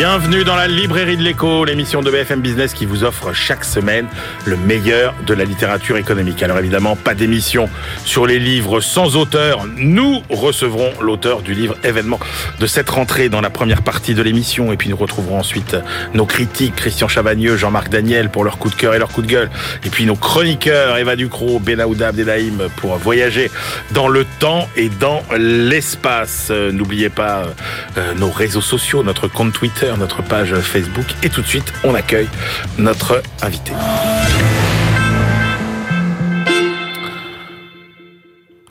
Bienvenue 0.00 0.44
dans 0.44 0.56
la 0.56 0.66
librairie 0.66 1.18
de 1.18 1.22
l'écho, 1.22 1.66
l'émission 1.66 2.00
de 2.00 2.10
BFM 2.10 2.40
Business 2.40 2.72
qui 2.72 2.86
vous 2.86 3.04
offre 3.04 3.34
chaque 3.34 3.64
semaine 3.66 4.06
le 4.46 4.56
meilleur 4.56 5.14
de 5.26 5.34
la 5.34 5.44
littérature 5.44 5.98
économique. 5.98 6.42
Alors 6.42 6.58
évidemment, 6.58 6.96
pas 6.96 7.14
d'émission 7.14 7.68
sur 8.06 8.24
les 8.24 8.38
livres 8.38 8.80
sans 8.80 9.18
auteur. 9.18 9.66
Nous 9.76 10.22
recevrons 10.30 10.90
l'auteur 11.02 11.42
du 11.42 11.52
livre 11.52 11.76
événement 11.84 12.18
de 12.58 12.66
cette 12.66 12.88
rentrée 12.88 13.28
dans 13.28 13.42
la 13.42 13.50
première 13.50 13.82
partie 13.82 14.14
de 14.14 14.22
l'émission. 14.22 14.72
Et 14.72 14.78
puis 14.78 14.88
nous 14.88 14.96
retrouverons 14.96 15.38
ensuite 15.38 15.76
nos 16.14 16.24
critiques, 16.24 16.76
Christian 16.76 17.06
Chavagneux, 17.06 17.58
Jean-Marc 17.58 17.90
Daniel 17.90 18.30
pour 18.30 18.42
leur 18.42 18.56
coup 18.56 18.70
de 18.70 18.76
cœur 18.76 18.94
et 18.94 18.98
leur 18.98 19.10
coup 19.10 19.20
de 19.20 19.26
gueule. 19.26 19.50
Et 19.84 19.90
puis 19.90 20.06
nos 20.06 20.16
chroniqueurs, 20.16 20.96
Eva 20.96 21.14
Ducrot, 21.14 21.58
Benaouda 21.58 22.08
Abdelhaim 22.08 22.70
pour 22.76 22.96
voyager 22.96 23.50
dans 23.90 24.08
le 24.08 24.24
temps 24.38 24.66
et 24.76 24.88
dans 24.88 25.22
l'espace. 25.36 26.50
N'oubliez 26.50 27.10
pas 27.10 27.42
euh, 27.98 28.14
nos 28.14 28.30
réseaux 28.30 28.62
sociaux, 28.62 29.02
notre 29.02 29.28
compte 29.28 29.52
Twitter 29.52 29.89
notre 29.96 30.22
page 30.22 30.54
Facebook. 30.60 31.06
Et 31.22 31.28
tout 31.28 31.42
de 31.42 31.46
suite, 31.46 31.72
on 31.84 31.94
accueille 31.94 32.28
notre 32.78 33.22
invité. 33.42 33.72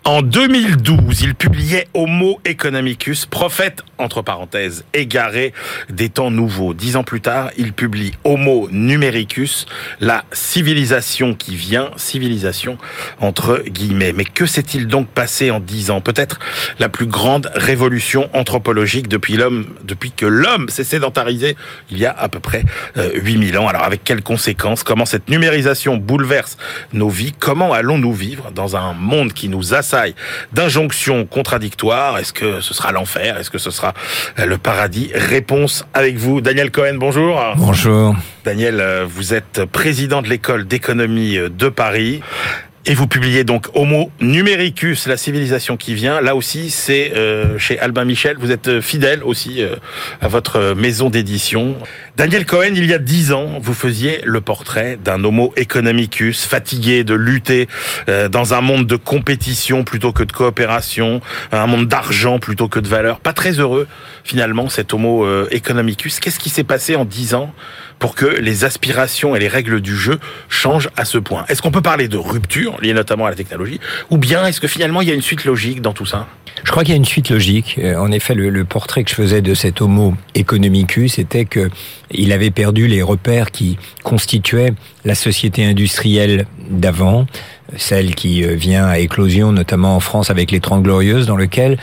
En 0.10 0.24
2012, 0.24 1.22
il 1.22 1.36
publiait 1.36 1.88
Homo 1.94 2.40
economicus, 2.44 3.28
prophète, 3.28 3.84
entre 4.00 4.24
parenthèses, 4.24 4.84
égaré 4.96 5.54
des 5.92 6.10
temps 6.10 6.32
nouveaux. 6.32 6.74
Dix 6.74 6.96
ans 6.96 7.04
plus 7.04 7.22
tard, 7.22 7.52
il 7.60 7.74
publie 7.74 8.14
Homo 8.24 8.68
numericus, 8.72 9.68
la 10.00 10.26
civilisation 10.32 11.36
qui 11.36 11.56
vient, 11.56 11.92
civilisation 11.96 12.80
entre 13.20 13.62
guillemets. 13.68 14.12
Mais 14.12 14.24
que 14.24 14.48
s'est-il 14.48 14.88
donc 14.88 15.08
passé 15.10 15.52
en 15.52 15.60
dix 15.60 15.92
ans? 15.92 16.02
Peut-être 16.02 16.40
la 16.80 16.90
plus 16.90 17.06
grande 17.06 17.52
révolution 17.54 18.32
anthropologique 18.34 19.10
depuis 19.10 19.38
l'homme, 19.38 19.68
depuis 19.84 20.12
que 20.12 20.26
l'homme 20.26 20.70
s'est 20.70 20.84
sédentarisé 20.84 21.56
il 21.92 22.00
y 22.00 22.08
a 22.08 22.18
à 22.18 22.30
peu 22.30 22.40
près 22.40 22.64
euh, 22.98 23.12
8000 23.14 23.60
ans. 23.60 23.68
Alors 23.68 23.84
avec 23.84 24.04
quelles 24.04 24.24
conséquences? 24.24 24.82
Comment 24.82 25.06
cette 25.06 25.30
numérisation 25.30 25.98
bouleverse 25.98 26.58
nos 26.94 27.10
vies? 27.10 27.34
Comment 27.38 27.74
allons-nous 27.74 28.14
vivre 28.14 28.50
dans 28.50 28.76
un 28.76 28.94
monde 28.94 29.34
qui 29.34 29.50
nous 29.50 29.76
assaille 29.76 29.99
d'injonctions 30.54 31.26
contradictoires. 31.26 32.18
Est-ce 32.18 32.34
que 32.34 32.62
ce 32.62 32.74
sera 32.74 32.92
l'enfer? 32.92 33.38
Est-ce 33.38 33.50
que 33.50 33.58
ce 33.58 33.72
sera 33.72 33.94
le 34.38 34.58
paradis? 34.58 35.12
Réponse 35.14 35.86
avec 35.94 36.18
vous, 36.18 36.42
Daniel 36.42 36.72
Cohen. 36.72 36.96
Bonjour. 36.96 37.42
Bonjour. 37.58 38.16
Daniel, 38.44 38.80
euh, 38.80 39.06
vous 39.08 39.34
êtes 39.34 39.66
président 39.66 40.22
de 40.22 40.28
l'école 40.30 40.66
d'économie 40.66 41.38
de 41.38 41.70
Paris. 41.70 42.22
Et 42.86 42.94
vous 42.94 43.08
publiez 43.08 43.44
donc 43.44 43.68
Homo 43.76 44.10
numericus, 44.22 45.06
la 45.06 45.18
civilisation 45.18 45.76
qui 45.76 45.94
vient. 45.94 46.22
Là 46.22 46.36
aussi, 46.36 46.70
c'est 46.70 47.14
chez 47.58 47.78
Albin 47.78 48.06
Michel. 48.06 48.38
Vous 48.40 48.52
êtes 48.52 48.80
fidèle 48.80 49.22
aussi 49.24 49.62
à 50.22 50.28
votre 50.28 50.74
maison 50.74 51.10
d'édition. 51.10 51.76
Daniel 52.16 52.46
Cohen, 52.46 52.72
il 52.74 52.86
y 52.86 52.94
a 52.94 52.98
dix 52.98 53.32
ans, 53.32 53.60
vous 53.62 53.74
faisiez 53.74 54.22
le 54.24 54.42
portrait 54.42 54.98
d'un 55.04 55.24
Homo 55.24 55.54
economicus, 55.58 56.46
fatigué 56.46 57.04
de 57.04 57.14
lutter 57.14 57.68
dans 58.32 58.54
un 58.54 58.62
monde 58.62 58.88
de 58.88 58.96
compétition 58.96 59.84
plutôt 59.84 60.14
que 60.14 60.24
de 60.24 60.32
coopération, 60.32 61.22
un 61.52 61.68
monde 61.68 61.88
d'argent 61.88 62.40
plutôt 62.40 62.70
que 62.70 62.80
de 62.80 62.88
valeur. 62.88 63.20
Pas 63.20 63.34
très 63.34 63.60
heureux, 63.60 63.88
finalement, 64.24 64.70
cet 64.70 64.94
Homo 64.94 65.28
economicus. 65.52 66.20
Qu'est-ce 66.20 66.40
qui 66.40 66.50
s'est 66.50 66.64
passé 66.64 66.96
en 66.96 67.06
dix 67.06 67.34
ans 67.34 67.54
pour 68.00 68.16
que 68.16 68.26
les 68.26 68.64
aspirations 68.64 69.36
et 69.36 69.40
les 69.40 69.48
règles 69.48 69.82
du 69.82 69.96
jeu 69.96 70.20
changent 70.48 70.90
à 70.96 71.06
ce 71.06 71.18
point 71.18 71.46
Est-ce 71.50 71.62
qu'on 71.62 71.72
peut 71.72 71.82
parler 71.82 72.08
de 72.08 72.18
rupture, 72.18 72.80
liée 72.82 72.94
notamment 72.94 73.26
à 73.26 73.30
la 73.30 73.36
technologie, 73.36 73.80
ou 74.10 74.18
bien 74.18 74.46
est-ce 74.46 74.62
que 74.62 74.68
finalement 74.68 75.02
il 75.02 75.10
y 75.10 75.12
a 75.12 75.16
une 75.16 75.22
suite 75.22 75.46
logique 75.46 75.82
dans 75.82 75.94
tout 75.94 76.06
ça? 76.06 76.28
Je 76.64 76.72
crois 76.72 76.84
qu'il 76.84 76.92
y 76.92 76.96
a 76.96 76.98
une 76.98 77.06
suite 77.06 77.30
logique. 77.30 77.80
En 77.98 78.12
effet, 78.12 78.36
le, 78.36 78.66
portrait 78.66 79.04
que 79.04 79.10
je 79.10 79.16
faisais 79.16 79.42
de 79.42 79.54
cet 79.54 79.82
Homo 79.82 80.16
economicus 80.36 81.18
était 81.18 81.46
que 81.46 81.70
il 82.12 82.34
avait 82.34 82.52
perdu 82.52 82.88
les 82.88 83.02
repères 83.02 83.52
qui 83.52 83.78
constituaient 84.04 84.74
la 85.06 85.16
société 85.16 85.64
industrielle 85.64 86.48
d'avant, 86.70 87.28
celle 87.78 88.16
qui 88.16 88.44
vient 88.44 88.88
à 88.88 89.00
éclosion 89.00 89.52
notamment 89.52 89.96
en 89.96 90.00
France 90.00 90.30
avec 90.30 90.52
les 90.52 90.60
Trente 90.60 90.84
Glorieuses, 90.84 91.28
dans 91.28 91.38
lequel 91.38 91.78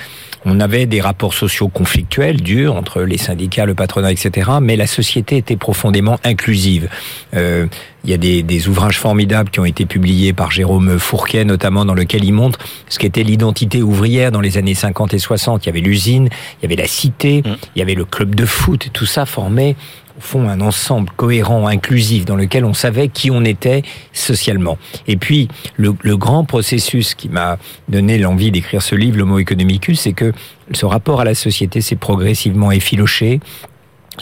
on 0.45 0.61
avait 0.61 0.87
des 0.87 1.01
rapports 1.01 1.35
sociaux 1.35 1.69
conflictuels, 1.69 2.41
durs, 2.41 2.77
entre 2.77 3.03
les 3.03 3.19
syndicats, 3.19 3.67
le 3.67 3.75
patronat, 3.75 4.13
etc. 4.13 4.51
Mais 4.61 4.77
la 4.77 4.87
société 4.87 5.37
était 5.37 5.57
profondément 5.57 6.19
inclusive. 6.25 6.89
Euh, 7.35 7.67
il 8.05 8.11
y 8.11 8.15
a 8.15 8.19
des, 8.19 8.45
des, 8.45 8.69
ouvrages 8.69 9.01
formidables 9.01 9.51
qui 9.51 9.59
ont 9.59 9.65
été 9.65 9.85
publiés 9.85 10.33
par 10.33 10.53
Jérôme 10.53 10.99
Fourquet, 10.99 11.45
notamment 11.45 11.85
dans 11.85 11.95
lequel 11.95 12.25
il 12.25 12.33
montre 12.33 12.61
ce 12.89 13.01
qu'était 13.01 13.25
l'identité 13.25 13.83
ouvrière 13.83 14.31
dans 14.31 14.41
les 14.41 14.59
années 14.59 14.75
50 14.75 15.15
et 15.15 15.19
60. 15.19 15.65
Il 15.65 15.67
y 15.67 15.71
avait 15.71 15.81
l'usine, 15.81 16.29
il 16.59 16.63
y 16.63 16.67
avait 16.67 16.81
la 16.81 16.87
cité, 16.87 17.43
il 17.45 17.79
y 17.79 17.83
avait 17.83 17.95
le 17.95 18.05
club 18.05 18.35
de 18.37 18.47
foot. 18.47 18.91
Tout 18.93 19.07
ça 19.07 19.27
formait 19.27 19.75
au 20.17 20.21
fond 20.21 20.49
un 20.49 20.61
ensemble 20.61 21.11
cohérent, 21.17 21.67
inclusif, 21.67 22.25
dans 22.25 22.37
lequel 22.37 22.65
on 22.65 22.75
savait 22.75 23.09
qui 23.09 23.31
on 23.31 23.45
était 23.45 23.83
socialement. 24.13 24.79
Et 25.07 25.17
puis, 25.17 25.49
le, 25.77 25.93
grand 26.17 26.45
processus 26.45 27.15
qui 27.15 27.29
m'a 27.29 27.59
donné 27.89 28.19
l'envie 28.19 28.51
d'écrire 28.51 28.83
ce 28.83 28.95
livre, 28.95 29.19
l'Homo 29.19 29.39
economicus, 29.39 30.01
c'est 30.01 30.13
que 30.13 30.33
ce 30.73 30.87
rapport 30.87 31.21
à 31.21 31.25
la 31.25 31.35
société 31.35 31.81
s'est 31.81 31.97
progressivement 31.97 32.73
effiloché, 32.73 33.41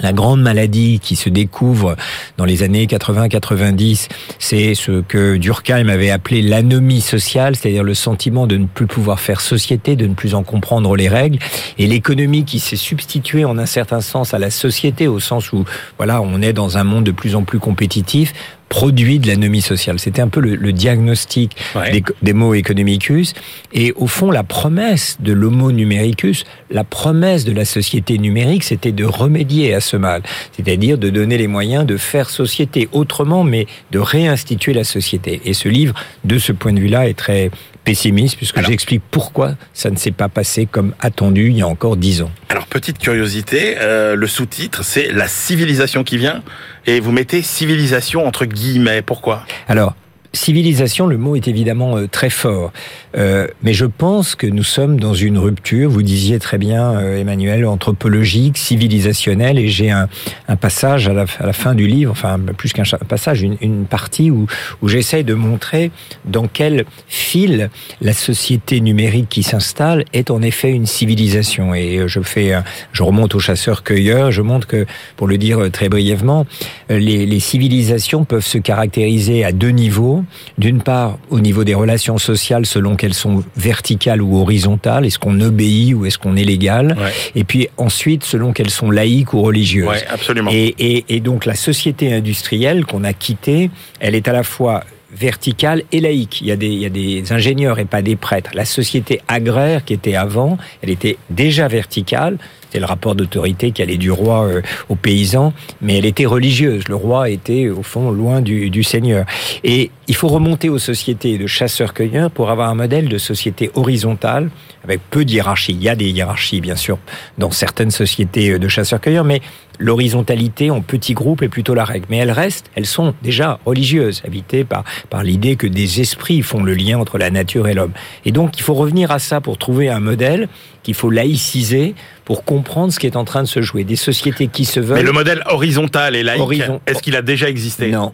la 0.01 0.13
grande 0.13 0.43
maladie 0.43 1.01
qui 1.03 1.17
se 1.17 1.29
découvre 1.29 1.97
dans 2.37 2.45
les 2.45 2.63
années 2.63 2.87
80-90, 2.87 4.09
c'est 4.39 4.75
ce 4.75 5.01
que 5.01 5.37
Durkheim 5.37 5.89
avait 5.89 6.11
appelé 6.11 6.43
l'anomie 6.43 7.01
sociale, 7.01 7.57
c'est-à-dire 7.57 7.85
le 7.85 7.95
sentiment 7.95 8.47
de 8.47 8.57
ne 8.57 8.67
plus 8.67 8.87
pouvoir 8.87 9.21
faire 9.21 9.41
société, 9.41 9.97
de 9.97 10.07
ne 10.07 10.15
plus 10.15 10.35
en 10.35 10.43
comprendre 10.43 10.97
les 10.97 11.09
règles, 11.09 11.39
et 11.79 11.87
l'économie 11.87 12.45
qui 12.45 12.61
s'est 12.61 12.77
substituée 12.77 13.45
en 13.45 13.59
un 13.59 13.67
certain 13.67 14.01
sens 14.01 14.35
à 14.35 14.39
la 14.39 14.51
société, 14.51 15.07
au 15.07 15.21
sens 15.21 15.53
où 15.53 15.65
voilà, 15.97 16.21
on 16.21 16.43
est 16.43 16.53
dans 16.53 16.79
un 16.79 16.85
monde 16.85 17.05
de 17.05 17.13
plus 17.13 17.35
en 17.35 17.43
plus 17.43 17.59
compétitif, 17.59 18.33
produit 18.75 19.21
de 19.21 19.29
l'anomie 19.29 19.63
sociale. 19.63 20.01
C'était 20.01 20.21
un 20.21 20.27
peu 20.27 20.41
le, 20.41 20.57
le 20.57 20.73
diagnostic 20.73 21.57
ouais. 21.77 21.93
des, 21.93 22.05
des, 22.23 22.33
mots 22.33 22.55
economicus. 22.55 23.33
Et 23.73 23.93
au 23.93 24.09
fond, 24.09 24.33
la 24.33 24.43
promesse 24.43 25.17
de 25.21 25.33
l'homo 25.33 25.71
numericus, 25.71 26.43
la 26.73 26.83
promesse 26.83 27.45
de 27.45 27.53
la 27.53 27.65
société 27.65 28.19
numérique, 28.19 28.65
c'était 28.65 28.91
de 28.91 29.05
remédier 29.05 29.75
à 29.75 29.81
ce 29.81 29.97
mal. 29.97 30.23
C'est-à-dire 30.57 30.99
de 30.99 31.09
donner 31.09 31.39
les 31.39 31.47
moyens 31.47 31.87
de 31.87 31.97
faire 31.97 32.29
société 32.29 32.89
autrement, 32.91 33.45
mais 33.45 33.69
de 33.93 34.01
réinstituer 34.01 34.73
la 34.73 34.83
société. 34.83 35.41
Et 35.45 35.55
ce 35.55 35.69
livre, 35.69 35.95
de 36.25 36.41
ce 36.41 36.51
point 36.51 36.73
de 36.73 36.81
vue-là, 36.81 37.09
est 37.09 37.17
très 37.17 37.53
pessimiste, 37.85 38.37
puisque 38.37 38.61
j'explique 38.65 39.03
pourquoi 39.11 39.53
ça 39.73 39.91
ne 39.91 39.97
s'est 39.97 40.11
pas 40.11 40.29
passé 40.29 40.67
comme 40.67 40.95
attendu 41.01 41.51
il 41.51 41.59
y 41.59 41.63
a 41.63 41.69
encore 41.69 41.97
dix 41.97 42.23
ans. 42.23 42.31
Alors, 42.49 42.67
petite 42.67 42.99
curiosité, 42.99 43.77
euh, 43.79 44.17
le 44.17 44.27
sous-titre, 44.27 44.83
c'est 44.85 45.13
La 45.13 45.29
civilisation 45.29 46.03
qui 46.03 46.17
vient, 46.17 46.43
et 46.87 47.01
vous 47.01 47.13
mettez 47.13 47.43
civilisation 47.43 48.27
entre 48.27 48.45
guillemets. 48.45 49.03
Pourquoi? 49.03 49.45
Alors, 49.69 49.95
civilisation, 50.35 51.07
le 51.07 51.17
mot 51.17 51.37
est 51.37 51.49
évidemment 51.49 51.97
euh, 51.97 52.07
très 52.09 52.31
fort. 52.31 52.73
Euh, 53.17 53.47
mais 53.63 53.73
je 53.73 53.87
pense 53.87 54.35
que 54.35 54.47
nous 54.47 54.63
sommes 54.65 54.99
dans 54.99 55.15
une 55.15 55.39
rupture, 55.39 55.89
vous 55.89 56.03
disiez 56.03 56.39
très 56.39 56.59
bien, 56.59 56.93
euh, 56.93 57.21
Emmanuel, 57.21 57.65
anthropologique, 57.67 58.59
civilisationnelle, 58.59 59.59
et 59.59 59.69
j'ai 59.69 59.91
un, 59.91 60.09
un, 60.49 60.57
passage 60.57 61.09
à 61.09 61.13
la, 61.13 61.27
à 61.39 61.47
la, 61.47 61.53
fin 61.53 61.75
du 61.75 61.87
livre, 61.87 62.11
enfin 62.11 62.39
plus 62.57 62.73
qu'un 62.73 62.85
passage, 63.09 63.43
une, 63.43 63.57
une, 63.61 63.87
partie 63.87 64.31
où, 64.31 64.47
où 64.83 64.89
j'essaye 64.89 65.25
de 65.25 65.35
montrer 65.35 65.91
dans 66.25 66.49
quel 66.49 66.85
fil 67.07 67.71
la 68.01 68.13
société 68.13 68.81
numérique 68.81 69.29
qui 69.29 69.43
s'installe 69.43 70.05
est 70.13 70.31
en 70.31 70.43
effet 70.43 70.71
une 70.71 70.87
civilisation. 70.87 71.75
Et 71.75 72.05
je 72.07 72.21
fais, 72.21 72.53
je 72.93 73.03
remonte 73.03 73.35
aux 73.35 73.41
chasseurs-cueilleurs, 73.41 74.31
je 74.31 74.43
montre 74.43 74.67
que, 74.67 74.87
pour 75.17 75.27
le 75.27 75.39
dire 75.39 75.71
très 75.71 75.89
brièvement, 75.89 76.47
les, 76.89 77.27
les 77.27 77.41
civilisations 77.41 78.25
peuvent 78.25 78.45
se 78.45 78.59
caractériser 78.59 79.45
à 79.45 79.53
deux 79.53 79.71
niveaux 79.71 80.24
d'une 80.59 80.83
part, 80.83 81.19
au 81.31 81.41
niveau 81.41 81.65
des 81.65 81.75
relations 81.75 82.19
sociales, 82.19 82.67
selon 82.67 82.97
qu'elles 82.97 83.15
sont 83.15 83.45
verticales 83.57 84.23
ou 84.23 84.39
horizontales, 84.39 85.07
est-ce 85.07 85.19
qu'on 85.19 85.41
obéit 85.41 85.95
ou 85.95 86.07
est-ce 86.07 86.19
qu'on 86.19 86.37
est 86.37 86.45
légal? 86.45 86.97
Ouais. 86.99 87.13
Et 87.35 87.45
puis 87.45 87.69
ensuite, 87.77 88.25
selon 88.25 88.53
qu'elles 88.53 88.71
sont 88.71 88.91
laïques 88.91 89.33
ou 89.33 89.43
religieuses. 89.43 89.89
Ouais, 89.89 90.07
absolument. 90.09 90.51
Et, 90.53 90.75
et, 90.79 91.05
et 91.09 91.21
donc 91.21 91.45
la 91.47 91.55
société 91.55 92.13
industrielle 92.13 92.85
qu'on 92.85 93.05
a 93.05 93.13
quittée, 93.13 93.71
elle 94.01 94.15
est 94.15 94.29
à 94.29 94.33
la 94.33 94.43
fois 94.43 94.85
verticale 95.17 95.85
et 95.93 96.01
laïque. 96.01 96.41
Il 96.41 96.49
y, 96.49 96.53
a 96.53 96.57
des, 96.57 96.67
il 96.67 96.81
y 96.81 96.87
a 96.87 96.89
des 96.89 97.33
ingénieurs 97.33 97.79
et 97.79 97.85
pas 97.85 98.03
des 98.03 98.17
prêtres. 98.17 98.51
La 98.55 98.65
société 98.65 99.21
agraire 99.29 99.85
qui 99.85 99.95
était 99.95 100.17
avant, 100.17 100.59
elle 100.83 100.91
était 100.91 101.19
déjà 101.31 101.69
verticale, 101.69 102.37
C'était 102.75 102.87
le 102.87 102.89
rapport 102.89 103.15
d'autorité 103.15 103.71
qui 103.71 103.83
allait 103.83 103.99
du 103.99 104.11
roi 104.11 104.47
euh, 104.47 104.63
aux 104.89 104.97
paysans, 104.97 105.53
mais 105.81 105.99
elle 105.99 106.07
était 106.07 106.27
religieuse. 106.27 106.89
Le 106.89 106.97
roi 106.97 107.31
était 107.31 107.69
au 107.69 107.85
fond 107.85 108.11
loin 108.11 108.41
du, 108.41 108.83
Seigneur. 108.83 109.27
Et 109.63 109.93
il 110.09 110.17
faut 110.17 110.27
remonter 110.27 110.69
aux 110.69 110.81
sociétés 110.81 111.39
de 111.39 111.47
chasseurs-cueilleurs 111.47 112.33
pour 112.33 112.51
avoir 112.51 112.69
un 112.71 112.75
modèle 112.75 113.09
de 113.09 113.17
société 113.17 113.71
horizontale 113.77 114.51
avec 114.83 115.01
peu 115.09 115.25
de. 115.25 115.35
Il 115.69 115.83
y 115.83 115.89
a 115.89 115.95
des 115.95 116.11
hiérarchies, 116.11 116.61
bien 116.61 116.75
sûr, 116.75 116.99
dans 117.39 117.53
certaines 117.53 117.93
sociétés 117.93 118.51
euh, 118.51 118.59
de 118.59 118.67
chasseurs-cueilleurs, 118.67 119.25
mais 119.25 119.41
l'horizontalité 119.79 120.73
en 120.73 120.81
petits 120.81 121.15
groupes 121.15 121.43
est 121.43 121.49
plutôt 121.49 121.75
la 121.75 121.85
règle. 121.85 122.07
Mais 122.11 122.17
elles 122.17 122.33
restent, 122.33 122.73
elles 122.75 122.87
sont 122.87 123.15
déjà 123.23 123.61
religieuses, 123.65 124.21
habitées 124.27 124.65
par 124.65 125.23
l'idée 125.23 125.55
que 125.55 125.69
des 125.69 126.01
esprits 126.01 126.43
font 126.43 126.65
le 126.65 126.75
lien 126.75 126.99
entre 126.99 127.19
la 127.19 127.31
nature 127.31 127.69
et 127.69 127.75
l'homme. 127.75 127.93
Et 128.25 128.33
donc, 128.33 128.59
il 128.59 128.63
faut 128.63 128.75
revenir 128.75 129.13
à 129.13 129.21
ça 129.21 129.41
pour 129.41 129.59
trouver 129.59 129.91
un 129.91 130.01
modèle 130.01 130.49
qu'il 130.85 130.95
faut 130.95 131.11
laïciser 131.11 131.97
pour 132.25 132.45
comprendre 132.45 132.93
ce 132.93 133.01
qui 133.01 133.07
est 133.07 133.17
en 133.17 133.25
train 133.25 133.43
de 133.43 133.49
se 133.49 133.61
jouer. 133.61 133.83
Des 133.83 133.97
sociétés 133.97 134.47
qui 134.47 134.65
se 134.65 134.79
veulent... 134.79 134.99
Mais 134.99 135.03
le 135.03 135.13
modèle 135.13 135.43
horizontal 135.47 136.15
et 136.15 136.23
laïque, 136.23 136.63
est-ce 136.87 137.03
qu'il 137.03 137.17
a 137.17 137.23
déjà 137.23 137.49
existé? 137.49 137.91
Non, 137.91 138.13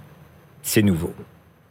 c'est 0.63 0.83
nouveau. 0.83 1.13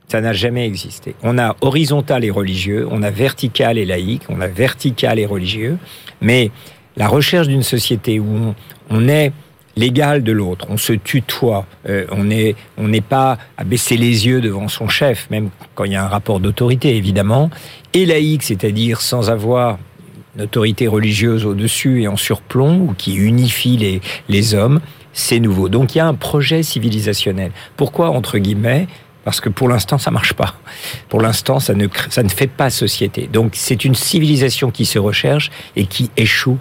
Ça 0.07 0.21
n'a 0.21 0.33
jamais 0.33 0.67
existé. 0.67 1.15
On 1.23 1.37
a 1.37 1.55
horizontal 1.61 2.25
et 2.25 2.31
religieux, 2.31 2.87
on 2.91 3.01
a 3.03 3.11
vertical 3.11 3.77
et 3.77 3.85
laïque, 3.85 4.23
on 4.29 4.41
a 4.41 4.47
vertical 4.47 5.19
et 5.19 5.25
religieux, 5.25 5.77
mais 6.21 6.51
la 6.97 7.07
recherche 7.07 7.47
d'une 7.47 7.63
société 7.63 8.19
où 8.19 8.55
on, 8.89 9.07
est 9.07 9.31
l'égal 9.77 10.23
de 10.23 10.31
l'autre, 10.31 10.65
on 10.67 10.77
se 10.77 10.93
tutoie, 10.93 11.65
euh, 11.87 12.05
on 12.11 12.23
n'est 12.23 12.55
on 12.77 12.87
n'est 12.87 13.01
pas 13.01 13.37
à 13.57 13.63
baisser 13.63 13.97
les 13.97 14.27
yeux 14.27 14.41
devant 14.41 14.67
son 14.67 14.89
chef, 14.89 15.29
même 15.29 15.51
quand 15.75 15.83
il 15.83 15.93
y 15.93 15.95
a 15.95 16.03
un 16.03 16.07
rapport 16.07 16.39
d'autorité 16.39 16.97
évidemment, 16.97 17.51
et 17.93 18.07
laïque, 18.07 18.43
c'est-à-dire 18.43 19.01
sans 19.01 19.29
avoir 19.29 19.77
autorité 20.41 20.87
religieuse 20.87 21.45
au-dessus 21.45 22.03
et 22.03 22.07
en 22.07 22.17
surplomb, 22.17 22.81
ou 22.81 22.93
qui 22.97 23.15
unifie 23.15 23.77
les, 23.77 24.01
les 24.27 24.53
hommes, 24.53 24.79
c'est 25.13 25.39
nouveau. 25.39 25.69
Donc 25.69 25.95
il 25.95 25.99
y 25.99 26.01
a 26.01 26.07
un 26.07 26.13
projet 26.13 26.63
civilisationnel. 26.63 27.51
Pourquoi, 27.77 28.09
entre 28.09 28.37
guillemets, 28.37 28.87
parce 29.25 29.41
que 29.41 29.49
pour 29.49 29.67
l'instant, 29.67 29.97
ça 29.97 30.11
marche 30.11 30.33
pas. 30.33 30.55
Pour 31.09 31.21
l'instant, 31.21 31.59
ça 31.59 31.73
ne, 31.73 31.87
ça 32.09 32.23
ne 32.23 32.29
fait 32.29 32.47
pas 32.47 32.69
société. 32.69 33.29
Donc, 33.31 33.51
c'est 33.53 33.85
une 33.85 33.93
civilisation 33.93 34.71
qui 34.71 34.85
se 34.85 34.97
recherche 34.97 35.51
et 35.75 35.85
qui 35.85 36.09
échoue 36.17 36.57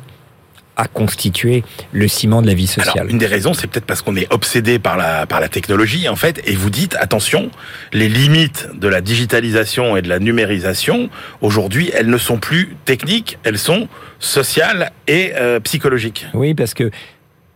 à 0.78 0.86
constituer 0.86 1.64
le 1.92 2.08
ciment 2.08 2.40
de 2.40 2.46
la 2.46 2.54
vie 2.54 2.66
sociale. 2.66 2.94
Alors, 2.96 3.10
une 3.10 3.18
des 3.18 3.26
raisons, 3.26 3.52
c'est 3.52 3.66
peut-être 3.66 3.84
parce 3.84 4.00
qu'on 4.00 4.16
est 4.16 4.32
obsédé 4.32 4.78
par 4.78 4.96
la, 4.96 5.26
par 5.26 5.40
la 5.40 5.48
technologie, 5.48 6.08
en 6.08 6.16
fait, 6.16 6.40
et 6.46 6.54
vous 6.54 6.70
dites, 6.70 6.96
attention, 6.98 7.50
les 7.92 8.08
limites 8.08 8.68
de 8.74 8.88
la 8.88 9.00
digitalisation 9.00 9.96
et 9.96 10.02
de 10.02 10.08
la 10.08 10.20
numérisation, 10.20 11.10
aujourd'hui, 11.42 11.90
elles 11.92 12.08
ne 12.08 12.16
sont 12.16 12.38
plus 12.38 12.76
techniques, 12.84 13.38
elles 13.44 13.58
sont 13.58 13.88
sociales 14.20 14.92
et 15.06 15.32
euh, 15.36 15.60
psychologiques. 15.60 16.26
Oui, 16.32 16.54
parce 16.54 16.74
que 16.74 16.90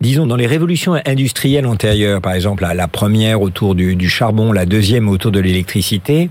disons, 0.01 0.27
dans 0.27 0.37
les 0.37 0.49
révolutions 0.49 1.01
industrielles 1.07 1.67
antérieures, 1.67 2.21
par 2.21 2.33
exemple, 2.33 2.67
la, 2.67 2.89
première 2.89 3.41
autour 3.41 3.75
du, 3.75 4.09
charbon, 4.09 4.53
la 4.53 4.67
deuxième 4.67 5.09
autour 5.09 5.31
de 5.31 5.41
l'électricité, 5.41 6.29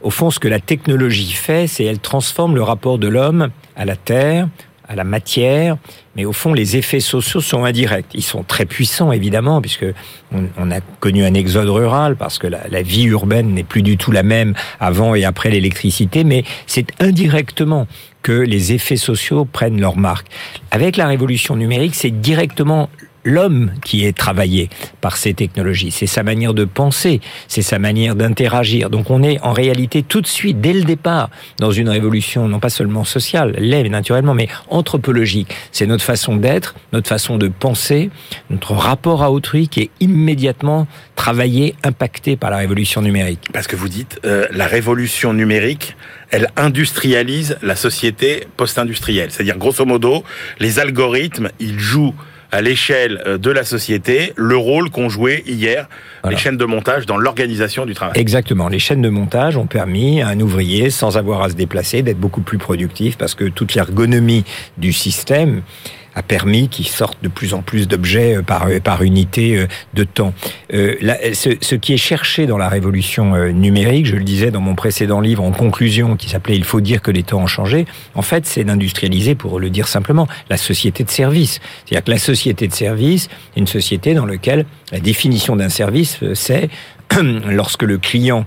au 0.00 0.10
fond, 0.10 0.30
ce 0.30 0.40
que 0.40 0.48
la 0.48 0.58
technologie 0.58 1.32
fait, 1.32 1.66
c'est 1.66 1.84
elle 1.84 1.98
transforme 1.98 2.54
le 2.54 2.62
rapport 2.62 2.98
de 2.98 3.08
l'homme 3.08 3.50
à 3.76 3.84
la 3.84 3.96
terre, 3.96 4.48
à 4.88 4.96
la 4.96 5.04
matière, 5.04 5.76
mais 6.20 6.26
au 6.26 6.34
fond, 6.34 6.52
les 6.52 6.76
effets 6.76 7.00
sociaux 7.00 7.40
sont 7.40 7.64
indirects. 7.64 8.10
Ils 8.12 8.22
sont 8.22 8.42
très 8.42 8.66
puissants, 8.66 9.10
évidemment, 9.10 9.62
puisque 9.62 9.86
on, 10.34 10.70
a 10.70 10.80
connu 11.00 11.24
un 11.24 11.32
exode 11.32 11.70
rural, 11.70 12.14
parce 12.14 12.38
que 12.38 12.46
la, 12.46 12.60
la 12.68 12.82
vie 12.82 13.04
urbaine 13.04 13.54
n'est 13.54 13.64
plus 13.64 13.80
du 13.80 13.96
tout 13.96 14.12
la 14.12 14.22
même 14.22 14.52
avant 14.80 15.14
et 15.14 15.24
après 15.24 15.48
l'électricité, 15.48 16.22
mais 16.22 16.44
c'est 16.66 16.88
indirectement 17.00 17.86
que 18.20 18.32
les 18.32 18.74
effets 18.74 18.98
sociaux 18.98 19.46
prennent 19.46 19.80
leur 19.80 19.96
marque. 19.96 20.26
Avec 20.70 20.98
la 20.98 21.06
révolution 21.06 21.56
numérique, 21.56 21.94
c'est 21.94 22.10
directement 22.10 22.90
l'homme 23.24 23.72
qui 23.84 24.04
est 24.04 24.16
travaillé 24.16 24.70
par 25.00 25.16
ces 25.16 25.34
technologies. 25.34 25.90
C'est 25.90 26.06
sa 26.06 26.22
manière 26.22 26.54
de 26.54 26.64
penser, 26.64 27.20
c'est 27.48 27.62
sa 27.62 27.78
manière 27.78 28.14
d'interagir. 28.14 28.90
Donc 28.90 29.10
on 29.10 29.22
est 29.22 29.40
en 29.42 29.52
réalité 29.52 30.02
tout 30.02 30.20
de 30.20 30.26
suite, 30.26 30.60
dès 30.60 30.72
le 30.72 30.82
départ, 30.82 31.30
dans 31.58 31.70
une 31.70 31.88
révolution 31.88 32.48
non 32.48 32.60
pas 32.60 32.70
seulement 32.70 33.04
sociale, 33.04 33.54
l'est 33.58 33.88
naturellement, 33.88 34.34
mais 34.34 34.48
anthropologique. 34.68 35.54
C'est 35.72 35.86
notre 35.86 36.04
façon 36.04 36.36
d'être, 36.36 36.74
notre 36.92 37.08
façon 37.08 37.38
de 37.38 37.48
penser, 37.48 38.10
notre 38.50 38.72
rapport 38.74 39.22
à 39.22 39.30
autrui 39.30 39.68
qui 39.68 39.80
est 39.80 39.90
immédiatement 40.00 40.86
travaillé, 41.16 41.74
impacté 41.82 42.36
par 42.36 42.50
la 42.50 42.58
révolution 42.58 43.02
numérique. 43.02 43.48
Parce 43.52 43.66
que 43.66 43.76
vous 43.76 43.88
dites, 43.88 44.20
euh, 44.24 44.46
la 44.50 44.66
révolution 44.66 45.32
numérique, 45.32 45.96
elle 46.30 46.48
industrialise 46.56 47.58
la 47.62 47.76
société 47.76 48.46
post-industrielle. 48.56 49.30
C'est-à-dire, 49.30 49.58
grosso 49.58 49.84
modo, 49.84 50.24
les 50.60 50.78
algorithmes, 50.78 51.50
ils 51.58 51.78
jouent 51.78 52.14
à 52.52 52.60
l'échelle 52.60 53.22
euh, 53.26 53.38
de 53.38 53.50
la 53.50 53.64
société 53.64 54.32
le 54.36 54.56
rôle 54.56 54.90
qu'ont 54.90 55.08
joué 55.08 55.42
hier 55.46 55.88
les 56.28 56.36
chaînes 56.36 56.56
de 56.56 56.64
montage 56.64 57.06
dans 57.06 57.16
l'organisation 57.16 57.86
du 57.86 57.94
travail. 57.94 58.20
Exactement. 58.20 58.68
Les 58.68 58.78
chaînes 58.78 59.02
de 59.02 59.08
montage 59.08 59.56
ont 59.56 59.66
permis 59.66 60.20
à 60.20 60.28
un 60.28 60.40
ouvrier, 60.40 60.90
sans 60.90 61.16
avoir 61.16 61.42
à 61.42 61.48
se 61.48 61.54
déplacer, 61.54 62.02
d'être 62.02 62.18
beaucoup 62.18 62.42
plus 62.42 62.58
productif 62.58 63.16
parce 63.16 63.34
que 63.34 63.44
toute 63.44 63.74
l'ergonomie 63.74 64.44
du 64.76 64.92
système 64.92 65.62
permis 66.22 66.68
qu'ils 66.68 66.86
sortent 66.86 67.22
de 67.22 67.28
plus 67.28 67.54
en 67.54 67.62
plus 67.62 67.88
d'objets 67.88 68.36
euh, 68.36 68.42
par, 68.42 68.66
euh, 68.68 68.80
par 68.80 69.02
unité 69.02 69.56
euh, 69.56 69.66
de 69.94 70.04
temps. 70.04 70.32
ce, 70.70 71.56
ce, 71.60 71.74
qui 71.74 71.92
est 71.92 71.98
cherché 71.98 72.46
dans 72.46 72.58
la 72.58 72.68
révolution 72.68 73.34
numérique, 73.52 74.06
je 74.06 74.16
le 74.16 74.24
disais 74.24 74.50
dans 74.50 74.60
mon 74.60 74.74
précédent 74.74 75.20
livre 75.20 75.42
en 75.42 75.52
conclusion 75.52 76.16
qui 76.16 76.28
s'appelait 76.28 76.56
Il 76.56 76.64
faut 76.64 76.80
dire 76.80 77.02
que 77.02 77.10
les 77.10 77.22
temps 77.22 77.40
ont 77.42 77.46
changé, 77.46 77.86
en 78.14 78.22
fait 78.22 78.46
c'est 78.46 78.64
d'industrialiser, 78.64 79.34
pour 79.34 79.58
le 79.58 79.70
dire 79.70 79.88
simplement, 79.88 80.28
la 80.48 80.56
société 80.56 81.04
de 81.04 81.10
service. 81.10 81.60
C'est-à-dire 81.84 82.04
que 82.04 82.10
la 82.10 82.18
société 82.18 82.68
de 82.68 82.74
service 82.74 83.28
est 83.56 83.60
une 83.60 83.66
société 83.66 84.14
dans 84.14 84.26
laquelle 84.26 84.66
la 84.92 85.00
définition 85.00 85.56
d'un 85.56 85.68
service, 85.68 86.18
c'est 86.34 86.68
lorsque 87.48 87.82
le 87.82 87.98
client 87.98 88.46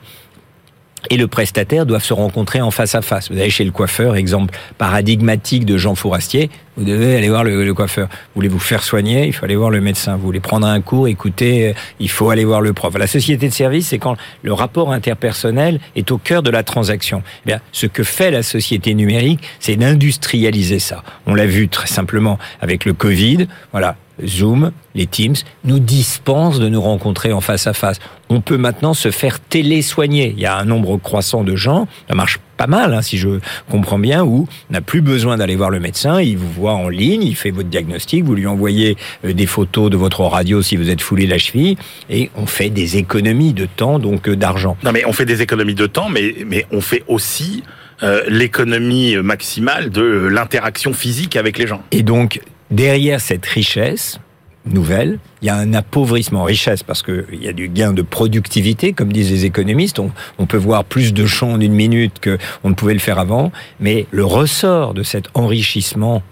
et 1.09 1.17
le 1.17 1.27
prestataire 1.27 1.85
doivent 1.85 2.03
se 2.03 2.13
rencontrer 2.13 2.61
en 2.61 2.71
face 2.71 2.95
à 2.95 3.01
face. 3.01 3.31
Vous 3.31 3.37
allez 3.37 3.49
chez 3.49 3.63
le 3.63 3.71
coiffeur, 3.71 4.15
exemple 4.15 4.57
paradigmatique 4.77 5.65
de 5.65 5.77
Jean 5.77 5.95
Fourastier, 5.95 6.49
vous 6.75 6.85
devez 6.85 7.15
aller 7.15 7.29
voir 7.29 7.43
le, 7.43 7.71
coiffeur. 7.73 8.07
Vous 8.09 8.35
voulez 8.35 8.47
vous 8.47 8.59
faire 8.59 8.83
soigner, 8.83 9.27
il 9.27 9.33
faut 9.33 9.45
aller 9.45 9.55
voir 9.55 9.69
le 9.69 9.79
médecin. 9.79 10.15
Vous 10.15 10.23
voulez 10.23 10.39
prendre 10.39 10.65
un 10.65 10.81
cours, 10.81 11.07
écouter, 11.07 11.75
il 11.99 12.09
faut 12.09 12.31
aller 12.31 12.45
voir 12.45 12.61
le 12.61 12.73
prof. 12.73 12.97
La 12.97 13.05
société 13.05 13.47
de 13.47 13.53
service, 13.53 13.89
c'est 13.89 13.99
quand 13.99 14.17
le 14.41 14.53
rapport 14.53 14.91
interpersonnel 14.91 15.79
est 15.95 16.09
au 16.11 16.17
cœur 16.17 16.41
de 16.41 16.49
la 16.49 16.63
transaction. 16.63 17.21
Eh 17.45 17.49
bien, 17.49 17.59
ce 17.71 17.85
que 17.85 18.03
fait 18.03 18.31
la 18.31 18.41
société 18.41 18.95
numérique, 18.95 19.41
c'est 19.59 19.75
d'industrialiser 19.75 20.79
ça. 20.79 21.03
On 21.27 21.35
l'a 21.35 21.45
vu 21.45 21.69
très 21.69 21.87
simplement 21.87 22.39
avec 22.59 22.85
le 22.85 22.93
Covid. 22.93 23.47
Voilà, 23.71 23.95
Zoom, 24.25 24.71
les 24.95 25.07
Teams, 25.07 25.35
nous 25.63 25.79
dispensent 25.79 26.59
de 26.59 26.69
nous 26.69 26.81
rencontrer 26.81 27.33
en 27.33 27.41
face 27.41 27.67
à 27.67 27.73
face. 27.73 27.99
On 28.29 28.41
peut 28.41 28.57
maintenant 28.57 28.93
se 28.93 29.11
faire 29.11 29.39
télésoigner. 29.39 30.33
Il 30.35 30.41
y 30.41 30.45
a 30.45 30.57
un 30.57 30.65
nombre 30.65 30.97
croissant 30.97 31.43
de 31.43 31.55
gens, 31.55 31.87
ça 32.07 32.15
marche 32.15 32.39
pas 32.57 32.67
mal, 32.67 32.93
hein, 32.93 33.01
si 33.01 33.17
je 33.17 33.39
comprends 33.69 33.99
bien, 33.99 34.23
où 34.23 34.47
on 34.69 34.73
n'a 34.73 34.81
plus 34.81 35.01
besoin 35.01 35.37
d'aller 35.37 35.55
voir 35.55 35.69
le 35.69 35.79
médecin, 35.79 36.21
il 36.21 36.37
vous 36.37 36.51
voit 36.51 36.73
en 36.73 36.87
ligne, 36.87 37.23
il 37.23 37.35
fait 37.35 37.51
votre 37.51 37.69
diagnostic, 37.69 38.23
vous 38.23 38.35
lui 38.35 38.47
envoyez 38.47 38.95
euh, 39.25 39.33
des 39.33 39.47
photos 39.47 39.89
de 39.89 39.97
votre 39.97 40.21
radio 40.21 40.61
si 40.61 40.75
vous 40.75 40.89
êtes 40.89 41.01
foulé 41.01 41.25
la 41.25 41.37
cheville, 41.39 41.77
et 42.09 42.29
on 42.35 42.45
fait 42.45 42.69
des 42.69 42.97
économies 42.97 43.53
de 43.53 43.65
temps, 43.65 43.99
donc 43.99 44.29
euh, 44.29 44.35
d'argent. 44.35 44.77
Non 44.83 44.91
mais 44.91 45.03
on 45.05 45.13
fait 45.13 45.25
des 45.25 45.41
économies 45.41 45.75
de 45.75 45.87
temps, 45.87 46.09
mais, 46.09 46.35
mais 46.45 46.65
on 46.71 46.81
fait 46.81 47.03
aussi 47.07 47.63
euh, 48.03 48.23
l'économie 48.27 49.15
maximale 49.17 49.89
de 49.89 50.03
l'interaction 50.03 50.93
physique 50.93 51.35
avec 51.35 51.57
les 51.57 51.67
gens. 51.67 51.81
Et 51.91 52.03
donc, 52.03 52.41
derrière 52.73 53.21
cette 53.21 53.45
richesse 53.45 54.19
nouvelle, 54.65 55.19
il 55.41 55.47
y 55.47 55.49
a 55.49 55.55
un 55.55 55.73
appauvrissement 55.73 56.43
richesse 56.43 56.83
parce 56.83 57.03
qu'il 57.03 57.41
y 57.41 57.47
a 57.47 57.53
du 57.53 57.67
gain 57.67 57.93
de 57.93 58.01
productivité, 58.01 58.93
comme 58.93 59.11
disent 59.11 59.31
les 59.31 59.45
économistes. 59.45 59.99
On, 59.99 60.45
peut 60.45 60.57
voir 60.57 60.85
plus 60.85 61.13
de 61.13 61.25
champs 61.25 61.53
en 61.53 61.59
une 61.59 61.73
minute 61.73 62.21
qu'on 62.23 62.69
ne 62.69 62.73
pouvait 62.73 62.93
le 62.93 62.99
faire 62.99 63.19
avant, 63.19 63.51
mais 63.79 64.05
le 64.11 64.23
ressort 64.23 64.93
de 64.93 65.03
cet 65.03 65.25
enrichissement 65.33 66.23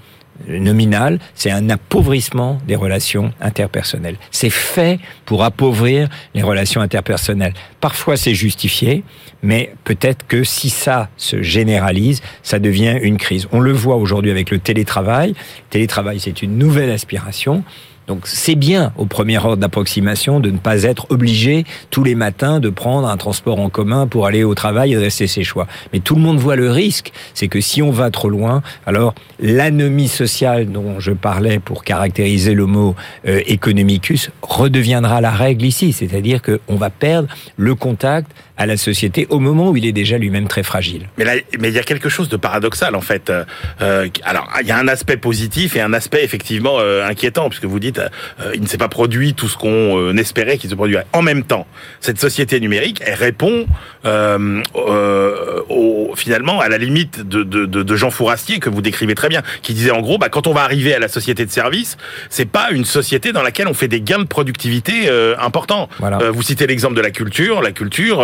nominal, 0.48 1.20
c'est 1.36 1.52
un 1.52 1.70
appauvrissement 1.70 2.60
des 2.68 2.76
relations 2.76 3.34
interpersonnelles. 3.42 4.18
C'est 4.32 4.50
fait 4.50 5.00
pour 5.26 5.44
appauvrir 5.44 6.10
les 6.34 6.42
relations 6.42 6.82
interpersonnelles. 6.82 7.54
Parfois 7.80 8.18
c'est 8.18 8.34
justifié, 8.34 9.04
mais 9.44 9.74
peut-être 9.84 10.26
que 10.28 10.44
si 10.44 10.70
ça 10.70 11.10
se 11.18 11.42
généralise, 11.42 12.22
ça 12.44 12.60
devient 12.60 12.98
une 13.02 13.18
crise. 13.18 13.48
On 13.52 13.60
le 13.60 13.72
voit 13.72 13.96
aujourd'hui 13.96 14.32
avec 14.32 14.52
le 14.52 14.60
télétravail. 14.60 15.34
Télétravail, 15.70 16.20
c'est 16.20 16.42
une 16.42 16.58
nouvelle 16.58 16.92
aspiration. 16.92 17.64
Donc 18.08 18.28
c'est 18.28 18.56
bien 18.56 18.92
au 18.98 19.06
premier 19.06 19.38
ordre 19.38 19.58
d'approximation 19.58 20.40
de 20.40 20.50
ne 20.50 20.58
pas 20.58 20.84
être 20.84 21.08
obligé 21.10 21.66
tous 21.90 22.04
les 22.04 22.16
matins 22.16 22.60
de 22.60 22.70
prendre 22.70 23.08
un 23.08 23.18
transport 23.18 23.60
en 23.60 23.70
commun 23.70 24.08
pour 24.08 24.26
aller 24.26 24.44
au 24.44 24.56
travail 24.56 24.94
et 24.94 24.98
rester 24.98 25.28
ses 25.28 25.44
choix. 25.44 25.68
Mais 25.94 26.00
tout 26.00 26.16
le 26.16 26.22
monde 26.22 26.38
voit 26.38 26.56
le 26.56 26.72
risque, 26.72 27.12
c'est 27.34 27.48
que 27.48 27.62
si 27.62 27.82
on 27.82 27.92
va 27.92 28.10
trop 28.12 28.30
loin, 28.30 28.62
alors 28.86 29.14
l'anomie 29.40 30.08
sociale 30.08 30.72
dont 30.72 31.00
je 31.00 31.12
parlais 31.12 31.60
pour 31.60 31.84
caractériser 31.84 32.54
le 32.54 32.66
mot 32.66 32.96
euh, 33.28 33.42
economicus 33.48 34.32
redeviendra 34.42 35.22
la 35.22 35.32
règle 35.32 35.66
ici, 35.66 35.94
c'est-à-dire 35.94 36.42
qu'on 36.42 36.76
va 36.76 36.90
perdre 36.90 37.28
le 37.58 37.76
contact 37.76 38.32
à 38.58 38.66
la 38.66 38.78
société 38.78 39.28
au 39.30 39.40
moment 39.40 39.70
où 39.70 39.78
il 39.78 39.86
est 39.86 39.92
déjà 39.92 40.18
lui-même 40.18 40.48
très 40.48 40.64
fragile. 40.64 41.08
Mais 41.18 41.24
là, 41.24 41.34
mais 41.60 41.70
il 41.70 41.76
y 41.76 41.80
a 41.80 41.84
quelque 41.84 42.10
chose 42.10 42.30
de 42.30 42.38
paradoxal 42.38 42.96
en 42.96 43.02
fait. 43.02 43.32
Euh, 43.82 44.08
alors, 44.24 44.48
il 44.62 44.68
y 44.68 44.72
a 44.72 44.78
un 44.78 44.88
aspect 44.88 45.18
positif 45.18 45.76
et 45.76 45.82
un 45.82 45.94
aspect 45.94 46.24
effectivement 46.24 46.78
euh, 46.80 47.08
inquiétant 47.08 47.50
puisque 47.50 47.66
vous 47.66 47.80
dites 47.80 48.00
euh, 48.00 48.52
il 48.56 48.62
ne 48.62 48.68
s'est 48.68 48.78
pas 48.78 48.88
produit 48.88 49.34
tout 49.34 49.48
ce 49.48 49.58
qu'on 49.58 49.98
euh, 50.00 50.16
espérait 50.18 50.58
qu'il 50.58 50.70
se 50.70 50.76
produirait. 50.76 51.06
En 51.14 51.22
même 51.22 51.44
temps, 51.44 51.66
cette 52.00 52.20
société 52.20 52.60
numérique, 52.60 53.02
elle 53.06 53.16
répond 53.16 53.66
euh, 54.06 54.62
au, 55.70 56.14
finalement 56.16 56.60
à 56.60 56.70
la 56.70 56.78
limite 56.78 57.28
de, 57.28 57.44
de, 57.44 57.66
de, 57.66 57.84
de 57.84 57.96
Jean 57.96 58.10
Fourastier 58.10 58.60
que 58.60 58.70
vous 58.70 58.82
décrivez 58.82 59.16
très 59.16 59.30
bien, 59.30 59.42
qui 59.62 59.74
disait 59.74 59.92
en 59.92 60.02
gros, 60.02 60.18
bah, 60.18 60.30
quand 60.30 60.48
on 60.48 60.54
va 60.54 60.64
arriver 60.64 60.94
à 60.94 61.00
la 61.00 61.08
société 61.08 61.46
de 61.46 61.52
service, 61.52 61.98
c'est 62.30 62.50
pas 62.50 62.70
une 62.72 62.86
société 62.86 63.32
dans 63.32 63.44
laquelle 63.44 63.68
on 63.68 63.74
fait 63.74 63.88
des 63.88 64.02
gains 64.02 64.20
de 64.20 64.26
productivité 64.26 65.10
importants. 65.40 65.90
Voilà. 66.00 66.32
vous 66.32 66.42
citez 66.42 66.68
l'exemple 66.68 66.96
de 66.96 67.02
la 67.02 67.12
culture. 67.12 67.62
La 67.62 67.72
culture, 67.72 68.24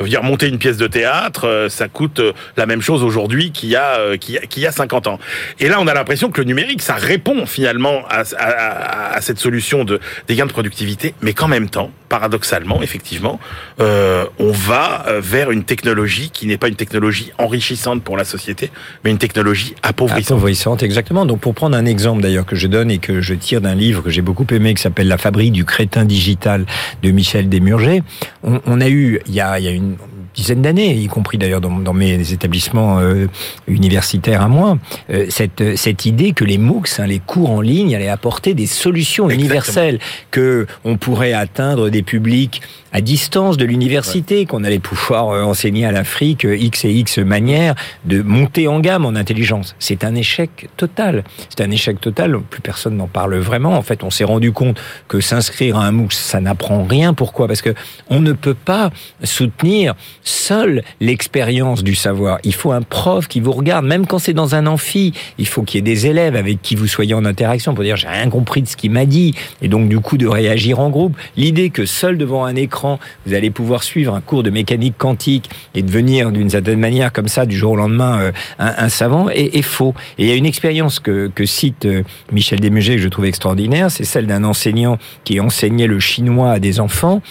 dire 0.00 0.22
monter 0.22 0.48
une 0.48 0.58
pièce 0.58 0.76
de 0.76 0.86
théâtre, 0.86 1.66
ça 1.68 1.88
coûte 1.88 2.20
la 2.56 2.66
même 2.66 2.82
chose 2.82 3.02
aujourd'hui 3.02 3.52
qu'il 3.52 3.68
y 3.70 3.76
a 3.76 4.16
qu'il 4.16 4.34
y, 4.34 4.60
y 4.60 4.66
a 4.66 4.72
50 4.72 5.06
ans. 5.06 5.18
Et 5.58 5.68
là, 5.68 5.78
on 5.80 5.86
a 5.86 5.94
l'impression 5.94 6.30
que 6.30 6.40
le 6.40 6.46
numérique, 6.46 6.82
ça 6.82 6.94
répond 6.94 7.46
finalement 7.46 8.02
à, 8.08 8.22
à, 8.38 9.14
à 9.16 9.20
cette 9.20 9.38
solution 9.38 9.84
de 9.84 10.00
des 10.26 10.34
gains 10.34 10.46
de 10.46 10.52
productivité, 10.52 11.14
mais 11.22 11.32
qu'en 11.32 11.48
même 11.48 11.68
temps, 11.68 11.90
paradoxalement, 12.08 12.82
effectivement, 12.82 13.38
euh, 13.80 14.24
on 14.38 14.50
va 14.50 15.04
vers 15.20 15.50
une 15.50 15.64
technologie 15.64 16.30
qui 16.30 16.46
n'est 16.46 16.56
pas 16.56 16.68
une 16.68 16.76
technologie 16.76 17.32
enrichissante 17.38 18.02
pour 18.02 18.16
la 18.16 18.24
société, 18.24 18.70
mais 19.04 19.10
une 19.10 19.18
technologie 19.18 19.74
appauvrissante. 19.82 20.38
Appauvrissante, 20.38 20.82
exactement. 20.82 21.26
Donc, 21.26 21.40
pour 21.40 21.54
prendre 21.54 21.76
un 21.76 21.86
exemple 21.86 22.22
d'ailleurs 22.22 22.46
que 22.46 22.56
je 22.56 22.66
donne 22.66 22.90
et 22.90 22.98
que 22.98 23.20
je 23.20 23.34
tire 23.34 23.60
d'un 23.60 23.74
livre 23.74 24.02
que 24.02 24.10
j'ai 24.10 24.22
beaucoup 24.22 24.46
aimé, 24.50 24.74
qui 24.74 24.82
s'appelle 24.82 25.08
La 25.08 25.18
fabrique 25.18 25.52
du 25.52 25.64
crétin 25.64 26.04
digital 26.04 26.64
de 27.02 27.10
Michel 27.10 27.48
Desmurger, 27.48 28.02
on, 28.42 28.60
on 28.66 28.80
a 28.80 28.88
eu 28.88 29.20
il 29.26 29.34
y 29.34 29.40
a, 29.40 29.57
il 29.58 29.64
y 29.64 29.68
a 29.68 29.72
une 29.72 29.96
dizaine 30.34 30.62
d'années, 30.62 30.94
y 30.94 31.06
compris 31.06 31.38
d'ailleurs 31.38 31.60
dans, 31.60 31.78
dans, 31.78 31.92
mes 31.92 32.32
établissements 32.32 33.00
euh, 33.00 33.26
universitaires 33.66 34.42
à 34.42 34.48
moi, 34.48 34.78
euh, 35.10 35.26
cette, 35.30 35.76
cette 35.76 36.06
idée 36.06 36.32
que 36.32 36.44
les 36.44 36.58
MOOCs, 36.58 37.00
hein, 37.00 37.06
les 37.06 37.18
cours 37.18 37.50
en 37.50 37.60
ligne, 37.60 37.94
allaient 37.94 38.08
apporter 38.08 38.54
des 38.54 38.66
solutions 38.66 39.24
Exactement. 39.24 39.44
universelles, 39.44 39.98
que 40.30 40.66
on 40.84 40.96
pourrait 40.96 41.32
atteindre 41.32 41.88
des 41.88 42.02
publics 42.02 42.62
à 42.92 43.00
distance 43.00 43.56
de 43.56 43.64
l'université, 43.64 44.40
ouais. 44.40 44.46
qu'on 44.46 44.64
allait 44.64 44.78
pouvoir 44.78 45.28
euh, 45.28 45.42
enseigner 45.42 45.84
à 45.84 45.92
l'Afrique 45.92 46.44
X 46.44 46.84
et 46.84 46.90
X 46.90 47.18
manières 47.18 47.74
de 48.04 48.22
monter 48.22 48.68
en 48.68 48.80
gamme 48.80 49.04
en 49.04 49.14
intelligence. 49.14 49.74
C'est 49.78 50.04
un 50.04 50.14
échec 50.14 50.68
total. 50.76 51.24
C'est 51.48 51.62
un 51.62 51.70
échec 51.70 52.00
total. 52.00 52.38
Plus 52.40 52.60
personne 52.60 52.96
n'en 52.96 53.06
parle 53.06 53.36
vraiment. 53.36 53.76
En 53.76 53.82
fait, 53.82 54.02
on 54.02 54.10
s'est 54.10 54.24
rendu 54.24 54.52
compte 54.52 54.80
que 55.06 55.20
s'inscrire 55.20 55.76
à 55.76 55.86
un 55.86 55.92
MOOC, 55.92 56.12
ça 56.12 56.40
n'apprend 56.40 56.84
rien. 56.84 57.14
Pourquoi? 57.14 57.46
Parce 57.46 57.62
que 57.62 57.74
on 58.08 58.20
ne 58.20 58.32
peut 58.32 58.54
pas 58.54 58.90
soutenir 59.22 59.94
seul 60.22 60.82
l'expérience 61.00 61.82
du 61.82 61.94
savoir. 61.94 62.38
Il 62.44 62.54
faut 62.54 62.72
un 62.72 62.82
prof 62.82 63.28
qui 63.28 63.40
vous 63.40 63.52
regarde, 63.52 63.84
même 63.84 64.06
quand 64.06 64.18
c'est 64.18 64.32
dans 64.32 64.54
un 64.54 64.66
amphi. 64.66 65.12
Il 65.38 65.46
faut 65.46 65.62
qu'il 65.62 65.78
y 65.78 65.80
ait 65.80 65.94
des 65.94 66.06
élèves 66.06 66.36
avec 66.36 66.62
qui 66.62 66.74
vous 66.74 66.86
soyez 66.86 67.14
en 67.14 67.24
interaction 67.24 67.74
pour 67.74 67.84
dire 67.84 67.96
j'ai 67.96 68.08
rien 68.08 68.30
compris 68.30 68.62
de 68.62 68.68
ce 68.68 68.76
qu'il 68.76 68.90
m'a 68.90 69.06
dit 69.06 69.34
et 69.60 69.68
donc 69.68 69.88
du 69.88 70.00
coup 70.00 70.16
de 70.16 70.26
réagir 70.26 70.80
en 70.80 70.90
groupe. 70.90 71.16
L'idée 71.36 71.70
que 71.70 71.84
seul 71.84 72.16
devant 72.16 72.44
un 72.44 72.56
écran 72.56 72.77
vous 73.26 73.34
allez 73.34 73.50
pouvoir 73.50 73.82
suivre 73.82 74.14
un 74.14 74.20
cours 74.20 74.42
de 74.42 74.50
mécanique 74.50 74.94
quantique 74.98 75.50
et 75.74 75.82
devenir 75.82 76.32
d'une 76.32 76.50
certaine 76.50 76.78
manière 76.78 77.12
comme 77.12 77.28
ça 77.28 77.46
du 77.46 77.56
jour 77.56 77.72
au 77.72 77.76
lendemain 77.76 78.20
euh, 78.20 78.32
un, 78.58 78.88
savant 78.88 79.28
est, 79.28 79.62
faux. 79.62 79.94
Et 80.18 80.24
il 80.24 80.28
y 80.28 80.32
a 80.32 80.34
une 80.34 80.46
expérience 80.46 81.00
que, 81.00 81.30
cite 81.44 81.86
euh, 81.86 82.02
Michel 82.32 82.60
Desmugers 82.60 82.96
que 82.96 83.02
je 83.02 83.08
trouve 83.08 83.26
extraordinaire, 83.26 83.90
c'est 83.90 84.04
celle 84.04 84.26
d'un 84.26 84.44
enseignant 84.44 84.98
qui 85.24 85.40
enseignait 85.40 85.86
le 85.86 86.00
chinois 86.00 86.52
à 86.52 86.58
des 86.58 86.80
enfants 86.80 87.22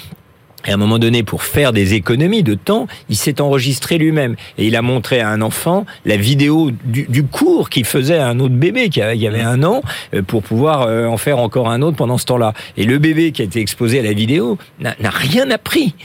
et 0.67 0.71
à 0.71 0.73
un 0.73 0.77
moment 0.77 0.99
donné, 0.99 1.23
pour 1.23 1.43
faire 1.43 1.71
des 1.73 1.93
économies 1.93 2.43
de 2.43 2.53
temps, 2.53 2.87
il 3.09 3.15
s'est 3.15 3.41
enregistré 3.41 3.97
lui-même. 3.97 4.35
Et 4.57 4.67
il 4.67 4.75
a 4.75 4.81
montré 4.81 5.21
à 5.21 5.29
un 5.29 5.41
enfant 5.41 5.85
la 6.05 6.17
vidéo 6.17 6.71
du, 6.83 7.23
cours 7.23 7.69
qu'il 7.69 7.85
faisait 7.85 8.17
à 8.17 8.27
un 8.27 8.39
autre 8.39 8.53
bébé 8.53 8.89
qui 8.89 9.01
avait 9.01 9.41
un 9.41 9.63
an 9.63 9.81
euh, 10.13 10.21
pour 10.21 10.43
pouvoir 10.43 10.83
euh, 10.83 11.07
en 11.07 11.17
faire 11.17 11.39
encore 11.39 11.69
un 11.69 11.81
autre 11.81 11.97
pendant 11.97 12.17
ce 12.17 12.25
temps-là. 12.25 12.53
Et 12.75 12.83
le 12.83 12.97
bébé 12.97 13.31
qui 13.31 13.41
a 13.41 13.45
été 13.45 13.59
exposé 13.59 13.99
à 13.99 14.03
la 14.03 14.13
vidéo 14.13 14.57
n'a 14.79 14.95
rien 15.09 15.49
appris. 15.51 15.95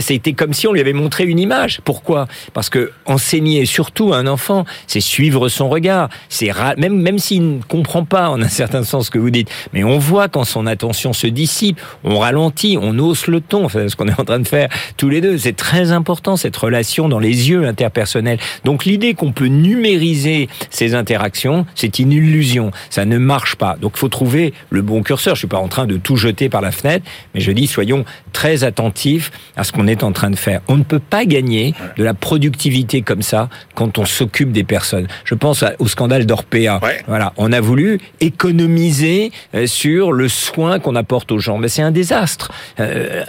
C'était 0.00 0.32
comme 0.32 0.52
si 0.52 0.66
on 0.66 0.72
lui 0.72 0.80
avait 0.80 0.92
montré 0.92 1.24
une 1.24 1.38
image. 1.38 1.80
Pourquoi? 1.84 2.26
Parce 2.52 2.68
que 2.68 2.92
enseigner 3.06 3.64
surtout 3.66 4.12
à 4.12 4.18
un 4.18 4.26
enfant, 4.26 4.64
c'est 4.86 5.00
suivre 5.00 5.48
son 5.48 5.68
regard. 5.68 6.08
C'est 6.28 6.50
même 6.76 7.00
même 7.00 7.18
s'il 7.18 7.56
ne 7.56 7.62
comprend 7.62 8.04
pas 8.04 8.30
en 8.30 8.40
un 8.42 8.48
certain 8.48 8.82
sens 8.82 9.06
ce 9.06 9.10
que 9.10 9.18
vous 9.18 9.30
dites, 9.30 9.50
mais 9.72 9.84
on 9.84 9.98
voit 9.98 10.28
quand 10.28 10.44
son 10.44 10.66
attention 10.66 11.12
se 11.12 11.26
dissipe, 11.26 11.80
on 12.04 12.18
ralentit, 12.18 12.78
on 12.80 12.98
hausse 12.98 13.26
le 13.26 13.40
ton. 13.40 13.68
Qu'on 14.00 14.08
est 14.08 14.18
en 14.18 14.24
train 14.24 14.38
de 14.38 14.48
faire 14.48 14.68
tous 14.96 15.10
les 15.10 15.20
deux. 15.20 15.36
C'est 15.36 15.56
très 15.56 15.92
important 15.92 16.36
cette 16.36 16.56
relation 16.56 17.08
dans 17.08 17.18
les 17.18 17.50
yeux 17.50 17.66
interpersonnels. 17.66 18.38
Donc 18.64 18.86
l'idée 18.86 19.12
qu'on 19.12 19.32
peut 19.32 19.46
numériser 19.46 20.48
ces 20.70 20.94
interactions, 20.94 21.66
c'est 21.74 21.98
une 21.98 22.12
illusion. 22.12 22.70
Ça 22.88 23.04
ne 23.04 23.18
marche 23.18 23.56
pas. 23.56 23.76
Donc 23.78 23.92
il 23.96 23.98
faut 23.98 24.08
trouver 24.08 24.54
le 24.70 24.80
bon 24.80 25.02
curseur. 25.02 25.34
Je 25.34 25.40
suis 25.40 25.48
pas 25.48 25.58
en 25.58 25.68
train 25.68 25.86
de 25.86 25.98
tout 25.98 26.16
jeter 26.16 26.48
par 26.48 26.62
la 26.62 26.72
fenêtre, 26.72 27.04
mais 27.34 27.40
je 27.40 27.52
dis 27.52 27.66
soyons 27.66 28.06
très 28.32 28.64
attentifs 28.64 29.30
à 29.56 29.64
ce 29.64 29.72
qu'on 29.72 29.86
est 29.86 30.02
en 30.02 30.12
train 30.12 30.30
de 30.30 30.36
faire. 30.36 30.62
On 30.68 30.76
ne 30.76 30.82
peut 30.82 30.98
pas 30.98 31.26
gagner 31.26 31.74
de 31.98 32.04
la 32.04 32.14
productivité 32.14 33.02
comme 33.02 33.22
ça 33.22 33.50
quand 33.74 33.98
on 33.98 34.06
s'occupe 34.06 34.50
des 34.50 34.64
personnes. 34.64 35.08
Je 35.24 35.34
pense 35.34 35.62
au 35.78 35.88
scandale 35.88 36.24
d'Orpea. 36.24 36.80
Ouais. 36.82 37.02
Voilà, 37.06 37.34
on 37.36 37.52
a 37.52 37.60
voulu 37.60 38.00
économiser 38.20 39.30
euh, 39.54 39.66
sur 39.66 40.12
le 40.12 40.28
soin 40.28 40.78
qu'on 40.78 40.96
apporte 40.96 41.32
aux 41.32 41.38
gens, 41.38 41.58
mais 41.58 41.68
c'est 41.68 41.82
un 41.82 41.90
désastre. 41.90 42.50
Euh, 42.78 43.24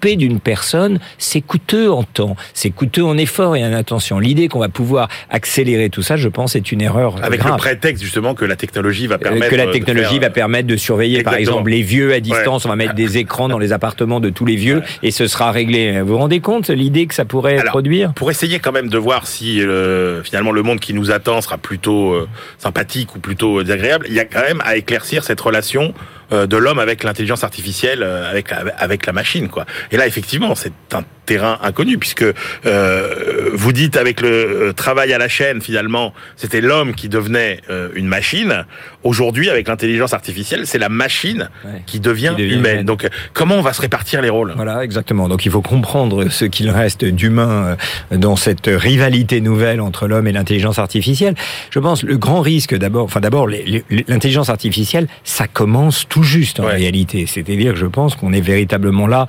s'occuper 0.00 0.16
d'une 0.16 0.40
personne, 0.40 0.98
c'est 1.18 1.40
coûteux 1.40 1.90
en 1.90 2.02
temps, 2.02 2.36
c'est 2.54 2.70
coûteux 2.70 3.04
en 3.04 3.18
effort 3.18 3.56
et 3.56 3.64
en 3.64 3.72
attention. 3.72 4.18
L'idée 4.18 4.48
qu'on 4.48 4.58
va 4.58 4.68
pouvoir 4.68 5.08
accélérer 5.28 5.90
tout 5.90 6.02
ça, 6.02 6.16
je 6.16 6.28
pense, 6.28 6.56
est 6.56 6.72
une 6.72 6.80
erreur 6.80 7.16
Avec 7.22 7.40
grave. 7.40 7.52
le 7.52 7.58
prétexte 7.58 8.02
justement 8.02 8.34
que 8.34 8.44
la 8.44 8.56
technologie 8.56 9.06
va 9.06 9.18
permettre 9.18 9.48
que 9.48 9.56
la 9.56 9.66
technologie 9.66 10.14
de 10.14 10.20
faire... 10.20 10.28
va 10.28 10.30
permettre 10.30 10.68
de 10.68 10.76
surveiller, 10.76 11.18
Exactement. 11.18 11.32
par 11.32 11.38
exemple, 11.40 11.70
les 11.70 11.82
vieux 11.82 12.14
à 12.14 12.20
distance. 12.20 12.64
Ouais. 12.64 12.68
On 12.68 12.72
va 12.72 12.76
mettre 12.76 12.94
des 12.94 13.18
écrans 13.18 13.48
dans 13.48 13.58
les 13.58 13.72
appartements 13.72 14.20
de 14.20 14.30
tous 14.30 14.46
les 14.46 14.56
vieux 14.56 14.78
ouais. 14.78 14.84
et 15.02 15.10
ce 15.10 15.26
sera 15.26 15.50
réglé. 15.50 16.00
Vous 16.00 16.08
vous 16.08 16.18
rendez 16.18 16.40
compte 16.40 16.70
l'idée 16.70 17.06
que 17.06 17.14
ça 17.14 17.24
pourrait 17.24 17.58
Alors, 17.58 17.72
produire? 17.72 18.14
Pour 18.14 18.30
essayer 18.30 18.58
quand 18.58 18.72
même 18.72 18.88
de 18.88 18.98
voir 18.98 19.26
si 19.26 19.60
euh, 19.60 20.22
finalement 20.22 20.52
le 20.52 20.62
monde 20.62 20.80
qui 20.80 20.94
nous 20.94 21.10
attend 21.10 21.40
sera 21.40 21.58
plutôt 21.58 22.12
euh, 22.12 22.28
sympathique 22.58 23.14
ou 23.16 23.18
plutôt 23.18 23.62
désagréable, 23.62 24.06
il 24.08 24.14
y 24.14 24.20
a 24.20 24.24
quand 24.24 24.40
même 24.40 24.62
à 24.64 24.76
éclaircir 24.76 25.24
cette 25.24 25.40
relation 25.40 25.92
euh, 25.96 26.19
de 26.30 26.56
l'homme 26.56 26.78
avec 26.78 27.02
l'intelligence 27.04 27.44
artificielle, 27.44 28.02
euh, 28.02 28.30
avec 28.30 28.52
avec 28.52 29.06
la 29.06 29.12
machine, 29.12 29.48
quoi. 29.48 29.66
Et 29.90 29.96
là, 29.96 30.06
effectivement, 30.06 30.54
c'est 30.54 30.72
un 30.92 31.04
terrain 31.30 31.58
inconnu 31.62 31.96
puisque 31.96 32.24
euh, 32.66 33.50
vous 33.52 33.72
dites 33.72 33.96
avec 33.96 34.20
le 34.20 34.72
travail 34.74 35.12
à 35.12 35.18
la 35.18 35.28
chaîne, 35.28 35.60
finalement, 35.60 36.12
c'était 36.34 36.60
l'homme 36.60 36.92
qui 36.92 37.08
devenait 37.08 37.60
euh, 37.70 37.88
une 37.94 38.08
machine. 38.08 38.64
Aujourd'hui, 39.04 39.48
avec 39.48 39.68
l'intelligence 39.68 40.12
artificielle, 40.12 40.66
c'est 40.66 40.78
la 40.78 40.88
machine 40.88 41.48
ouais. 41.64 41.82
qui, 41.86 42.00
devient 42.00 42.32
qui, 42.36 42.42
devient 42.42 42.54
humaine. 42.54 42.72
humaine. 42.72 42.86
Donc, 42.86 43.08
comment 43.32 43.54
on 43.54 43.60
va 43.60 43.72
se 43.72 43.80
répartir 43.80 44.22
les 44.22 44.28
rôles? 44.28 44.54
Voilà, 44.56 44.82
exactement. 44.82 45.28
Donc, 45.28 45.46
il 45.46 45.52
faut 45.52 45.62
comprendre 45.62 46.28
ce 46.30 46.44
qu'il 46.46 46.68
reste 46.68 47.04
d'humain 47.04 47.76
euh, 48.10 48.16
dans 48.16 48.34
cette 48.34 48.66
rivalité 48.66 49.40
nouvelle 49.40 49.80
entre 49.80 50.08
l'homme 50.08 50.26
et 50.26 50.32
l'intelligence 50.32 50.80
artificielle. 50.80 51.36
Je 51.70 51.78
pense 51.78 52.02
le 52.02 52.16
grand 52.16 52.40
risque, 52.40 52.74
d'abord, 52.74 53.04
enfin 53.04 53.20
d'abord, 53.20 53.46
l'intelligence 53.46 54.50
artificielle, 54.50 55.06
ça 55.22 55.46
commence 55.46 56.08
tout 56.08 56.24
juste 56.24 56.58
en 56.58 56.64
ouais. 56.64 56.74
réalité. 56.74 57.26
C'est-à-dire 57.26 57.76
je 57.76 57.86
pense 57.86 58.16
qu'on 58.16 58.32
est 58.32 58.40
véritablement 58.40 59.06
là 59.06 59.28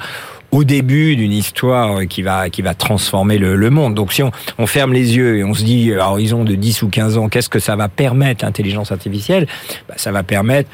au 0.52 0.64
début 0.64 1.16
d'une 1.16 1.32
histoire 1.32 2.06
qui 2.08 2.22
va 2.22 2.50
qui 2.50 2.62
va 2.62 2.74
transformer 2.74 3.38
le, 3.38 3.56
le, 3.56 3.70
monde. 3.70 3.96
Donc 3.96 4.14
si 4.14 4.22
on, 4.24 4.32
on 4.58 4.68
ferme 4.68 4.94
les 4.94 5.16
yeux 5.16 5.38
et 5.38 5.44
on 5.44 5.54
se 5.54 5.64
dit 5.64 5.94
à 5.94 6.12
horizon 6.12 6.44
de 6.44 6.56
10 6.56 6.84
ou 6.84 6.90
15 6.90 7.18
ans, 7.18 7.30
qu'est-ce 7.30 7.50
que 7.50 7.60
ça 7.60 7.76
va 7.76 7.88
permettre 7.88 8.46
l'intelligence 8.46 8.92
artificielle? 8.92 9.48
Bah, 9.88 9.96
Ça 9.98 10.12
va 10.12 10.24
permettre 10.24 10.70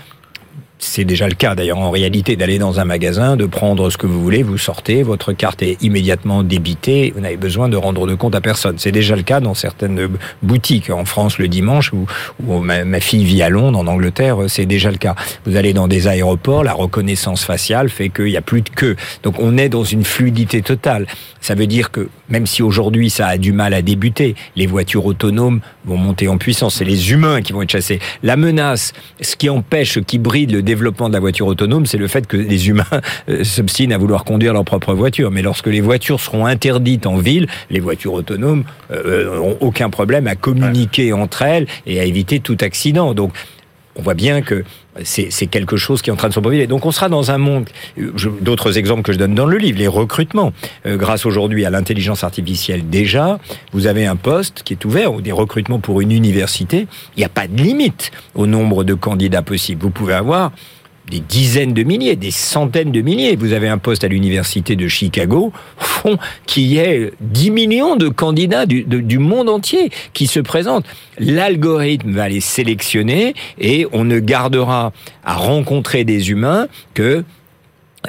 c'est 0.80 1.06
déjà 1.06 1.28
le 1.28 1.34
cas 1.34 1.56
d'ailleurs 1.56 1.80
en 1.80 1.90
réalité 1.90 2.36
d'aller 2.36 2.60
dans 2.60 2.80
un 2.80 2.86
magasin, 2.86 3.36
de 3.36 3.46
prendre 3.46 3.90
ce 3.90 3.98
que 3.98 4.06
vous 4.06 4.22
voulez, 4.22 4.44
vous 4.44 4.58
sortez, 4.58 5.04
votre 5.04 5.34
carte 5.34 5.62
est 5.62 5.82
immédiatement 5.82 6.44
débitée, 6.44 7.12
vous 7.16 7.22
n'avez 7.22 7.38
besoin 7.38 7.70
de 7.70 7.78
rendre 7.78 8.08
de 8.08 8.16
compte 8.16 8.36
à 8.36 8.42
personne. 8.42 8.78
C'est 8.78 8.92
déjà 8.92 9.16
le 9.16 9.24
cas 9.24 9.40
dans 9.40 9.54
certaines 9.54 10.08
boutiques 10.44 10.90
en 10.90 11.06
France 11.06 11.40
le 11.40 11.48
dimanche 11.48 11.92
où, 11.94 12.06
ma, 12.60 12.86
ma, 12.86 13.00
fille 13.00 13.26
vit 13.26 13.42
à 13.42 13.50
Londres, 13.50 13.80
en 13.80 13.88
Angleterre, 13.88 14.38
c'est 14.48 14.66
déjà 14.66 14.92
le 14.92 14.98
cas. 14.98 15.16
Vous 15.46 15.56
allez 15.56 15.74
dans 15.74 15.88
des 15.88 16.08
aéroports, 16.08 16.64
la 16.64 16.74
reconnaissance 16.74 17.44
faciale 17.44 17.90
fait 17.90 18.10
qu'il 18.10 18.26
n'y 18.26 18.38
a 18.38 18.42
plus 18.42 18.62
de 18.62 18.70
queue. 18.70 18.96
Donc 19.24 19.36
on 19.40 19.58
est 19.58 19.70
dans 19.70 19.84
une 19.84 20.04
fluidité 20.04 20.62
totale. 20.62 21.08
Ça 21.42 21.56
veut 21.56 21.68
dire 21.68 21.92
que 21.92 22.10
même 22.30 22.46
si 22.46 22.62
aujourd'hui 22.62 23.10
ça 23.10 23.28
a 23.28 23.38
du 23.38 23.52
mal 23.52 23.74
à 23.74 23.82
débuter, 23.82 24.36
les 24.56 24.68
voitures 24.68 25.06
autonomes 25.06 25.62
vont 25.86 25.98
monter 25.98 26.28
en 26.28 26.38
puissance, 26.38 26.76
c'est 26.76 26.86
les 26.86 27.12
humains 27.12 27.42
qui 27.42 27.54
vont 27.54 27.62
être 27.62 27.72
chassés. 27.72 28.00
La 28.22 28.36
menace, 28.36 28.94
ce 29.22 29.36
qui 29.36 29.50
empêche, 29.50 29.94
ce 29.94 30.00
qui 30.00 30.18
bride 30.18 30.52
le 30.52 30.62
développement 30.68 31.10
de 31.10 31.14
la 31.14 31.20
voiture 31.20 31.48
autonome, 31.48 31.86
c'est 31.86 31.98
le 31.98 32.08
fait 32.08 32.28
que 32.28 32.38
les 32.38 32.68
humains 32.70 32.84
euh, 33.30 33.44
s'obstinent 33.44 33.94
à 33.94 33.98
vouloir 33.98 34.24
conduire 34.24 34.54
leur 34.54 34.66
propre 34.66 34.94
voiture. 34.94 35.32
Mais 35.32 35.42
lorsque 35.42 35.68
les 35.68 35.82
voitures 35.82 36.20
seront 36.20 36.46
interdites 36.46 37.08
en 37.08 37.18
ville, 37.18 37.48
les 37.72 37.80
voitures 37.80 38.14
autonomes 38.14 38.64
euh, 38.92 39.40
ont 39.40 39.58
aucun 39.62 39.90
problème 39.90 40.28
à 40.28 40.36
communiquer 40.36 41.14
entre 41.14 41.42
elles 41.42 41.68
et 41.86 42.00
à 42.00 42.04
éviter 42.04 42.40
tout 42.40 42.58
accident. 42.62 43.14
Donc, 43.16 43.32
on 43.96 44.04
voit 44.04 44.14
bien 44.14 44.42
que 44.42 44.64
c'est 45.04 45.48
quelque 45.48 45.78
chose 45.78 46.02
qui 46.02 46.10
est 46.10 46.14
en 46.14 46.18
train 46.18 46.30
de 46.30 46.34
se 46.34 46.40
produire. 46.40 46.68
Donc 46.68 46.86
on 46.86 46.92
sera 46.92 47.10
dans 47.10 47.32
un 47.32 47.38
monde, 47.38 47.70
d'autres 48.42 48.78
exemples 48.78 49.04
que 49.04 49.14
je 49.14 49.18
donne 49.18 49.36
dans 49.36 49.46
le 49.46 49.58
livre, 49.58 49.80
les 49.80 49.88
recrutements. 49.88 50.54
Euh, 50.86 50.98
grâce 50.98 51.26
aujourd'hui 51.26 51.66
à 51.66 51.70
l'intelligence 51.70 52.24
artificielle 52.24 52.90
déjà, 52.90 53.40
vous 53.74 53.88
avez 53.88 54.06
un 54.06 54.16
poste 54.16 54.64
qui 54.64 54.74
est 54.74 54.86
ouvert, 54.86 55.14
ou 55.14 55.22
des 55.22 55.32
recrutements 55.32 55.80
pour 55.80 56.02
une 56.02 56.12
université, 56.12 56.88
il 57.16 57.20
n'y 57.20 57.26
a 57.26 57.30
pas 57.30 57.48
de 57.48 57.62
limite 57.62 58.12
au 58.36 58.48
nombre 58.48 58.84
de 58.84 58.94
candidats 58.94 59.42
possibles. 59.42 59.82
Vous 59.82 59.90
pouvez 59.90 60.14
avoir 60.14 60.52
des 61.10 61.20
dizaines 61.20 61.74
de 61.74 61.84
milliers, 61.84 62.16
des 62.16 62.32
centaines 62.32 62.92
de 62.92 63.02
milliers. 63.02 63.36
Vous 63.36 63.54
avez 63.54 63.68
un 63.68 63.78
poste 63.78 64.04
à 64.04 64.08
l'université 64.08 64.76
de 64.76 64.88
Chicago, 64.88 65.54
fond, 65.78 66.18
qui 66.46 66.78
est 66.78 67.14
10 67.22 67.52
millions 67.52 67.96
de 67.96 68.10
candidats 68.10 68.66
du, 68.66 68.84
du 68.84 69.18
monde 69.18 69.50
entier 69.50 69.90
qui 70.14 70.28
se 70.28 70.40
présentent. 70.40 70.86
L'algorithme 71.18 72.12
va 72.12 72.30
les 72.30 72.42
sélectionner 72.42 73.34
et 73.60 73.88
on 73.94 74.04
ne 74.04 74.20
gardera 74.20 74.92
à 75.24 75.36
rencontrer 75.36 76.04
des 76.04 76.32
humains 76.32 76.68
que 76.94 77.24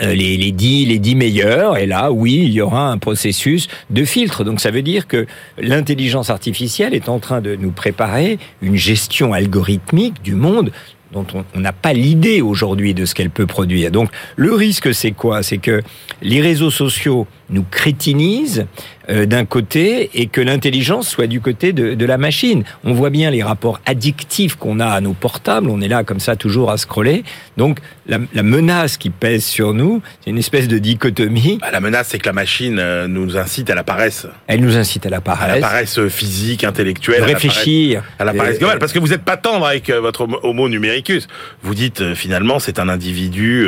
euh, 0.02 0.14
les, 0.14 0.36
les, 0.36 0.52
10, 0.52 0.86
les 0.86 0.98
10 0.98 1.14
meilleurs, 1.16 1.76
et 1.76 1.86
là, 1.86 2.12
oui, 2.12 2.42
il 2.44 2.52
y 2.52 2.60
aura 2.60 2.90
un 2.90 2.98
processus 2.98 3.68
de 3.90 4.04
filtre. 4.04 4.44
Donc 4.44 4.60
ça 4.60 4.70
veut 4.70 4.82
dire 4.82 5.08
que 5.08 5.26
l'intelligence 5.58 6.30
artificielle 6.30 6.94
est 6.94 7.08
en 7.08 7.18
train 7.18 7.40
de 7.40 7.56
nous 7.56 7.70
préparer 7.70 8.38
une 8.60 8.76
gestion 8.76 9.32
algorithmique 9.32 10.22
du 10.22 10.34
monde 10.34 10.70
dont 11.12 11.26
on 11.54 11.60
n'a 11.60 11.72
pas 11.72 11.92
l'idée 11.92 12.42
aujourd'hui 12.42 12.94
de 12.94 13.04
ce 13.04 13.14
qu'elle 13.14 13.30
peut 13.30 13.46
produire. 13.46 13.90
Donc 13.90 14.10
le 14.36 14.52
risque, 14.52 14.92
c'est 14.94 15.12
quoi? 15.12 15.42
C'est 15.42 15.58
que 15.58 15.82
les 16.22 16.40
réseaux 16.40 16.70
sociaux 16.70 17.26
nous 17.50 17.64
crétinisent 17.70 18.66
euh, 19.10 19.26
d'un 19.26 19.44
côté 19.44 20.10
et 20.14 20.26
que 20.26 20.40
l'intelligence 20.40 21.08
soit 21.08 21.26
du 21.26 21.40
côté 21.40 21.72
de, 21.72 21.94
de, 21.94 22.06
la 22.06 22.18
machine. 22.18 22.64
On 22.84 22.92
voit 22.92 23.10
bien 23.10 23.30
les 23.30 23.42
rapports 23.42 23.80
addictifs 23.86 24.56
qu'on 24.56 24.80
a 24.80 24.86
à 24.86 25.00
nos 25.00 25.14
portables, 25.14 25.70
on 25.70 25.80
est 25.80 25.88
là 25.88 26.04
comme 26.04 26.20
ça 26.20 26.36
toujours 26.36 26.70
à 26.70 26.76
scroller. 26.76 27.24
Donc 27.56 27.78
la, 28.06 28.18
la 28.34 28.42
menace 28.42 28.96
qui 28.96 29.10
pèse 29.10 29.44
sur 29.44 29.74
nous, 29.74 30.02
c'est 30.22 30.30
une 30.30 30.38
espèce 30.38 30.68
de 30.68 30.78
dichotomie. 30.78 31.58
Bah, 31.60 31.70
la 31.70 31.80
menace, 31.80 32.08
c'est 32.08 32.18
que 32.18 32.26
la 32.26 32.32
machine 32.32 32.78
euh, 32.78 33.06
nous 33.06 33.36
incite 33.36 33.70
à 33.70 33.74
la 33.74 33.84
paresse. 33.84 34.26
Elle 34.46 34.60
nous 34.60 34.76
incite 34.76 35.06
à 35.06 35.10
la 35.10 35.20
paresse. 35.20 35.52
À 35.52 35.54
la 35.54 35.60
paresse 35.60 36.06
physique, 36.08 36.64
intellectuelle. 36.64 37.22
réfléchir. 37.22 38.02
À 38.18 38.24
la 38.24 38.34
paresse, 38.34 38.58
globale. 38.58 38.78
Parce 38.78 38.92
que 38.92 38.98
vous 38.98 39.08
n'êtes 39.08 39.24
pas 39.24 39.36
tendre 39.36 39.66
avec 39.66 39.90
euh, 39.90 40.00
votre 40.00 40.26
homo 40.42 40.68
numericus. 40.68 41.28
Vous 41.62 41.74
dites 41.74 42.14
finalement 42.14 42.58
c'est 42.58 42.78
un 42.78 42.88
individu 42.88 43.66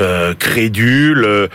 euh, 0.00 0.34
crédule, 0.34 1.48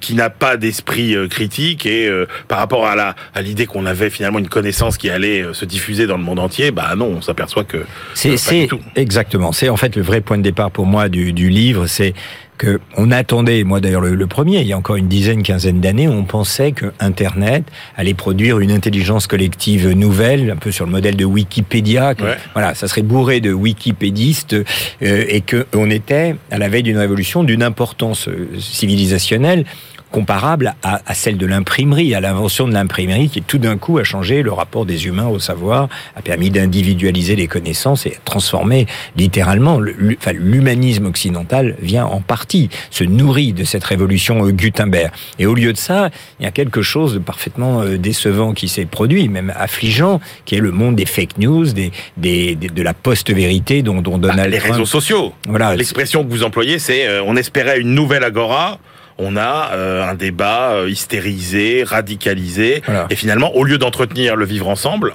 qui 0.00 0.14
n'a 0.14 0.30
pas 0.30 0.56
d'esprit 0.56 1.03
critique 1.30 1.86
et 1.86 2.10
par 2.48 2.58
rapport 2.58 2.86
à 2.86 2.94
la 2.96 3.14
à 3.34 3.42
l'idée 3.42 3.66
qu'on 3.66 3.86
avait 3.86 4.10
finalement 4.10 4.38
une 4.38 4.48
connaissance 4.48 4.98
qui 4.98 5.10
allait 5.10 5.42
euh, 5.42 5.52
se 5.52 5.64
diffuser 5.64 6.06
dans 6.06 6.16
le 6.16 6.22
monde 6.22 6.38
entier, 6.38 6.70
bah 6.70 6.94
non, 6.96 7.14
on 7.16 7.22
s'aperçoit 7.22 7.64
que 7.64 7.84
c'est 8.14 8.36
c'est 8.36 8.68
exactement. 8.96 9.52
C'est 9.52 9.68
en 9.68 9.76
fait 9.76 9.96
le 9.96 10.02
vrai 10.02 10.20
point 10.20 10.38
de 10.38 10.42
départ 10.42 10.70
pour 10.70 10.86
moi 10.86 11.08
du, 11.08 11.32
du 11.32 11.48
livre, 11.48 11.86
c'est 11.86 12.14
que 12.56 12.80
on 12.96 13.10
attendait, 13.10 13.64
moi 13.64 13.80
d'ailleurs 13.80 14.00
le, 14.00 14.26
premier, 14.28 14.60
il 14.60 14.66
y 14.68 14.72
a 14.72 14.78
encore 14.78 14.94
une 14.94 15.08
dizaine, 15.08 15.42
quinzaine 15.42 15.80
d'années, 15.80 16.06
on 16.06 16.22
pensait 16.24 16.70
que 16.70 16.86
Internet 17.00 17.64
allait 17.96 18.14
produire 18.14 18.60
une 18.60 18.70
intelligence 18.70 19.26
collective 19.26 19.90
nouvelle, 19.90 20.52
un 20.52 20.56
peu 20.56 20.70
sur 20.70 20.86
le 20.86 20.92
modèle 20.92 21.16
de 21.16 21.24
Wikipédia. 21.24 22.14
Voilà, 22.52 22.74
ça 22.74 22.86
serait 22.86 23.02
bourré 23.02 23.40
de 23.40 23.52
wikipédistes 23.52 24.54
euh, 24.54 25.24
et 25.28 25.40
que 25.40 25.66
on 25.74 25.90
était 25.90 26.36
à 26.52 26.58
la 26.58 26.68
veille 26.68 26.84
d'une 26.84 26.98
révolution 26.98 27.42
d'une 27.42 27.62
importance 27.62 28.28
euh, 28.28 28.48
civilisationnelle 28.60 29.64
comparable 30.14 30.76
à, 30.84 31.00
à 31.06 31.14
celle 31.14 31.36
de 31.38 31.44
l'imprimerie, 31.44 32.14
à 32.14 32.20
l'invention 32.20 32.68
de 32.68 32.72
l'imprimerie 32.72 33.28
qui 33.28 33.42
tout 33.42 33.58
d'un 33.58 33.76
coup 33.76 33.98
a 33.98 34.04
changé 34.04 34.44
le 34.44 34.52
rapport 34.52 34.86
des 34.86 35.06
humains 35.06 35.26
au 35.26 35.40
savoir, 35.40 35.88
a 36.14 36.22
permis 36.22 36.50
d'individualiser 36.50 37.34
les 37.34 37.48
connaissances 37.48 38.06
et 38.06 38.10
a 38.10 38.20
transformé 38.24 38.86
littéralement 39.16 39.80
l'humanisme 39.80 41.06
occidental 41.06 41.74
vient 41.80 42.06
en 42.06 42.20
partie, 42.20 42.70
se 42.90 43.02
nourrit 43.02 43.52
de 43.52 43.64
cette 43.64 43.82
révolution 43.82 44.46
euh, 44.46 44.52
Gutenberg. 44.52 45.10
Et 45.40 45.46
au 45.46 45.54
lieu 45.56 45.72
de 45.72 45.78
ça, 45.78 46.10
il 46.38 46.44
y 46.44 46.46
a 46.46 46.52
quelque 46.52 46.80
chose 46.80 47.14
de 47.14 47.18
parfaitement 47.18 47.82
euh, 47.82 47.98
décevant 47.98 48.52
qui 48.52 48.68
s'est 48.68 48.84
produit, 48.84 49.28
même 49.28 49.52
affligeant, 49.56 50.20
qui 50.44 50.54
est 50.54 50.60
le 50.60 50.70
monde 50.70 50.94
des 50.94 51.06
fake 51.06 51.38
news, 51.38 51.72
des, 51.72 51.90
des, 52.16 52.54
de 52.54 52.82
la 52.82 52.94
post-vérité 52.94 53.82
dont, 53.82 54.00
dont 54.00 54.18
Donald 54.18 54.38
bah, 54.38 54.46
Les 54.46 54.58
réseaux 54.58 54.86
sociaux. 54.86 55.32
Voilà. 55.48 55.74
L'expression 55.74 56.22
que 56.22 56.30
vous 56.30 56.44
employez, 56.44 56.78
c'est 56.78 57.08
euh, 57.08 57.20
on 57.26 57.34
espérait 57.34 57.80
une 57.80 57.96
nouvelle 57.96 58.22
agora 58.22 58.78
on 59.18 59.36
a 59.36 59.70
euh, 59.72 60.08
un 60.08 60.14
débat 60.14 60.72
euh, 60.72 60.90
hystérisé, 60.90 61.84
radicalisé, 61.84 62.82
et 63.10 63.14
finalement, 63.14 63.54
au 63.54 63.64
lieu 63.64 63.78
d'entretenir 63.78 64.36
le 64.36 64.44
vivre 64.44 64.68
ensemble, 64.68 65.14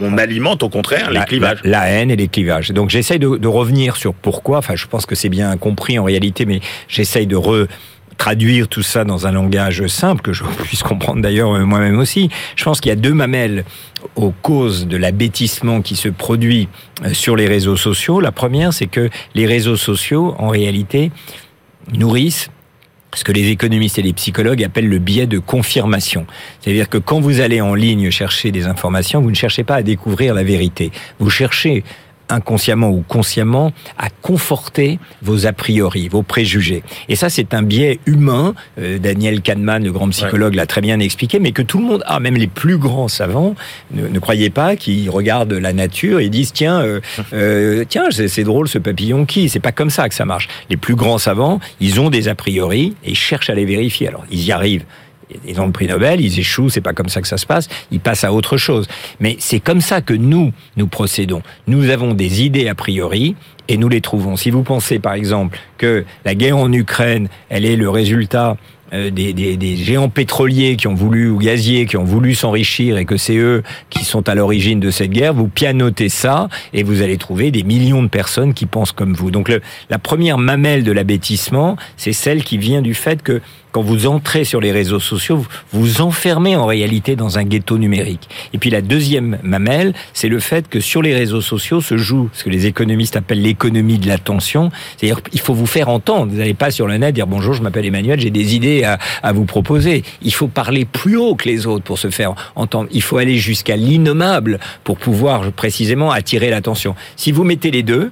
on, 0.00 0.18
alimente 0.18 0.62
au 0.62 0.68
contraire 0.68 1.10
les 1.10 1.20
clivages. 1.20 1.60
La, 1.64 1.88
haine 1.88 2.10
et 2.10 2.16
les 2.16 2.28
clivages. 2.28 2.70
Donc 2.70 2.90
j'essaye 2.90 3.18
de, 3.18 3.46
revenir 3.46 3.96
sur 3.96 4.14
pourquoi, 4.14 4.58
enfin 4.58 4.76
je 4.76 4.86
pense 4.86 5.06
que 5.06 5.14
c'est 5.14 5.28
bien 5.28 5.56
compris 5.56 5.98
en 5.98 6.04
réalité, 6.04 6.46
mais 6.46 6.60
j'essaye 6.88 7.26
de 7.26 7.36
re 7.36 7.66
traduire 8.16 8.66
tout 8.66 8.82
ça 8.82 9.04
dans 9.04 9.26
un 9.26 9.32
langage 9.32 9.86
simple, 9.88 10.22
que 10.22 10.32
je 10.32 10.42
puisse 10.64 10.82
comprendre 10.82 11.20
d'ailleurs 11.20 11.54
euh, 11.54 11.64
moi-même 11.64 11.98
aussi. 11.98 12.30
Je 12.54 12.64
pense 12.64 12.80
qu'il 12.80 12.88
y 12.88 12.92
a 12.92 12.96
deux 12.96 13.12
mamelles 13.12 13.64
aux 14.14 14.30
causes 14.30 14.86
de 14.86 14.96
l'abêtissement 14.96 15.82
qui 15.82 15.96
se 15.96 16.08
produit 16.08 16.68
sur 17.12 17.36
les 17.36 17.46
réseaux 17.46 17.76
sociaux. 17.76 18.20
La 18.20 18.32
première, 18.32 18.72
c'est 18.72 18.86
que 18.86 19.10
les 19.34 19.46
réseaux 19.46 19.76
sociaux, 19.76 20.34
en 20.38 20.48
réalité, 20.48 21.10
nourrissent 21.92 22.50
ce 23.16 23.24
que 23.24 23.32
les 23.32 23.48
économistes 23.48 23.98
et 23.98 24.02
les 24.02 24.12
psychologues 24.12 24.62
appellent 24.62 24.88
le 24.88 24.98
biais 24.98 25.26
de 25.26 25.38
confirmation. 25.38 26.26
C'est-à-dire 26.60 26.88
que 26.88 26.98
quand 26.98 27.18
vous 27.18 27.40
allez 27.40 27.60
en 27.60 27.74
ligne 27.74 28.10
chercher 28.10 28.52
des 28.52 28.66
informations, 28.66 29.20
vous 29.20 29.30
ne 29.30 29.36
cherchez 29.36 29.64
pas 29.64 29.76
à 29.76 29.82
découvrir 29.82 30.34
la 30.34 30.44
vérité. 30.44 30.92
Vous 31.18 31.30
cherchez 31.30 31.82
inconsciemment 32.28 32.90
ou 32.90 33.04
consciemment 33.06 33.72
à 33.98 34.08
conforter 34.10 34.98
vos 35.22 35.46
a 35.46 35.52
priori, 35.52 36.08
vos 36.08 36.22
préjugés. 36.22 36.82
Et 37.08 37.16
ça, 37.16 37.28
c'est 37.28 37.54
un 37.54 37.62
biais 37.62 38.00
humain. 38.06 38.54
Euh, 38.78 38.98
Daniel 38.98 39.40
Kahneman, 39.40 39.84
le 39.84 39.92
grand 39.92 40.08
psychologue, 40.08 40.54
l'a 40.54 40.66
très 40.66 40.80
bien 40.80 40.98
expliqué, 41.00 41.38
mais 41.38 41.52
que 41.52 41.62
tout 41.62 41.78
le 41.78 41.84
monde, 41.84 42.02
ah, 42.06 42.20
même 42.20 42.36
les 42.36 42.46
plus 42.46 42.78
grands 42.78 43.08
savants, 43.08 43.54
ne, 43.92 44.08
ne 44.08 44.18
croyez 44.18 44.50
pas 44.50 44.76
qu'ils 44.76 45.10
regardent 45.10 45.52
la 45.52 45.72
nature 45.72 46.20
et 46.20 46.28
disent 46.28 46.52
tiens, 46.52 46.80
euh, 46.80 47.00
euh, 47.32 47.84
tiens, 47.88 48.08
c'est 48.10 48.44
drôle 48.44 48.68
ce 48.68 48.78
papillon 48.78 49.24
qui? 49.24 49.48
C'est 49.48 49.60
pas 49.60 49.72
comme 49.72 49.90
ça 49.90 50.08
que 50.08 50.14
ça 50.14 50.24
marche. 50.24 50.48
Les 50.70 50.76
plus 50.76 50.94
grands 50.94 51.18
savants, 51.18 51.60
ils 51.80 52.00
ont 52.00 52.10
des 52.10 52.28
a 52.28 52.34
priori 52.34 52.96
et 53.04 53.10
ils 53.10 53.16
cherchent 53.16 53.50
à 53.50 53.54
les 53.54 53.64
vérifier. 53.64 54.08
Alors, 54.08 54.24
ils 54.30 54.44
y 54.44 54.52
arrivent 54.52 54.84
ils 55.46 55.60
ont 55.60 55.66
le 55.66 55.72
prix 55.72 55.86
Nobel, 55.86 56.20
ils 56.20 56.38
échouent, 56.38 56.68
c'est 56.68 56.80
pas 56.80 56.92
comme 56.92 57.08
ça 57.08 57.20
que 57.20 57.28
ça 57.28 57.36
se 57.36 57.46
passe, 57.46 57.68
ils 57.90 58.00
passent 58.00 58.24
à 58.24 58.32
autre 58.32 58.56
chose. 58.56 58.86
Mais 59.20 59.36
c'est 59.38 59.60
comme 59.60 59.80
ça 59.80 60.00
que 60.00 60.14
nous, 60.14 60.52
nous 60.76 60.86
procédons. 60.86 61.42
Nous 61.66 61.90
avons 61.90 62.14
des 62.14 62.42
idées 62.42 62.68
a 62.68 62.74
priori 62.74 63.36
et 63.68 63.76
nous 63.76 63.88
les 63.88 64.00
trouvons. 64.00 64.36
Si 64.36 64.50
vous 64.50 64.62
pensez 64.62 64.98
par 64.98 65.14
exemple 65.14 65.58
que 65.78 66.04
la 66.24 66.34
guerre 66.34 66.56
en 66.56 66.72
Ukraine, 66.72 67.28
elle 67.48 67.64
est 67.64 67.76
le 67.76 67.90
résultat 67.90 68.56
euh, 68.92 69.10
des, 69.10 69.32
des, 69.32 69.56
des, 69.56 69.76
géants 69.76 70.08
pétroliers 70.08 70.76
qui 70.76 70.86
ont 70.86 70.94
voulu 70.94 71.28
ou 71.28 71.38
gaziers 71.38 71.86
qui 71.86 71.96
ont 71.96 72.04
voulu 72.04 72.36
s'enrichir 72.36 72.98
et 72.98 73.04
que 73.04 73.16
c'est 73.16 73.36
eux 73.36 73.64
qui 73.90 74.04
sont 74.04 74.28
à 74.28 74.36
l'origine 74.36 74.78
de 74.78 74.92
cette 74.92 75.10
guerre, 75.10 75.34
vous 75.34 75.48
pianotez 75.48 76.08
ça 76.08 76.48
et 76.72 76.84
vous 76.84 77.02
allez 77.02 77.16
trouver 77.16 77.50
des 77.50 77.64
millions 77.64 78.04
de 78.04 78.08
personnes 78.08 78.54
qui 78.54 78.64
pensent 78.64 78.92
comme 78.92 79.12
vous. 79.12 79.32
Donc 79.32 79.48
le, 79.48 79.60
la 79.90 79.98
première 79.98 80.38
mamelle 80.38 80.84
de 80.84 80.92
l'abêtissement, 80.92 81.76
c'est 81.96 82.12
celle 82.12 82.44
qui 82.44 82.58
vient 82.58 82.80
du 82.80 82.94
fait 82.94 83.24
que 83.24 83.40
quand 83.76 83.82
vous 83.82 84.06
entrez 84.06 84.44
sur 84.44 84.62
les 84.62 84.72
réseaux 84.72 85.00
sociaux, 85.00 85.36
vous 85.36 85.46
vous 85.82 86.00
enfermez 86.00 86.56
en 86.56 86.64
réalité 86.64 87.14
dans 87.14 87.36
un 87.36 87.44
ghetto 87.44 87.76
numérique. 87.76 88.26
Et 88.54 88.58
puis 88.58 88.70
la 88.70 88.80
deuxième 88.80 89.38
mamelle, 89.42 89.92
c'est 90.14 90.30
le 90.30 90.40
fait 90.40 90.66
que 90.66 90.80
sur 90.80 91.02
les 91.02 91.14
réseaux 91.14 91.42
sociaux 91.42 91.82
se 91.82 91.98
joue 91.98 92.30
ce 92.32 92.44
que 92.44 92.48
les 92.48 92.64
économistes 92.64 93.16
appellent 93.16 93.42
l'économie 93.42 93.98
de 93.98 94.08
l'attention. 94.08 94.70
C'est-à-dire 94.96 95.22
qu'il 95.22 95.40
faut 95.40 95.52
vous 95.52 95.66
faire 95.66 95.90
entendre. 95.90 96.32
Vous 96.32 96.38
n'allez 96.38 96.54
pas 96.54 96.70
sur 96.70 96.86
le 96.86 96.96
net 96.96 97.14
dire 97.14 97.26
bonjour, 97.26 97.52
je 97.52 97.60
m'appelle 97.60 97.84
Emmanuel, 97.84 98.18
j'ai 98.18 98.30
des 98.30 98.54
idées 98.54 98.82
à, 98.82 98.98
à 99.22 99.34
vous 99.34 99.44
proposer. 99.44 100.04
Il 100.22 100.32
faut 100.32 100.48
parler 100.48 100.86
plus 100.86 101.18
haut 101.18 101.34
que 101.34 101.46
les 101.46 101.66
autres 101.66 101.84
pour 101.84 101.98
se 101.98 102.08
faire 102.08 102.34
entendre. 102.54 102.88
Il 102.92 103.02
faut 103.02 103.18
aller 103.18 103.36
jusqu'à 103.36 103.76
l'innommable 103.76 104.58
pour 104.84 104.96
pouvoir 104.96 105.52
précisément 105.52 106.12
attirer 106.12 106.48
l'attention. 106.48 106.94
Si 107.16 107.30
vous 107.30 107.44
mettez 107.44 107.70
les 107.70 107.82
deux, 107.82 108.10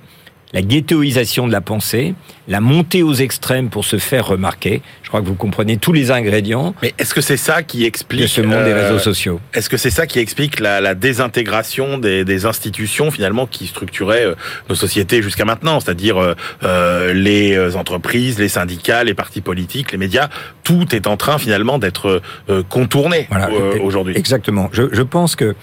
la 0.54 0.62
ghettoisation 0.62 1.48
de 1.48 1.52
la 1.52 1.60
pensée, 1.60 2.14
la 2.46 2.60
montée 2.60 3.02
aux 3.02 3.12
extrêmes 3.12 3.70
pour 3.70 3.84
se 3.84 3.98
faire 3.98 4.28
remarquer. 4.28 4.82
Je 5.02 5.08
crois 5.08 5.20
que 5.20 5.26
vous 5.26 5.34
comprenez 5.34 5.78
tous 5.78 5.92
les 5.92 6.12
ingrédients. 6.12 6.74
Mais 6.80 6.94
est-ce 6.96 7.12
que 7.12 7.20
c'est 7.20 7.36
ça 7.36 7.64
qui 7.64 7.84
explique 7.84 8.28
ce 8.28 8.40
monde 8.40 8.64
des 8.64 8.70
euh, 8.70 8.86
réseaux 8.86 9.00
sociaux 9.00 9.40
Est-ce 9.52 9.68
que 9.68 9.76
c'est 9.76 9.90
ça 9.90 10.06
qui 10.06 10.20
explique 10.20 10.60
la, 10.60 10.80
la 10.80 10.94
désintégration 10.94 11.98
des, 11.98 12.24
des, 12.24 12.46
institutions 12.46 13.10
finalement 13.10 13.46
qui 13.46 13.66
structuraient 13.66 14.26
euh, 14.26 14.34
nos 14.68 14.76
sociétés 14.76 15.22
jusqu'à 15.22 15.44
maintenant, 15.44 15.80
c'est-à-dire 15.80 16.18
euh, 16.18 16.34
euh 16.62 17.12
les 17.12 17.76
entreprises, 17.76 18.38
les 18.38 18.48
syndicats, 18.48 19.02
les 19.02 19.14
partis 19.14 19.40
politiques, 19.40 19.90
les 19.90 19.98
médias, 19.98 20.28
tout 20.62 20.94
est 20.94 21.08
en 21.08 21.16
train 21.16 21.38
finalement 21.38 21.78
d'être 21.78 22.22
contourné 22.68 23.26
voilà, 23.30 23.50
aujourd'hui. 23.82 24.16
Exactement. 24.16 24.68
Je, 24.72 24.82
je 24.92 25.02
pense 25.02 25.36
que 25.36 25.54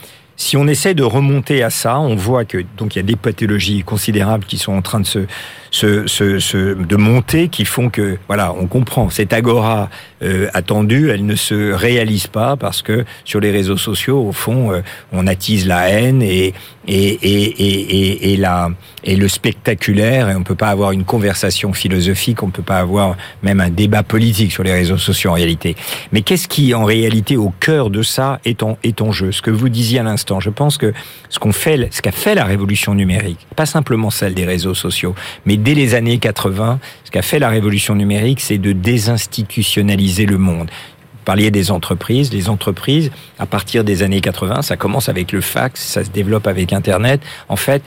si 0.41 0.58
on 0.58 0.67
essaie 0.67 0.95
de 0.95 1.04
remonter 1.04 1.62
à 1.62 1.69
ça, 1.69 1.99
on 1.99 2.15
voit 2.15 2.45
que 2.45 2.65
donc 2.75 2.95
il 2.95 2.97
y 2.97 2.99
a 2.99 3.04
des 3.04 3.15
pathologies 3.15 3.84
considérables 3.84 4.43
qui 4.43 4.58
sont 4.58 4.73
en 4.73 4.82
train 4.82 4.99
de 4.99 5.06
se, 5.06 5.27
se, 5.71 6.05
se, 6.05 6.38
se, 6.39 6.75
de 6.75 6.95
montées 6.97 7.47
qui 7.47 7.65
font 7.65 7.89
que, 7.89 8.17
voilà, 8.27 8.53
on 8.53 8.67
comprend. 8.67 9.10
Cette 9.10 9.34
agora 9.34 9.89
euh, 10.21 10.47
attendue, 10.53 11.10
elle 11.10 11.25
ne 11.25 11.36
se 11.36 11.71
réalise 11.71 12.27
pas 12.27 12.57
parce 12.57 12.81
que 12.81 13.05
sur 13.23 13.39
les 13.39 13.51
réseaux 13.51 13.77
sociaux, 13.77 14.21
au 14.21 14.34
fond, 14.34 14.71
euh, 14.71 14.81
on 15.13 15.25
attise 15.25 15.65
la 15.65 15.89
haine 15.89 16.21
et, 16.21 16.53
et, 16.88 17.07
et, 17.07 17.43
et, 17.45 18.34
et, 18.34 18.38
la, 18.38 18.69
et 19.05 19.15
le 19.15 19.27
spectaculaire. 19.29 20.29
Et 20.29 20.36
on 20.36 20.43
peut 20.43 20.55
pas 20.55 20.69
avoir 20.69 20.91
une 20.91 21.05
conversation 21.05 21.71
philosophique, 21.71 22.43
on 22.43 22.49
peut 22.49 22.62
pas 22.62 22.79
avoir 22.79 23.15
même 23.41 23.62
un 23.62 23.69
débat 23.69 24.03
politique 24.03 24.51
sur 24.51 24.63
les 24.63 24.73
réseaux 24.73 24.97
sociaux 24.97 25.31
en 25.31 25.36
réalité. 25.36 25.77
Mais 26.12 26.21
qu'est-ce 26.21 26.49
qui, 26.49 26.73
en 26.73 26.84
réalité, 26.84 27.38
au 27.38 27.53
cœur 27.62 27.89
de 27.89 28.03
ça 28.03 28.41
est 28.43 28.62
en, 28.62 28.77
est 28.84 29.01
en 29.01 29.13
jeu? 29.13 29.31
Ce 29.31 29.41
que 29.41 29.51
vous 29.51 29.69
disiez 29.69 29.99
à 29.99 30.03
l'instant, 30.03 30.41
je 30.41 30.49
pense 30.49 30.77
que 30.77 30.93
ce 31.29 31.39
qu'on 31.39 31.53
fait, 31.53 31.88
ce 31.91 32.01
qu'a 32.01 32.12
fait 32.12 32.36
la 32.36 32.43
révolution 32.43 32.93
numérique, 32.93 33.47
pas 33.55 33.65
simplement 33.65 34.10
celle 34.10 34.34
des 34.34 34.45
réseaux 34.45 34.73
sociaux, 34.73 35.15
mais 35.45 35.55
dès 35.62 35.74
les 35.74 35.95
années 35.95 36.17
80, 36.17 36.80
ce 37.06 37.12
qu'a 37.12 37.21
fait 37.21 37.39
la 37.39 37.50
révolution 37.50 37.95
numérique, 37.95 38.41
c'est 38.41 38.58
de 38.58 38.71
désinstitutionnaliser 38.71 40.26
le 40.26 40.38
monde. 40.38 40.69
Vous 41.13 41.26
parliez 41.26 41.52
des 41.52 41.71
entreprises. 41.71 42.34
Les 42.34 42.50
entreprises, 42.50 43.12
à 43.39 43.45
partir 43.45 43.84
des 43.84 44.04
années 44.04 44.21
80, 44.21 44.63
ça 44.63 44.76
commence 44.76 45.08
avec 45.08 45.32
le 45.32 45.41
fax, 45.41 45.82
ça 45.82 46.04
se 46.04 46.10
développe 46.10 46.47
avec 46.47 46.74
Internet. 46.74 47.21
En 47.47 47.56
fait, 47.56 47.84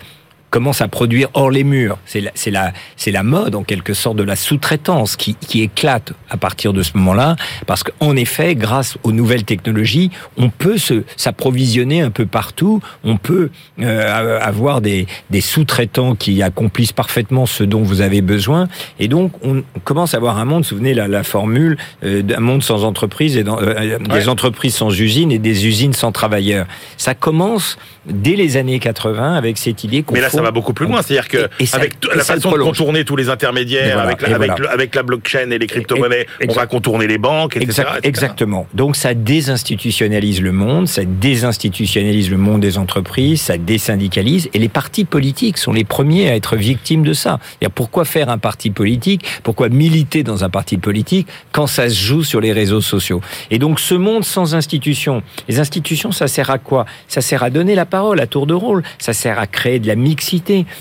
commence 0.54 0.80
à 0.80 0.86
produire 0.86 1.30
hors 1.34 1.50
les 1.50 1.64
murs. 1.64 1.98
C'est 2.06 2.20
la, 2.20 2.30
c'est 2.36 2.52
la, 2.52 2.72
c'est 2.96 3.10
la 3.10 3.24
mode 3.24 3.56
en 3.56 3.64
quelque 3.64 3.92
sorte 3.92 4.16
de 4.16 4.22
la 4.22 4.36
sous-traitance 4.36 5.16
qui, 5.16 5.34
qui 5.34 5.62
éclate 5.62 6.12
à 6.30 6.36
partir 6.36 6.72
de 6.72 6.82
ce 6.84 6.92
moment-là, 6.96 7.34
parce 7.66 7.82
qu'en 7.82 8.14
effet, 8.14 8.54
grâce 8.54 8.96
aux 9.02 9.10
nouvelles 9.10 9.42
technologies, 9.42 10.12
on 10.36 10.50
peut 10.50 10.78
se 10.78 11.02
s'approvisionner 11.16 12.02
un 12.02 12.10
peu 12.10 12.24
partout. 12.24 12.80
On 13.02 13.16
peut 13.16 13.50
euh, 13.80 14.38
avoir 14.40 14.80
des, 14.80 15.08
des 15.30 15.40
sous-traitants 15.40 16.14
qui 16.14 16.40
accomplissent 16.40 16.92
parfaitement 16.92 17.46
ce 17.46 17.64
dont 17.64 17.82
vous 17.82 18.00
avez 18.00 18.20
besoin, 18.22 18.68
et 19.00 19.08
donc 19.08 19.32
on 19.44 19.64
commence 19.82 20.14
à 20.14 20.18
avoir 20.18 20.38
un 20.38 20.44
monde. 20.44 20.64
Souvenez 20.64 20.94
la, 20.94 21.08
la 21.08 21.24
formule 21.24 21.76
euh, 22.04 22.22
d'un 22.22 22.38
monde 22.38 22.62
sans 22.62 22.84
entreprise 22.84 23.36
et 23.36 23.42
dans, 23.42 23.60
euh, 23.60 23.98
des 23.98 24.08
Ouais. 24.14 24.28
entreprises 24.28 24.76
sans 24.76 24.90
usines 25.00 25.32
et 25.32 25.40
des 25.40 25.66
usines 25.66 25.94
sans 25.94 26.12
travailleurs. 26.12 26.66
Ça 26.96 27.14
commence 27.16 27.76
dès 28.06 28.36
les 28.36 28.56
années 28.56 28.78
80 28.78 29.34
avec 29.34 29.58
cette 29.58 29.82
idée 29.82 30.02
qu'on 30.04 30.14
Mais 30.14 30.20
là, 30.20 30.28
ça 30.30 30.38
faut- 30.38 30.43
va 30.44 30.50
beaucoup 30.52 30.72
plus 30.74 30.86
loin. 30.86 31.02
C'est-à-dire 31.02 31.28
que 31.28 31.48
Et- 31.58 31.64
et 31.64 31.66
ça- 31.66 31.78
avec 31.78 31.94
et 32.12 32.16
la 32.16 32.24
façon 32.24 32.52
de 32.52 32.58
contourner 32.58 33.04
tous 33.04 33.16
les 33.16 33.28
intermédiaires, 33.28 33.94
voilà, 33.94 34.02
avec, 34.10 34.22
la, 34.22 34.28
et 34.28 34.34
avec, 34.34 34.50
voilà. 34.50 34.62
le- 34.64 34.70
avec 34.70 34.94
la 34.94 35.02
blockchain 35.02 35.50
et 35.50 35.58
les 35.58 35.66
crypto-monnaies, 35.66 36.26
on 36.48 36.52
va 36.52 36.66
contourner 36.66 37.06
les 37.06 37.18
banques, 37.18 37.56
etc. 37.56 37.70
Exact- 37.70 37.88
etc. 37.98 38.08
exactement. 38.08 38.66
Donc 38.74 38.96
ça 38.96 39.14
désinstitutionnalise 39.14 40.40
le 40.42 40.52
monde, 40.52 40.88
ça 40.88 41.02
désinstitutionnalise 41.04 42.30
le 42.30 42.36
monde 42.36 42.60
des 42.60 42.78
entreprises, 42.78 43.40
ça 43.40 43.56
désyndicalise, 43.58 44.48
et 44.54 44.58
les 44.58 44.68
partis 44.68 45.04
politiques 45.04 45.58
sont 45.58 45.72
les 45.72 45.84
premiers 45.84 46.28
à 46.30 46.36
être 46.36 46.56
victimes 46.56 47.02
de 47.02 47.12
ça. 47.12 47.38
Pourquoi 47.74 48.04
faire 48.04 48.28
un 48.28 48.38
parti 48.38 48.70
politique? 48.70 49.24
Pourquoi 49.42 49.68
militer 49.68 50.22
dans 50.22 50.44
un 50.44 50.50
parti 50.50 50.76
politique 50.78 51.26
quand 51.52 51.66
ça 51.66 51.88
se 51.88 51.94
joue 51.94 52.22
sur 52.24 52.40
les 52.40 52.52
réseaux 52.52 52.80
sociaux? 52.80 53.20
Et 53.50 53.58
donc 53.58 53.80
ce 53.80 53.94
monde 53.94 54.24
sans 54.24 54.54
institutions, 54.54 55.22
les 55.48 55.58
institutions, 55.60 56.12
ça 56.12 56.28
sert 56.28 56.50
à 56.50 56.58
quoi? 56.58 56.84
Ça 57.08 57.20
sert 57.20 57.42
à 57.42 57.50
donner 57.50 57.74
la 57.74 57.86
parole 57.86 58.20
à 58.20 58.26
tour 58.26 58.46
de 58.46 58.54
rôle, 58.54 58.82
ça 58.98 59.12
sert 59.12 59.38
à 59.38 59.46
créer 59.46 59.78
de 59.78 59.86
la 59.86 59.94
mixité 59.96 60.33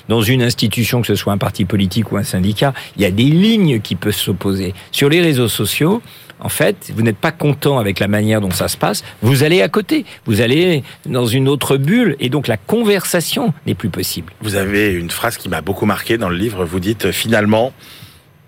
dans 0.09 0.21
une 0.21 0.41
institution, 0.41 1.01
que 1.01 1.07
ce 1.07 1.15
soit 1.15 1.33
un 1.33 1.37
parti 1.37 1.65
politique 1.65 2.11
ou 2.11 2.17
un 2.17 2.23
syndicat. 2.23 2.73
Il 2.95 3.01
y 3.01 3.05
a 3.05 3.11
des 3.11 3.23
lignes 3.23 3.79
qui 3.81 3.95
peuvent 3.95 4.15
s'opposer. 4.15 4.73
Sur 4.91 5.09
les 5.09 5.21
réseaux 5.21 5.47
sociaux, 5.47 6.01
en 6.39 6.49
fait, 6.49 6.91
vous 6.95 7.03
n'êtes 7.03 7.17
pas 7.17 7.31
content 7.31 7.79
avec 7.79 7.99
la 7.99 8.07
manière 8.07 8.41
dont 8.41 8.51
ça 8.51 8.67
se 8.67 8.75
passe, 8.75 9.03
vous 9.21 9.43
allez 9.43 9.61
à 9.61 9.69
côté, 9.69 10.05
vous 10.25 10.41
allez 10.41 10.83
dans 11.05 11.25
une 11.25 11.47
autre 11.47 11.77
bulle, 11.77 12.17
et 12.19 12.29
donc 12.29 12.47
la 12.47 12.57
conversation 12.57 13.53
n'est 13.65 13.75
plus 13.75 13.89
possible. 13.89 14.33
Vous 14.41 14.55
avez 14.55 14.91
une 14.91 15.09
phrase 15.09 15.37
qui 15.37 15.47
m'a 15.47 15.61
beaucoup 15.61 15.85
marqué 15.85 16.17
dans 16.17 16.29
le 16.29 16.35
livre. 16.35 16.65
Vous 16.65 16.79
dites, 16.79 17.11
finalement, 17.11 17.71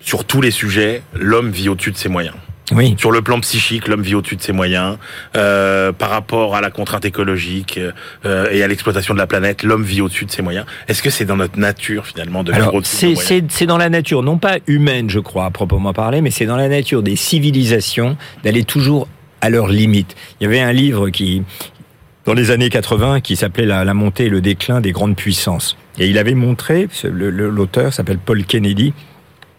sur 0.01 0.25
tous 0.25 0.41
les 0.41 0.51
sujets, 0.51 1.01
l'homme 1.13 1.51
vit 1.51 1.69
au-dessus 1.69 1.91
de 1.91 1.97
ses 1.97 2.09
moyens. 2.09 2.35
Oui. 2.71 2.95
Sur 2.97 3.11
le 3.11 3.21
plan 3.21 3.39
psychique, 3.41 3.87
l'homme 3.87 4.01
vit 4.01 4.15
au-dessus 4.15 4.35
de 4.37 4.41
ses 4.41 4.51
moyens. 4.53 4.97
Euh, 5.35 5.91
par 5.91 6.09
rapport 6.09 6.55
à 6.55 6.61
la 6.61 6.71
contrainte 6.71 7.05
écologique 7.05 7.79
euh, 8.25 8.49
et 8.51 8.63
à 8.63 8.67
l'exploitation 8.67 9.13
de 9.13 9.19
la 9.19 9.27
planète, 9.27 9.61
l'homme 9.63 9.83
vit 9.83 10.01
au-dessus 10.01 10.25
de 10.25 10.31
ses 10.31 10.41
moyens. 10.41 10.65
Est-ce 10.87 11.03
que 11.03 11.09
c'est 11.11 11.25
dans 11.25 11.37
notre 11.37 11.59
nature, 11.59 12.07
finalement, 12.07 12.43
de 12.43 12.51
vivre 12.51 12.73
au-dessus 12.73 13.11
de 13.11 13.15
c'est 13.15 13.21
c'est- 13.27 13.43
c'est 13.51 13.65
dans 13.67 13.77
la 13.77 13.89
nature, 13.89 14.23
non 14.23 14.37
pas 14.39 14.57
humaine, 14.65 15.09
je 15.11 15.19
crois, 15.19 15.45
à 15.45 15.51
proprement 15.51 15.93
parler, 15.93 16.21
mais 16.21 16.31
c'est 16.31 16.45
dans 16.47 16.57
la 16.57 16.67
nature 16.67 17.03
des 17.03 17.15
civilisations 17.15 18.17
d'aller 18.43 18.63
toujours 18.63 19.07
à 19.41 19.49
leurs 19.51 19.67
limites. 19.67 20.15
Il 20.39 20.45
y 20.45 20.47
avait 20.47 20.59
un 20.61 20.73
livre 20.73 21.09
qui, 21.09 21.43
dans 22.25 22.33
les 22.33 22.49
années 22.49 22.69
80, 22.69 23.19
qui 23.21 23.35
s'appelait 23.35 23.67
la, 23.67 23.85
la 23.85 23.93
montée 23.93 24.25
et 24.25 24.29
le 24.29 24.41
déclin 24.41 24.81
des 24.81 24.91
grandes 24.91 25.15
puissances. 25.15 25.77
Et 25.99 26.07
il 26.07 26.17
avait 26.17 26.33
montré, 26.33 26.87
l'auteur 27.03 27.93
s'appelle 27.93 28.17
Paul 28.17 28.43
Kennedy, 28.43 28.93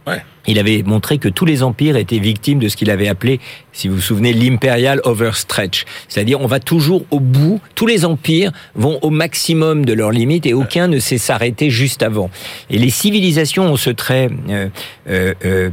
Ouais. 0.06 0.22
il 0.46 0.58
avait 0.60 0.84
montré 0.84 1.18
que 1.18 1.28
tous 1.28 1.44
les 1.44 1.64
empires 1.64 1.96
étaient 1.96 2.20
victimes 2.20 2.60
de 2.60 2.68
ce 2.68 2.76
qu'il 2.76 2.90
avait 2.90 3.08
appelé, 3.08 3.40
si 3.72 3.88
vous 3.88 3.96
vous 3.96 4.00
souvenez, 4.00 4.32
l'imperial 4.32 5.00
overstretch. 5.02 5.84
C'est-à-dire, 6.08 6.40
on 6.40 6.46
va 6.46 6.60
toujours 6.60 7.04
au 7.10 7.18
bout, 7.18 7.60
tous 7.74 7.86
les 7.88 8.04
empires 8.04 8.52
vont 8.76 9.00
au 9.02 9.10
maximum 9.10 9.84
de 9.84 9.92
leurs 9.92 10.12
limites 10.12 10.46
et 10.46 10.54
aucun 10.54 10.86
ne 10.86 11.00
sait 11.00 11.18
s'arrêter 11.18 11.70
juste 11.70 12.04
avant. 12.04 12.30
Et 12.70 12.78
les 12.78 12.90
civilisations 12.90 13.64
ont 13.72 13.76
ce 13.76 13.90
trait 13.90 14.28
euh, 14.48 14.68
euh, 15.08 15.34
euh, 15.44 15.70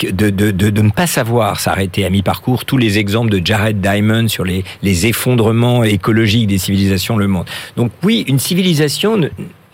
de, 0.00 0.30
de, 0.30 0.50
de, 0.50 0.70
de 0.70 0.82
ne 0.82 0.90
pas 0.90 1.06
savoir 1.06 1.60
s'arrêter 1.60 2.04
à 2.04 2.10
mi-parcours. 2.10 2.64
Tous 2.64 2.78
les 2.78 2.98
exemples 2.98 3.30
de 3.30 3.40
Jared 3.46 3.80
Diamond 3.80 4.26
sur 4.26 4.44
les, 4.44 4.64
les 4.82 5.06
effondrements 5.06 5.84
écologiques 5.84 6.48
des 6.48 6.58
civilisations 6.58 7.16
le 7.16 7.28
montrent. 7.28 7.52
Donc 7.76 7.92
oui, 8.02 8.24
une 8.26 8.40
civilisation 8.40 9.16
ne- 9.18 9.28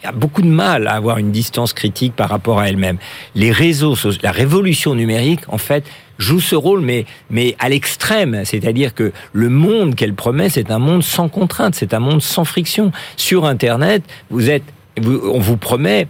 a 0.05 0.13
beaucoup 0.13 0.43
de 0.43 0.49
mal 0.49 0.87
à 0.87 0.93
avoir 0.93 1.19
une 1.19 1.33
distance 1.33 1.73
critique 1.73 2.15
par 2.15 2.29
rapport 2.29 2.61
à 2.61 2.69
elle-même. 2.69 2.99
Les 3.35 3.51
réseaux, 3.51 3.97
la 4.23 4.33
révolution 4.33 4.95
numérique, 4.95 5.41
en 5.49 5.59
fait, 5.59 5.85
joue 6.19 6.41
ce 6.41 6.55
rôle, 6.55 6.81
mais, 6.81 7.07
mais 7.31 7.57
à 7.59 7.69
l'extrême. 7.69 8.43
C'est-à-dire 8.45 8.95
que 8.95 9.13
le 9.33 9.49
monde 9.49 9.95
qu'elle 9.95 10.15
promet, 10.15 10.49
c'est 10.49 10.71
un 10.71 10.79
monde 10.79 11.03
sans 11.03 11.29
contrainte, 11.29 11.75
c'est 11.75 11.95
un 11.95 12.01
monde 12.01 12.23
sans 12.23 12.45
friction. 12.45 12.93
Sur 13.17 13.47
Internet, 13.47 14.03
vous 14.31 14.51
êtes 14.51 14.65
on 15.03 15.41
vous 15.41 15.57
promet 15.57 16.07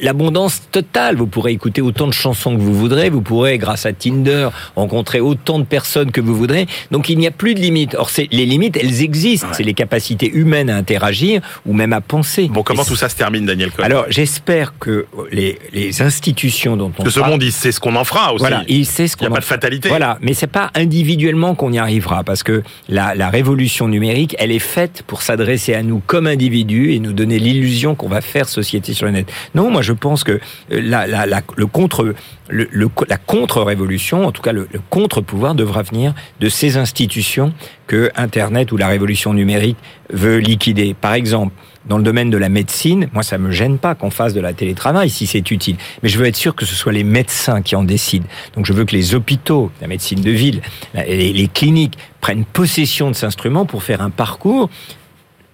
l'abondance 0.00 0.62
totale. 0.70 1.16
Vous 1.16 1.26
pourrez 1.26 1.52
écouter 1.52 1.80
autant 1.82 2.06
de 2.06 2.12
chansons 2.12 2.56
que 2.56 2.60
vous 2.60 2.74
voudrez. 2.74 3.10
Vous 3.10 3.20
pourrez, 3.22 3.58
grâce 3.58 3.86
à 3.86 3.92
Tinder, 3.92 4.48
rencontrer 4.74 5.20
autant 5.20 5.58
de 5.58 5.64
personnes 5.64 6.10
que 6.10 6.20
vous 6.20 6.34
voudrez. 6.34 6.66
Donc 6.90 7.08
il 7.08 7.18
n'y 7.18 7.26
a 7.26 7.30
plus 7.30 7.54
de 7.54 7.60
limites. 7.60 7.94
Or, 7.98 8.10
c'est- 8.10 8.28
les 8.32 8.46
limites, 8.46 8.76
elles 8.80 9.02
existent. 9.02 9.48
Ouais. 9.48 9.54
C'est 9.56 9.62
les 9.62 9.74
capacités 9.74 10.30
humaines 10.32 10.70
à 10.70 10.76
interagir 10.76 11.40
ou 11.64 11.72
même 11.72 11.92
à 11.92 12.00
penser. 12.00 12.48
Bon, 12.48 12.62
comment 12.62 12.84
tout 12.84 12.96
ça 12.96 13.08
se 13.08 13.16
termine, 13.16 13.46
Daniel 13.46 13.70
Cohen? 13.70 13.84
Alors, 13.84 14.06
j'espère 14.08 14.74
que 14.78 15.06
les, 15.30 15.58
les 15.72 16.02
institutions 16.02 16.76
dont 16.76 16.92
on 16.98 17.02
Que 17.04 17.10
ce 17.10 17.20
parle- 17.20 17.32
monde, 17.32 17.42
il 17.42 17.52
sait 17.52 17.72
ce 17.72 17.80
qu'on 17.80 17.96
en 17.96 18.04
fera 18.04 18.32
aussi. 18.32 18.40
voilà, 18.40 18.64
il 18.68 18.86
sait 18.86 19.06
ce 19.08 19.16
Il 19.16 19.22
n'y 19.22 19.26
a 19.26 19.28
qu'on 19.28 19.34
pas 19.34 19.40
de 19.40 19.44
fatalité. 19.46 19.88
Voilà, 19.88 20.18
mais 20.20 20.34
c'est 20.34 20.46
pas 20.46 20.70
individuellement 20.74 21.54
qu'on 21.54 21.72
y 21.72 21.78
arrivera, 21.78 22.24
parce 22.24 22.42
que 22.42 22.62
la, 22.88 23.14
la 23.14 23.30
révolution 23.30 23.88
numérique, 23.88 24.34
elle 24.38 24.50
est 24.52 24.58
faite 24.58 25.02
pour 25.06 25.22
s'adresser 25.22 25.74
à 25.74 25.82
nous 25.82 26.02
comme 26.06 26.26
individus 26.26 26.92
et 26.92 26.98
nous 27.00 27.12
donner 27.12 27.38
l'illusion 27.38 27.75
qu'on 27.94 28.08
va 28.08 28.20
faire 28.20 28.48
société 28.48 28.94
sur 28.94 29.06
le 29.06 29.12
net. 29.12 29.30
Non, 29.54 29.70
moi 29.70 29.82
je 29.82 29.92
pense 29.92 30.24
que 30.24 30.32
euh, 30.32 30.38
la, 30.70 31.06
la, 31.06 31.42
le 31.56 31.66
contre, 31.66 32.14
le, 32.48 32.68
le- 32.70 32.90
la 33.08 33.16
contre-révolution, 33.16 34.26
en 34.26 34.32
tout 34.32 34.42
cas 34.42 34.52
le, 34.52 34.68
contre-pouvoir, 34.90 35.54
devra 35.54 35.82
venir 35.82 36.14
de 36.40 36.48
ces 36.48 36.76
institutions 36.76 37.52
que 37.86 38.10
Internet 38.16 38.72
ou 38.72 38.76
la 38.76 38.88
révolution 38.88 39.34
numérique 39.34 39.76
veut 40.12 40.38
liquider. 40.38 40.94
Par 40.94 41.14
exemple, 41.14 41.52
dans 41.86 41.98
le 41.98 42.02
domaine 42.02 42.30
de 42.30 42.36
la 42.36 42.48
médecine, 42.48 43.08
moi 43.12 43.22
ça 43.22 43.38
me 43.38 43.52
gêne 43.52 43.78
pas 43.78 43.94
qu'on 43.94 44.10
fasse 44.10 44.34
de 44.34 44.40
la 44.40 44.52
télétravail 44.52 45.08
si 45.08 45.26
c'est 45.28 45.48
utile, 45.52 45.76
mais 46.02 46.08
je 46.08 46.18
veux 46.18 46.26
être 46.26 46.34
sûr 46.36 46.56
que 46.56 46.64
ce 46.64 46.74
soit 46.74 46.92
les 46.92 47.04
médecins 47.04 47.62
qui 47.62 47.76
en 47.76 47.84
décident. 47.84 48.26
Donc 48.56 48.66
je 48.66 48.72
veux 48.72 48.84
que 48.84 48.96
les 48.96 49.14
hôpitaux, 49.14 49.70
la 49.80 49.86
médecine 49.86 50.20
de 50.20 50.30
ville, 50.32 50.62
les, 50.94 51.32
les 51.32 51.48
cliniques 51.48 51.96
prennent 52.20 52.44
possession 52.44 53.08
de 53.10 53.14
cet 53.14 53.24
instrument 53.24 53.66
pour 53.66 53.84
faire 53.84 54.00
un 54.02 54.10
parcours 54.10 54.68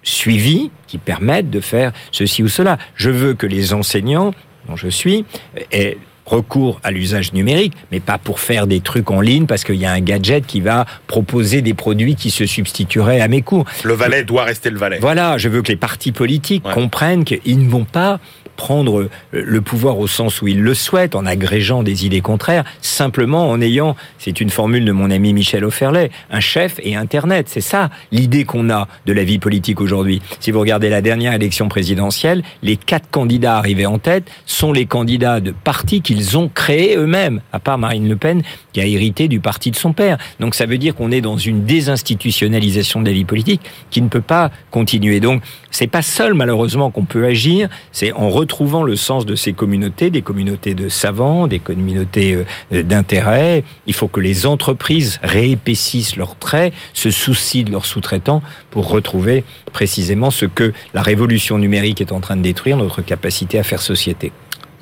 suivi 0.03 0.69
qui 0.87 0.97
permette 0.97 1.49
de 1.49 1.59
faire 1.59 1.91
ceci 2.11 2.43
ou 2.43 2.47
cela. 2.49 2.77
Je 2.95 3.09
veux 3.09 3.33
que 3.33 3.47
les 3.47 3.73
enseignants, 3.73 4.33
dont 4.67 4.75
je 4.75 4.87
suis, 4.89 5.25
aient 5.71 5.97
recours 6.25 6.79
à 6.83 6.91
l'usage 6.91 7.33
numérique, 7.33 7.73
mais 7.91 7.99
pas 7.99 8.17
pour 8.17 8.39
faire 8.39 8.65
des 8.65 8.79
trucs 8.79 9.11
en 9.11 9.19
ligne 9.19 9.45
parce 9.45 9.65
qu'il 9.65 9.75
y 9.75 9.85
a 9.85 9.91
un 9.91 9.99
gadget 9.99 10.45
qui 10.45 10.61
va 10.61 10.85
proposer 11.05 11.61
des 11.61 11.73
produits 11.73 12.15
qui 12.15 12.31
se 12.31 12.45
substitueraient 12.45 13.19
à 13.19 13.27
mes 13.27 13.41
cours. 13.41 13.65
Le 13.83 13.93
valet 13.93 14.23
doit 14.23 14.45
rester 14.45 14.69
le 14.69 14.77
valet. 14.77 14.99
Voilà, 15.01 15.37
je 15.37 15.49
veux 15.49 15.61
que 15.61 15.67
les 15.67 15.75
partis 15.75 16.13
politiques 16.13 16.65
Ouais. 16.65 16.73
comprennent 16.73 17.25
qu'ils 17.25 17.59
ne 17.59 17.69
vont 17.69 17.83
pas 17.83 18.21
prendre 18.55 19.01
euh, 19.01 19.09
le 19.31 19.61
pouvoir 19.61 19.99
au 19.99 20.07
sens 20.07 20.41
où 20.41 20.47
ils 20.47 20.61
le 20.61 20.73
souhaitent, 20.73 21.15
en 21.15 21.25
agrégeant 21.25 21.83
des 21.83 22.05
idées 22.05 22.21
contraires, 22.21 22.63
simplement 22.81 23.49
en 23.49 23.61
ayant, 23.61 23.95
c'est 24.17 24.41
une 24.41 24.49
formule 24.49 24.85
de 24.85 24.91
mon 24.91 25.11
ami 25.11 25.33
Michel 25.33 25.65
Offerlet, 25.65 26.11
un 26.31 26.39
chef 26.39 26.79
et 26.83 26.95
Internet. 26.95 27.47
C'est 27.49 27.61
ça 27.61 27.89
l'idée 28.11 28.45
qu'on 28.45 28.69
a 28.69 28.87
de 29.05 29.13
la 29.13 29.23
vie 29.23 29.39
politique 29.39 29.81
aujourd'hui. 29.81 30.21
Si 30.39 30.51
vous 30.51 30.59
regardez 30.59 30.89
la 30.89 31.01
dernière 31.01 31.33
élection 31.33 31.67
présidentielle, 31.69 32.43
les 32.61 32.77
quatre 32.77 33.09
candidats 33.09 33.57
arrivés 33.57 33.85
en 33.85 33.99
tête 33.99 34.29
sont 34.45 34.71
les 34.71 34.85
candidats 34.85 35.39
de 35.39 35.51
partis 35.51 36.01
qu'ils 36.01 36.37
ont 36.37 36.49
créés 36.53 36.95
eux-mêmes, 36.95 37.41
à 37.51 37.59
part 37.59 37.77
Marine 37.77 38.07
Le 38.07 38.15
Pen 38.15 38.41
qui 38.73 38.81
a 38.81 38.85
hérité 38.85 39.27
du 39.27 39.39
parti 39.39 39.71
de 39.71 39.75
son 39.75 39.93
père. 39.93 40.17
Donc 40.39 40.55
ça 40.55 40.65
veut 40.65 40.77
dire 40.77 40.95
qu'on 40.95 41.11
est 41.11 41.21
dans 41.21 41.37
une 41.37 41.63
désinstitutionnalisation 41.63 43.01
de 43.01 43.07
la 43.07 43.13
vie 43.13 43.25
politique 43.25 43.61
qui 43.89 44.01
ne 44.01 44.07
peut 44.07 44.21
pas 44.21 44.51
continuer. 44.71 45.19
Donc 45.19 45.43
c'est 45.71 45.87
pas 45.87 46.01
seul 46.01 46.33
malheureusement 46.33 46.91
qu'on 46.91 47.05
peut 47.05 47.25
agir, 47.25 47.69
c'est 47.91 48.11
en 48.13 48.29
retrouvant 48.43 48.83
le 48.83 48.97
sens 48.97 49.25
de 49.25 49.35
ces 49.35 49.53
communautés, 49.53 50.09
des 50.09 50.21
communautés 50.21 50.73
de 50.75 50.89
savants, 50.89 51.47
des 51.47 51.59
communautés 51.59 52.45
euh, 52.73 52.83
d'intérêt. 52.83 53.63
Il 53.87 53.93
faut 53.93 54.09
que 54.09 54.19
les 54.19 54.45
entreprises 54.45 55.19
réépaississent 55.23 56.17
leurs 56.17 56.35
traits, 56.35 56.73
se 56.93 57.09
soucient 57.09 57.63
de 57.63 57.71
leurs 57.71 57.85
sous-traitants 57.85 58.41
pour 58.69 58.89
retrouver 58.89 59.45
précisément 59.71 60.29
ce 60.29 60.45
que 60.45 60.73
la 60.93 61.01
révolution 61.01 61.57
numérique 61.57 62.01
est 62.01 62.11
en 62.11 62.19
train 62.19 62.35
de 62.35 62.41
détruire, 62.41 62.75
notre 62.75 63.01
capacité 63.01 63.59
à 63.59 63.63
faire 63.63 63.81
société. 63.81 64.33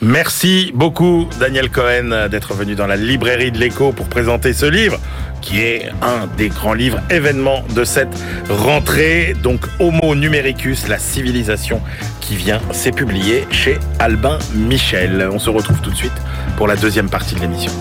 Merci 0.03 0.71
beaucoup 0.73 1.29
Daniel 1.39 1.69
Cohen 1.69 2.27
d'être 2.27 2.55
venu 2.55 2.73
dans 2.73 2.87
la 2.87 2.95
librairie 2.95 3.51
de 3.51 3.59
l'écho 3.59 3.91
pour 3.91 4.07
présenter 4.07 4.51
ce 4.51 4.65
livre 4.65 4.99
qui 5.41 5.61
est 5.61 5.89
un 6.01 6.25
des 6.37 6.49
grands 6.49 6.73
livres 6.73 6.99
événements 7.11 7.63
de 7.75 7.83
cette 7.83 8.09
rentrée. 8.49 9.35
Donc 9.43 9.61
Homo 9.79 10.15
numericus, 10.15 10.87
la 10.87 10.97
civilisation 10.97 11.81
qui 12.19 12.35
vient, 12.35 12.59
c'est 12.71 12.91
publié 12.91 13.45
chez 13.51 13.77
Albin 13.99 14.39
Michel. 14.55 15.29
On 15.31 15.37
se 15.37 15.51
retrouve 15.51 15.79
tout 15.81 15.91
de 15.91 15.95
suite 15.95 16.11
pour 16.57 16.67
la 16.67 16.75
deuxième 16.75 17.09
partie 17.09 17.35
de 17.35 17.41
l'émission. 17.41 17.71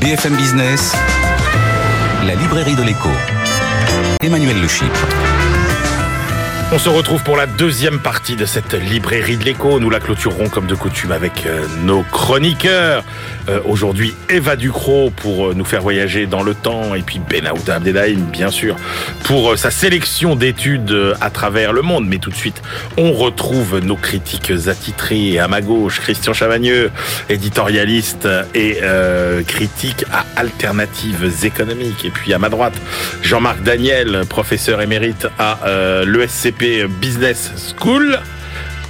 BFM 0.00 0.36
Business, 0.36 0.94
la 2.24 2.36
librairie 2.36 2.76
de 2.76 2.82
l'écho. 2.82 3.10
Emmanuel 4.22 4.60
Le 4.60 4.68
on 6.72 6.78
se 6.78 6.88
retrouve 6.88 7.22
pour 7.22 7.36
la 7.36 7.46
deuxième 7.46 7.98
partie 8.00 8.36
de 8.36 8.46
cette 8.46 8.74
librairie 8.74 9.36
de 9.36 9.44
l'écho. 9.44 9.78
Nous 9.78 9.90
la 9.90 10.00
clôturerons 10.00 10.48
comme 10.48 10.66
de 10.66 10.74
coutume 10.74 11.12
avec 11.12 11.46
euh, 11.46 11.66
nos 11.84 12.02
chroniqueurs. 12.02 13.04
Euh, 13.48 13.60
aujourd'hui, 13.64 14.14
Eva 14.28 14.56
Ducrot 14.56 15.10
pour 15.10 15.46
euh, 15.48 15.54
nous 15.54 15.64
faire 15.64 15.82
voyager 15.82 16.26
dans 16.26 16.42
le 16.42 16.54
temps 16.54 16.94
et 16.94 17.02
puis 17.02 17.20
Ben 17.28 17.46
Aouda 17.46 17.76
Abdelhaim, 17.76 18.30
bien 18.32 18.50
sûr, 18.50 18.76
pour 19.24 19.56
sa 19.58 19.70
sélection 19.70 20.34
d'études 20.36 21.14
à 21.20 21.30
travers 21.30 21.72
le 21.72 21.82
monde. 21.82 22.06
Mais 22.08 22.18
tout 22.18 22.30
de 22.30 22.36
suite, 22.36 22.62
on 22.96 23.12
retrouve 23.12 23.78
nos 23.78 23.96
critiques 23.96 24.52
attitrés. 24.66 25.38
À 25.38 25.48
ma 25.48 25.60
gauche, 25.60 26.00
Christian 26.00 26.32
Chavagneux, 26.32 26.90
éditorialiste 27.28 28.28
et 28.54 28.78
critique 29.46 30.04
à 30.12 30.24
alternatives 30.36 31.32
économiques. 31.44 32.04
Et 32.04 32.10
puis 32.10 32.32
à 32.32 32.38
ma 32.38 32.48
droite, 32.48 32.74
Jean-Marc 33.22 33.62
Daniel, 33.62 34.22
professeur 34.28 34.80
émérite 34.80 35.26
à 35.38 35.58
l'ESCP 36.04 36.63
Business 37.00 37.74
School 37.78 38.18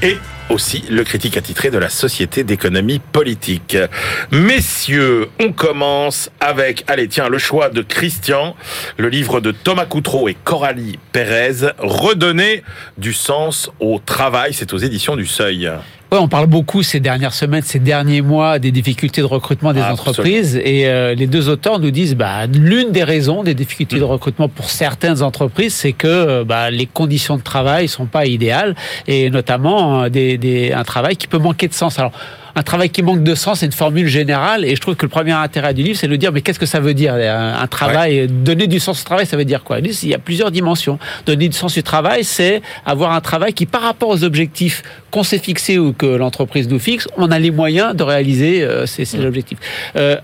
et 0.01 0.17
aussi 0.49 0.85
le 0.91 1.03
critique 1.03 1.37
attitré 1.37 1.71
de 1.71 1.79
la 1.79 1.89
Société 1.89 2.45
d'économie 2.45 3.01
politique. 3.01 3.77
Messieurs, 4.31 5.29
on 5.41 5.53
commence 5.53 6.31
avec, 6.39 6.85
allez 6.87 7.09
tiens, 7.09 7.29
le 7.29 7.39
choix 7.39 7.71
de 7.71 7.83
Christian, 7.83 8.55
le 8.97 9.09
livre 9.09 9.41
de 9.41 9.51
Thomas 9.51 9.87
Coutreau 9.87 10.29
et 10.29 10.37
Coralie 10.45 11.01
Pérez, 11.11 11.73
Redonner 11.79 12.63
du 12.97 13.13
sens 13.13 13.71
au 13.81 13.99
travail, 13.99 14.55
c'est 14.55 14.73
aux 14.73 14.79
éditions 14.79 15.17
du 15.17 15.27
Seuil 15.27 15.69
on 16.21 16.29
parle 16.29 16.47
beaucoup 16.47 16.83
ces 16.83 17.01
dernières 17.01 17.35
semaines, 17.35 17.63
ces 17.63 17.79
derniers 17.79 18.21
mois 18.21 18.59
des 18.59 18.71
difficultés 18.71 19.21
de 19.21 19.27
recrutement 19.27 19.73
des 19.73 19.83
entreprises. 19.83 20.57
Et 20.57 20.87
euh, 20.87 21.15
les 21.15 21.27
deux 21.27 21.49
auteurs 21.49 21.79
nous 21.79 21.91
disent 21.91 22.15
bah, 22.15 22.47
l'une 22.47 22.93
des 22.93 23.05
raisons 23.05 23.43
des 23.43 23.55
difficultés 23.55 23.99
de 23.99 24.05
recrutement 24.05 24.49
pour 24.49 24.71
certaines 24.71 25.23
entreprises, 25.23 25.75
c'est 25.75 25.93
que 25.93 26.07
euh, 26.07 26.45
bah, 26.45 26.71
les 26.71 26.87
conditions 26.87 27.37
de 27.37 27.43
travail 27.43 27.89
sont 27.89 28.07
pas 28.07 28.27
idéales 28.27 28.75
et 29.07 29.31
notamment 29.31 30.05
euh, 30.05 30.09
des, 30.09 30.73
un 30.75 30.85
travail 30.85 31.17
qui 31.17 31.27
peut 31.27 31.39
manquer 31.39 31.69
de 31.69 31.75
sens. 31.75 31.99
Alors 31.99 32.13
un 32.57 32.63
travail 32.63 32.91
qui 32.91 33.03
manque 33.03 33.23
de 33.23 33.35
sens, 33.35 33.61
c'est 33.61 33.67
une 33.67 33.73
formule 33.73 34.07
générale. 34.07 34.65
Et 34.65 34.77
je 34.77 34.81
trouve 34.81 34.95
que 34.95 35.05
le 35.05 35.11
premier 35.11 35.33
intérêt 35.33 35.75
du 35.75 35.83
livre, 35.83 35.99
c'est 35.99 36.09
de 36.09 36.17
dire, 36.17 36.33
mais 36.33 36.41
qu'est-ce 36.41 36.59
que 36.59 36.67
ça 36.67 36.81
veut 36.81 36.95
dire 36.95 37.15
un, 37.15 37.67
travail? 37.67 38.29
Donner 38.29 38.67
du 38.67 38.81
sens 38.81 39.01
au 39.01 39.05
travail, 39.05 39.27
ça 39.27 39.37
veut 39.37 39.45
dire 39.45 39.65
quoi? 39.65 39.79
Il 39.81 40.09
y 40.09 40.15
a 40.15 40.19
plusieurs 40.19 40.51
dimensions. 40.51 40.99
Donner 41.27 41.49
du 41.49 41.57
sens 41.57 41.77
au 41.77 41.83
travail, 41.83 42.25
c'est 42.25 42.63
avoir 42.87 43.13
un 43.13 43.21
travail 43.21 43.53
qui, 43.53 43.67
par 43.67 43.83
rapport 43.83 44.09
aux 44.09 44.25
objectifs 44.25 44.83
qu'on 45.11 45.23
s'est 45.23 45.39
fixé 45.39 45.79
ou 45.79 45.93
que 45.93 46.07
l'entreprise 46.07 46.69
nous 46.69 46.79
fixe, 46.79 47.09
on 47.17 47.31
a 47.31 47.39
les 47.39 47.51
moyens 47.51 47.95
de 47.95 48.03
réaliser 48.03 48.63
euh, 48.63 48.87
ces, 48.87 49.05
ces, 49.05 49.19
mm. 49.19 49.27
objectifs. 49.27 49.59
Euh, 49.97 50.17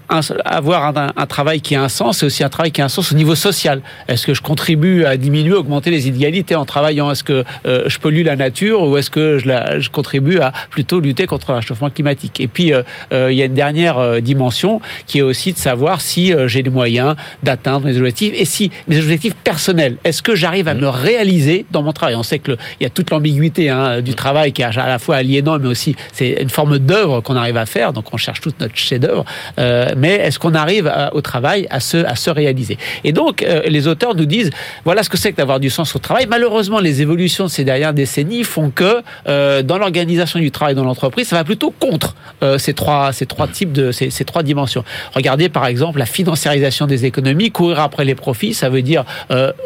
avoir 0.44 0.96
un, 0.96 1.12
un, 1.16 1.26
travail 1.26 1.60
qui 1.60 1.76
a 1.76 1.82
un 1.82 1.88
sens, 1.88 2.18
c'est 2.18 2.26
aussi 2.26 2.42
un 2.42 2.48
travail 2.48 2.72
qui 2.72 2.80
a 2.80 2.84
un 2.84 2.88
sens 2.88 3.12
au 3.12 3.14
niveau 3.14 3.34
social. 3.34 3.82
Est-ce 4.08 4.26
que 4.26 4.34
je 4.34 4.42
contribue 4.42 5.04
à 5.04 5.16
diminuer, 5.16 5.54
augmenter 5.54 5.90
les 5.90 6.08
inégalités 6.08 6.56
en 6.56 6.64
travaillant? 6.64 7.10
Est-ce 7.10 7.24
que 7.24 7.44
euh, 7.66 7.84
je 7.86 7.98
pollue 7.98 8.24
la 8.24 8.36
nature 8.36 8.82
ou 8.82 8.96
est-ce 8.96 9.10
que 9.10 9.38
je, 9.38 9.46
la, 9.46 9.78
je, 9.78 9.90
contribue 9.90 10.38
à 10.40 10.52
plutôt 10.70 11.00
lutter 11.00 11.26
contre 11.26 11.52
le 11.52 11.58
réchauffement 11.58 11.90
climatique? 11.90 12.19
Et 12.38 12.48
puis, 12.48 12.72
euh, 12.72 12.82
il 13.12 13.36
y 13.36 13.42
a 13.42 13.46
une 13.46 13.54
dernière 13.54 14.22
dimension 14.22 14.80
qui 15.06 15.18
est 15.18 15.22
aussi 15.22 15.52
de 15.52 15.58
savoir 15.58 16.00
si 16.00 16.32
j'ai 16.46 16.62
les 16.62 16.70
moyens 16.70 17.16
d'atteindre 17.42 17.86
mes 17.86 17.96
objectifs 17.96 18.32
et 18.34 18.44
si 18.44 18.70
mes 18.88 18.98
objectifs 18.98 19.34
personnels, 19.34 19.96
est-ce 20.04 20.22
que 20.22 20.34
j'arrive 20.34 20.68
à 20.68 20.74
mm. 20.74 20.80
me 20.80 20.88
réaliser 20.88 21.66
dans 21.70 21.82
mon 21.82 21.92
travail? 21.92 22.14
On 22.16 22.22
sait 22.22 22.38
qu'il 22.38 22.56
y 22.80 22.86
a 22.86 22.90
toute 22.90 23.10
l'ambiguïté 23.10 23.68
hein, 23.68 24.00
du 24.00 24.14
travail 24.14 24.52
qui 24.52 24.62
a 24.62 24.68
à 24.68 24.88
la 24.88 24.98
fois 24.98 25.16
aliénant, 25.16 25.58
mais 25.58 25.68
aussi 25.68 25.96
c'est 26.12 26.38
une 26.40 26.48
forme 26.48 26.78
d'œuvre 26.78 27.20
qu'on 27.20 27.36
arrive 27.36 27.56
à 27.56 27.66
faire. 27.66 27.92
Donc 27.92 28.12
on 28.12 28.16
cherche 28.16 28.40
toute 28.40 28.58
notre 28.60 28.76
chef-d'œuvre. 28.76 29.24
Euh, 29.58 29.92
mais 29.96 30.14
est-ce 30.14 30.38
qu'on 30.38 30.54
arrive 30.54 30.92
au 31.12 31.20
travail 31.20 31.66
à 31.70 31.80
se, 31.80 31.98
à 31.98 32.16
se 32.16 32.30
réaliser? 32.30 32.78
Et 33.04 33.12
donc 33.12 33.42
euh, 33.42 33.62
les 33.66 33.88
auteurs 33.88 34.14
nous 34.14 34.26
disent 34.26 34.50
voilà 34.84 35.02
ce 35.02 35.08
que 35.08 35.16
c'est 35.16 35.32
que 35.32 35.36
d'avoir 35.36 35.60
du 35.60 35.70
sens 35.70 35.94
au 35.96 35.98
travail. 35.98 36.26
Malheureusement, 36.28 36.80
les 36.80 37.02
évolutions 37.02 37.44
de 37.44 37.50
ces 37.50 37.64
dernières 37.64 37.94
décennies 37.94 38.44
font 38.44 38.70
que 38.70 39.02
euh, 39.28 39.62
dans 39.62 39.78
l'organisation 39.78 40.38
du 40.38 40.50
travail 40.50 40.74
dans 40.74 40.84
l'entreprise, 40.84 41.28
ça 41.28 41.36
va 41.36 41.44
plutôt 41.44 41.70
contre 41.70 42.09
ces 42.58 42.74
trois 42.74 43.12
ces 43.12 43.26
trois 43.26 43.48
types 43.48 43.72
de 43.72 43.92
ces, 43.92 44.10
ces, 44.10 44.24
trois 44.24 44.42
dimensions. 44.42 44.84
Regardez 45.14 45.48
par 45.48 45.66
exemple 45.66 45.98
la 45.98 46.06
financiarisation 46.06 46.86
des 46.86 47.04
économies, 47.04 47.50
courir 47.50 47.80
après 47.80 48.04
les 48.04 48.14
profits, 48.14 48.54
ça 48.54 48.68
veut 48.68 48.82
dire 48.82 49.04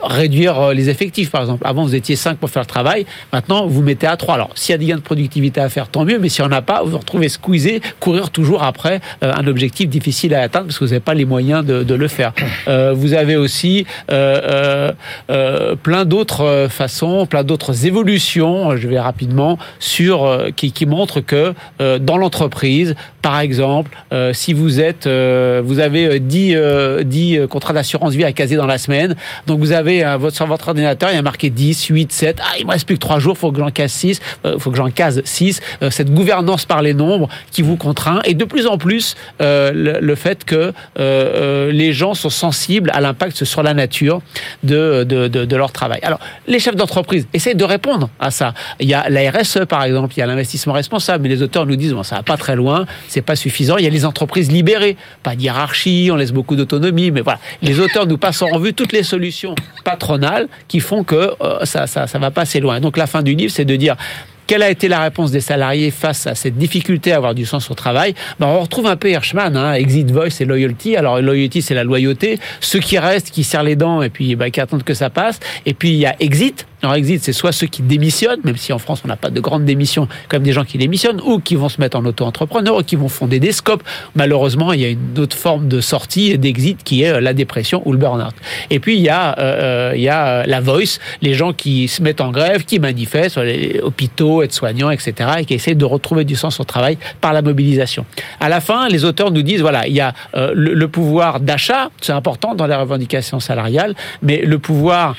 réduire 0.02 0.72
les 0.72 0.88
effectifs. 0.90 1.30
Par 1.30 1.42
exemple, 1.42 1.66
avant 1.66 1.84
vous 1.84 1.94
étiez 1.94 2.16
5 2.16 2.38
pour 2.38 2.50
faire 2.50 2.62
le 2.62 2.66
travail, 2.66 3.06
maintenant 3.32 3.66
vous 3.66 3.82
mettez 3.82 4.06
à 4.06 4.16
3. 4.16 4.34
Alors 4.34 4.50
s'il 4.54 4.72
y 4.72 4.74
a 4.74 4.78
des 4.78 4.86
gains 4.86 4.96
de 4.96 5.00
productivité 5.00 5.60
à 5.60 5.68
faire, 5.68 5.88
tant 5.88 6.04
mieux, 6.04 6.18
mais 6.18 6.28
si 6.28 6.42
on 6.42 6.48
n'a 6.48 6.62
pas, 6.62 6.82
vous 6.82 6.90
vous 6.90 6.98
retrouvez 6.98 7.28
squeezé, 7.28 7.80
courir 8.00 8.30
toujours 8.30 8.62
après 8.62 9.00
euh, 9.22 9.32
un 9.34 9.46
objectif 9.46 9.88
difficile 9.88 10.34
à 10.34 10.42
atteindre 10.42 10.66
parce 10.66 10.78
que 10.78 10.84
vous 10.84 10.90
n'avez 10.90 11.00
pas 11.00 11.14
les 11.14 11.24
moyens 11.24 11.64
de, 11.64 11.94
le 11.94 12.08
faire. 12.08 12.32
Euh, 12.66 12.92
vous 12.94 13.14
avez 13.14 13.36
aussi 13.36 13.86
euh, 14.10 14.90
euh 15.30 15.76
plein 15.76 16.04
d'autres 16.04 16.66
façons, 16.70 17.26
plein 17.26 17.44
d'autres 17.44 17.86
évolutions, 17.86 18.76
je 18.76 18.88
vais 18.88 18.98
rapidement, 18.98 19.58
sur 19.78 20.48
qui, 20.56 20.72
qui 20.72 20.86
montrent 20.86 21.20
que 21.20 21.54
dans 21.98 22.16
l'entreprise, 22.16 22.33
par 23.22 23.40
exemple, 23.40 23.96
si 24.32 24.52
vous 24.52 24.80
êtes, 24.80 25.06
vous 25.06 25.78
avez 25.78 26.20
10, 26.20 26.56
10 27.04 27.40
contrats 27.48 27.72
d'assurance 27.72 28.14
vie 28.14 28.24
à 28.24 28.32
caser 28.32 28.56
dans 28.56 28.66
la 28.66 28.78
semaine, 28.78 29.16
donc 29.46 29.60
vous 29.60 29.72
avez 29.72 30.04
votre, 30.18 30.36
sur 30.36 30.46
votre 30.46 30.68
ordinateur, 30.68 31.10
il 31.10 31.16
y 31.16 31.18
a 31.18 31.22
marqué 31.22 31.50
10, 31.50 31.86
8, 31.86 32.12
7, 32.12 32.40
ah, 32.42 32.56
il 32.58 32.66
me 32.66 32.72
reste 32.72 32.86
plus 32.86 32.96
que 32.96 33.00
3 33.00 33.18
jours, 33.18 33.38
faut 33.38 33.50
que 33.50 33.58
j'en 33.58 33.70
casse 33.70 33.92
6, 33.92 34.20
faut 34.58 34.70
que 34.70 34.76
j'en 34.76 34.90
case 34.90 35.22
6, 35.24 35.60
euh, 35.82 35.90
cette 35.90 36.12
gouvernance 36.12 36.64
par 36.64 36.82
les 36.82 36.94
nombres 36.94 37.28
qui 37.50 37.62
vous 37.62 37.76
contraint, 37.76 38.20
et 38.24 38.34
de 38.34 38.44
plus 38.44 38.66
en 38.66 38.78
plus 38.78 39.16
euh, 39.40 40.00
le, 40.00 40.14
fait 40.14 40.44
que 40.44 40.72
euh, 40.98 41.72
les 41.72 41.92
gens 41.92 42.14
sont 42.14 42.30
sensibles 42.30 42.90
à 42.94 43.00
l'impact 43.00 43.44
sur 43.44 43.62
la 43.62 43.74
nature 43.74 44.22
de, 44.62 45.04
de, 45.04 45.56
leur 45.56 45.72
travail. 45.72 46.00
Alors, 46.02 46.20
les 46.46 46.58
chefs 46.58 46.76
d'entreprise 46.76 47.26
essayent 47.32 47.54
de 47.54 47.64
répondre 47.64 48.08
à 48.18 48.30
ça. 48.30 48.54
Il 48.80 48.88
y 48.88 48.94
a 48.94 49.08
la 49.08 49.30
RSE, 49.30 49.66
par 49.68 49.84
exemple, 49.84 50.14
il 50.16 50.20
y 50.20 50.22
a 50.22 50.26
l'investissement 50.26 50.72
responsable, 50.72 51.22
mais 51.22 51.28
les 51.28 51.42
auteurs 51.42 51.66
nous 51.66 51.76
disent, 51.76 51.92
bon, 51.92 52.02
ça 52.02 52.16
va 52.16 52.22
pas 52.24 52.36
très 52.36 52.56
loin, 52.56 52.86
c'est 53.08 53.22
pas 53.22 53.36
suffisant. 53.36 53.76
Il 53.76 53.84
y 53.84 53.86
a 53.86 53.90
les 53.90 54.04
entreprises 54.04 54.50
libérées, 54.50 54.96
pas 55.22 55.36
de 55.36 55.42
hiérarchie, 55.42 56.10
on 56.12 56.16
laisse 56.16 56.32
beaucoup 56.32 56.56
d'autonomie, 56.56 57.10
mais 57.10 57.20
voilà. 57.20 57.38
Les 57.62 57.80
auteurs 57.80 58.06
nous 58.06 58.18
passent 58.18 58.42
en 58.42 58.48
revue 58.48 58.74
toutes 58.74 58.92
les 58.92 59.02
solutions 59.02 59.54
patronales 59.84 60.48
qui 60.68 60.80
font 60.80 61.04
que 61.04 61.32
ça, 61.64 61.86
ça, 61.86 62.06
ça 62.06 62.18
va 62.18 62.30
pas 62.30 62.42
assez 62.42 62.60
loin. 62.60 62.80
Donc, 62.80 62.96
la 62.96 63.06
fin 63.06 63.22
du 63.22 63.34
livre, 63.34 63.52
c'est 63.52 63.64
de 63.64 63.76
dire, 63.76 63.96
quelle 64.46 64.62
a 64.62 64.70
été 64.70 64.88
la 64.88 65.00
réponse 65.00 65.30
des 65.30 65.40
salariés 65.40 65.90
face 65.90 66.26
à 66.26 66.34
cette 66.34 66.56
difficulté 66.56 67.12
à 67.12 67.16
avoir 67.16 67.34
du 67.34 67.46
sens 67.46 67.70
au 67.70 67.74
travail? 67.74 68.14
Ben, 68.38 68.46
On 68.46 68.60
retrouve 68.60 68.86
un 68.86 68.96
peu 68.96 69.10
Hirschman, 69.10 69.56
hein, 69.56 69.72
Exit 69.74 70.10
Voice 70.10 70.40
et 70.40 70.44
Loyalty. 70.44 70.96
Alors, 70.96 71.20
Loyalty, 71.20 71.62
c'est 71.62 71.74
la 71.74 71.84
loyauté. 71.84 72.38
Ceux 72.60 72.80
qui 72.80 72.98
restent, 72.98 73.30
qui 73.30 73.42
serrent 73.42 73.62
les 73.62 73.76
dents 73.76 74.02
et 74.02 74.10
puis 74.10 74.36
ben, 74.36 74.50
qui 74.50 74.60
attendent 74.60 74.84
que 74.84 74.94
ça 74.94 75.08
passe. 75.08 75.40
Et 75.64 75.72
puis, 75.72 75.90
il 75.90 75.98
y 75.98 76.06
a 76.06 76.14
Exit, 76.20 76.66
exit, 76.92 77.24
c'est 77.24 77.32
soit 77.32 77.52
ceux 77.52 77.66
qui 77.66 77.82
démissionnent, 77.82 78.40
même 78.44 78.56
si 78.56 78.72
en 78.72 78.78
France 78.78 79.02
on 79.04 79.08
n'a 79.08 79.16
pas 79.16 79.30
de 79.30 79.40
grandes 79.40 79.64
démissions, 79.64 80.08
comme 80.28 80.42
des 80.42 80.52
gens 80.52 80.64
qui 80.64 80.76
démissionnent, 80.76 81.20
ou 81.24 81.38
qui 81.38 81.54
vont 81.54 81.68
se 81.68 81.80
mettre 81.80 81.96
en 81.96 82.04
auto-entrepreneur, 82.04 82.76
ou 82.76 82.82
qui 82.82 82.96
vont 82.96 83.08
fonder 83.08 83.40
des 83.40 83.52
scopes. 83.52 83.82
Malheureusement, 84.14 84.72
il 84.72 84.80
y 84.80 84.84
a 84.84 84.88
une 84.88 85.18
autre 85.18 85.36
forme 85.36 85.68
de 85.68 85.80
sortie 85.80 86.36
d'exit 86.38 86.82
qui 86.84 87.02
est 87.02 87.12
euh, 87.12 87.20
la 87.20 87.32
dépression 87.32 87.82
ou 87.84 87.92
le 87.92 87.98
burn-out. 87.98 88.34
Et 88.70 88.80
puis 88.80 88.96
il 88.96 89.02
y 89.02 89.08
a, 89.08 89.38
euh, 89.38 89.94
euh, 89.94 90.42
la 90.46 90.60
voice, 90.60 90.98
les 91.22 91.34
gens 91.34 91.52
qui 91.52 91.88
se 91.88 92.02
mettent 92.02 92.20
en 92.20 92.30
grève, 92.30 92.64
qui 92.64 92.78
manifestent, 92.78 93.38
les 93.38 93.80
hôpitaux, 93.82 94.42
aides-soignants, 94.42 94.90
etc., 94.90 95.30
et 95.38 95.44
qui 95.44 95.54
essaient 95.54 95.74
de 95.74 95.84
retrouver 95.84 96.24
du 96.24 96.36
sens 96.36 96.60
au 96.60 96.64
travail 96.64 96.98
par 97.20 97.32
la 97.32 97.42
mobilisation. 97.42 98.04
À 98.40 98.48
la 98.48 98.60
fin, 98.60 98.88
les 98.88 99.04
auteurs 99.04 99.30
nous 99.30 99.42
disent 99.42 99.60
voilà, 99.60 99.86
il 99.86 99.94
y 99.94 100.00
a 100.00 100.12
le, 100.34 100.86
pouvoir 100.86 101.40
d'achat, 101.40 101.90
c'est 102.00 102.12
important 102.12 102.54
dans 102.54 102.66
les 102.66 102.74
revendications 102.74 103.40
salariales, 103.40 103.94
mais 104.22 104.42
le 104.42 104.58
pouvoir 104.58 105.16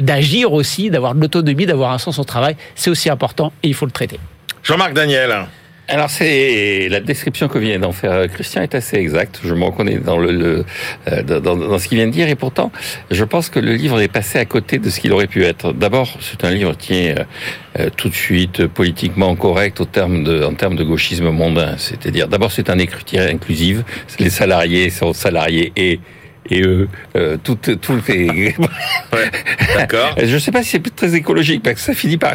d'agir 0.00 0.52
aussi, 0.52 0.90
d'avoir 0.90 1.05
de 1.14 1.20
l'autonomie, 1.20 1.66
d'avoir 1.66 1.92
un 1.92 1.98
sens 1.98 2.18
au 2.18 2.24
travail, 2.24 2.56
c'est 2.74 2.90
aussi 2.90 3.10
important 3.10 3.52
et 3.62 3.68
il 3.68 3.74
faut 3.74 3.86
le 3.86 3.92
traiter. 3.92 4.18
Jean-Marc 4.62 4.94
Daniel. 4.94 5.46
Alors 5.88 6.10
c'est 6.10 6.88
la 6.88 6.98
description 6.98 7.46
que 7.46 7.58
vient 7.58 7.78
d'en 7.78 7.92
faire 7.92 8.28
Christian 8.28 8.62
est 8.62 8.74
assez 8.74 8.96
exacte. 8.96 9.40
Je 9.44 9.54
me 9.54 9.64
reconnais 9.64 9.98
dans 9.98 10.18
le, 10.18 10.64
euh, 11.06 11.22
dans, 11.22 11.56
dans, 11.56 11.78
ce 11.78 11.86
qu'il 11.86 11.98
vient 11.98 12.08
de 12.08 12.12
dire 12.12 12.28
et 12.28 12.34
pourtant 12.34 12.72
je 13.12 13.22
pense 13.22 13.50
que 13.50 13.60
le 13.60 13.72
livre 13.72 14.00
est 14.00 14.08
passé 14.08 14.40
à 14.40 14.44
côté 14.46 14.78
de 14.78 14.90
ce 14.90 14.98
qu'il 14.98 15.12
aurait 15.12 15.28
pu 15.28 15.44
être. 15.44 15.72
D'abord 15.72 16.08
c'est 16.20 16.44
un 16.44 16.50
livre 16.50 16.76
qui 16.76 16.94
est 16.94 17.16
euh, 17.16 17.24
euh, 17.78 17.90
tout 17.96 18.08
de 18.08 18.14
suite 18.14 18.66
politiquement 18.66 19.36
correct 19.36 19.80
au 19.80 19.84
terme 19.84 20.24
de, 20.24 20.42
en 20.42 20.54
termes 20.54 20.74
de 20.74 20.82
gauchisme 20.82 21.30
mondain. 21.30 21.76
C'est-à-dire 21.78 22.26
d'abord 22.26 22.50
c'est 22.50 22.68
un 22.68 22.80
écriture 22.80 23.22
inclusive. 23.22 23.84
Les 24.18 24.30
salariés 24.30 24.90
sont 24.90 25.12
salariés 25.12 25.72
et 25.76 26.00
et 26.50 26.62
eux, 26.62 26.88
euh, 27.16 27.36
tout, 27.42 27.56
tout 27.56 28.02
est... 28.08 28.58
ouais, 28.58 29.30
D'accord. 29.76 30.14
Je 30.22 30.34
ne 30.34 30.38
sais 30.38 30.52
pas 30.52 30.62
si 30.62 30.70
c'est 30.70 30.94
très 30.94 31.14
écologique, 31.14 31.62
parce 31.62 31.76
que 31.76 31.80
ça 31.80 31.94
finit 31.94 32.18
par 32.18 32.34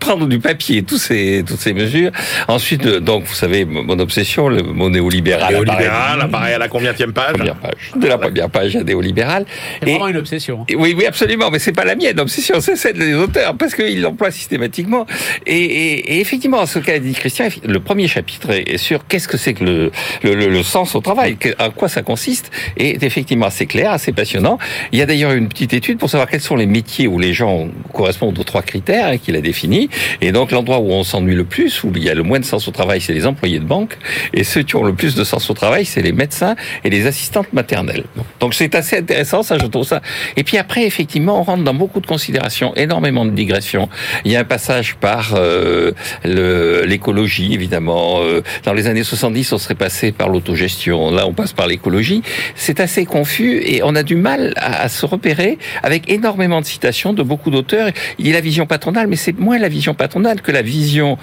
prendre 0.00 0.26
du 0.26 0.40
papier, 0.40 0.82
tous 0.82 0.98
ces, 0.98 1.44
toutes 1.46 1.60
ces 1.60 1.72
mesures. 1.72 2.10
Ensuite, 2.48 2.86
euh, 2.86 3.00
donc, 3.00 3.24
vous 3.24 3.34
savez, 3.34 3.64
mon 3.64 3.98
obsession, 3.98 4.48
le 4.48 4.62
mot 4.62 4.90
néolibéral. 4.90 5.52
Néolibéral, 5.52 6.20
apparaît 6.20 6.54
à 6.54 6.58
la 6.58 6.68
combienième 6.68 7.12
page 7.12 7.34
Première 7.34 7.56
page. 7.56 7.92
De 7.94 8.06
la 8.08 8.18
première 8.18 8.50
page 8.50 8.74
à 8.76 8.82
néolibéral. 8.82 9.44
C'est 9.80 9.90
vraiment 9.90 10.08
une 10.08 10.16
obsession. 10.16 10.64
Et, 10.68 10.74
oui, 10.74 10.94
oui, 10.96 11.06
absolument, 11.06 11.50
mais 11.50 11.58
c'est 11.58 11.72
pas 11.72 11.84
la 11.84 11.94
mienne, 11.94 12.16
l'obsession, 12.16 12.60
c'est 12.60 12.76
celle 12.76 12.98
des 12.98 13.14
auteurs, 13.14 13.54
parce 13.56 13.74
qu'ils 13.74 14.00
l'emploient 14.00 14.30
systématiquement. 14.30 15.06
Et, 15.46 15.56
et, 15.56 16.14
et, 16.14 16.20
effectivement, 16.20 16.64
ce 16.66 16.78
qu'a 16.78 16.98
dit 16.98 17.12
Christian, 17.12 17.48
le 17.64 17.80
premier 17.80 18.08
chapitre 18.08 18.50
est 18.50 18.78
sur 18.78 19.06
qu'est-ce 19.06 19.28
que 19.28 19.36
c'est 19.36 19.54
que 19.54 19.64
le, 19.64 19.92
le, 20.22 20.34
le, 20.34 20.62
sens 20.62 20.94
au 20.94 21.00
travail, 21.00 21.36
à 21.58 21.68
quoi 21.70 21.88
ça 21.88 22.02
consiste, 22.02 22.50
et 22.76 22.90
est 22.90 23.02
effectivement 23.02 23.46
assez 23.46 23.66
clair, 23.66 23.92
assez 23.92 24.12
passionnant. 24.12 24.58
Il 24.92 24.98
y 24.98 25.02
a 25.02 25.06
d'ailleurs 25.06 25.32
une 25.32 25.48
petite 25.48 25.74
étude 25.74 25.98
pour 25.98 26.08
savoir 26.08 26.28
quels 26.28 26.40
sont 26.40 26.56
les 26.56 26.66
métiers 26.66 27.06
où 27.06 27.18
les 27.18 27.34
gens 27.34 27.68
correspondent 27.92 28.38
aux 28.38 28.44
trois 28.44 28.62
critères 28.62 29.06
hein, 29.06 29.18
qu'il 29.18 29.36
a 29.36 29.40
définis. 29.40 29.89
Et 30.20 30.32
donc 30.32 30.50
l'endroit 30.50 30.78
où 30.78 30.90
on 30.90 31.04
s'ennuie 31.04 31.34
le 31.34 31.44
plus, 31.44 31.82
où 31.84 31.92
il 31.94 32.04
y 32.04 32.10
a 32.10 32.14
le 32.14 32.22
moins 32.22 32.40
de 32.40 32.44
sens 32.44 32.68
au 32.68 32.70
travail, 32.70 33.00
c'est 33.00 33.12
les 33.12 33.26
employés 33.26 33.58
de 33.58 33.64
banque. 33.64 33.96
Et 34.32 34.44
ceux 34.44 34.62
qui 34.62 34.76
ont 34.76 34.84
le 34.84 34.94
plus 34.94 35.14
de 35.14 35.24
sens 35.24 35.48
au 35.50 35.54
travail, 35.54 35.84
c'est 35.84 36.02
les 36.02 36.12
médecins 36.12 36.56
et 36.84 36.90
les 36.90 37.06
assistantes 37.06 37.52
maternelles. 37.52 38.04
Donc 38.40 38.54
c'est 38.54 38.74
assez 38.74 38.98
intéressant, 38.98 39.42
ça, 39.42 39.58
je 39.58 39.66
trouve 39.66 39.84
ça. 39.84 40.00
Et 40.36 40.44
puis 40.44 40.58
après, 40.58 40.84
effectivement, 40.84 41.40
on 41.40 41.42
rentre 41.42 41.64
dans 41.64 41.74
beaucoup 41.74 42.00
de 42.00 42.06
considérations, 42.06 42.74
énormément 42.76 43.24
de 43.24 43.30
digressions. 43.30 43.88
Il 44.24 44.32
y 44.32 44.36
a 44.36 44.40
un 44.40 44.44
passage 44.44 44.96
par 44.96 45.34
euh, 45.34 45.92
l'écologie, 46.24 47.54
évidemment. 47.54 48.20
Euh, 48.20 48.42
dans 48.64 48.72
les 48.72 48.86
années 48.86 49.04
70, 49.04 49.52
on 49.52 49.58
serait 49.58 49.74
passé 49.74 50.12
par 50.12 50.28
l'autogestion. 50.28 51.10
Là, 51.10 51.26
on 51.26 51.32
passe 51.32 51.52
par 51.52 51.66
l'écologie. 51.66 52.22
C'est 52.54 52.80
assez 52.80 53.04
confus 53.04 53.60
et 53.64 53.82
on 53.82 53.94
a 53.94 54.02
du 54.02 54.16
mal 54.16 54.52
à, 54.56 54.88
se 54.88 55.06
repérer 55.06 55.58
avec 55.82 56.10
énormément 56.10 56.60
de 56.60 56.66
citations 56.66 57.12
de 57.12 57.22
beaucoup 57.22 57.50
d'auteurs. 57.50 57.90
Il 58.18 58.26
y 58.26 58.30
a 58.30 58.34
la 58.34 58.40
vision 58.40 58.66
patronale, 58.66 59.06
mais 59.06 59.16
c'est 59.16 59.38
moins 59.38 59.58
la 59.58 59.68
vision 59.68 59.79
patronale 59.94 60.40
que 60.40 60.52
la 60.52 60.62
vision, 60.62 61.18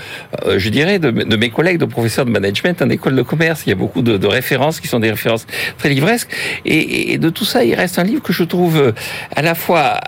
euh, 0.45 0.59
je 0.59 0.69
dirais, 0.69 0.99
de, 0.99 1.11
mes 1.11 1.49
collègues 1.49 1.77
de 1.77 1.85
professeurs 1.85 2.25
de 2.25 2.31
management 2.31 2.81
en 2.81 2.89
école 2.89 3.15
de 3.15 3.21
commerce. 3.21 3.63
Il 3.65 3.69
y 3.69 3.73
a 3.73 3.75
beaucoup 3.75 4.01
de, 4.01 4.27
références 4.27 4.79
qui 4.79 4.87
sont 4.87 4.99
des 4.99 5.11
références 5.11 5.47
très 5.77 5.89
livresques. 5.89 6.29
Et, 6.65 7.17
de 7.17 7.29
tout 7.29 7.45
ça, 7.45 7.63
il 7.63 7.75
reste 7.75 7.97
un 7.99 8.03
livre 8.03 8.21
que 8.21 8.33
je 8.33 8.43
trouve 8.43 8.93
à 9.35 9.41
la 9.41 9.55
fois 9.55 9.99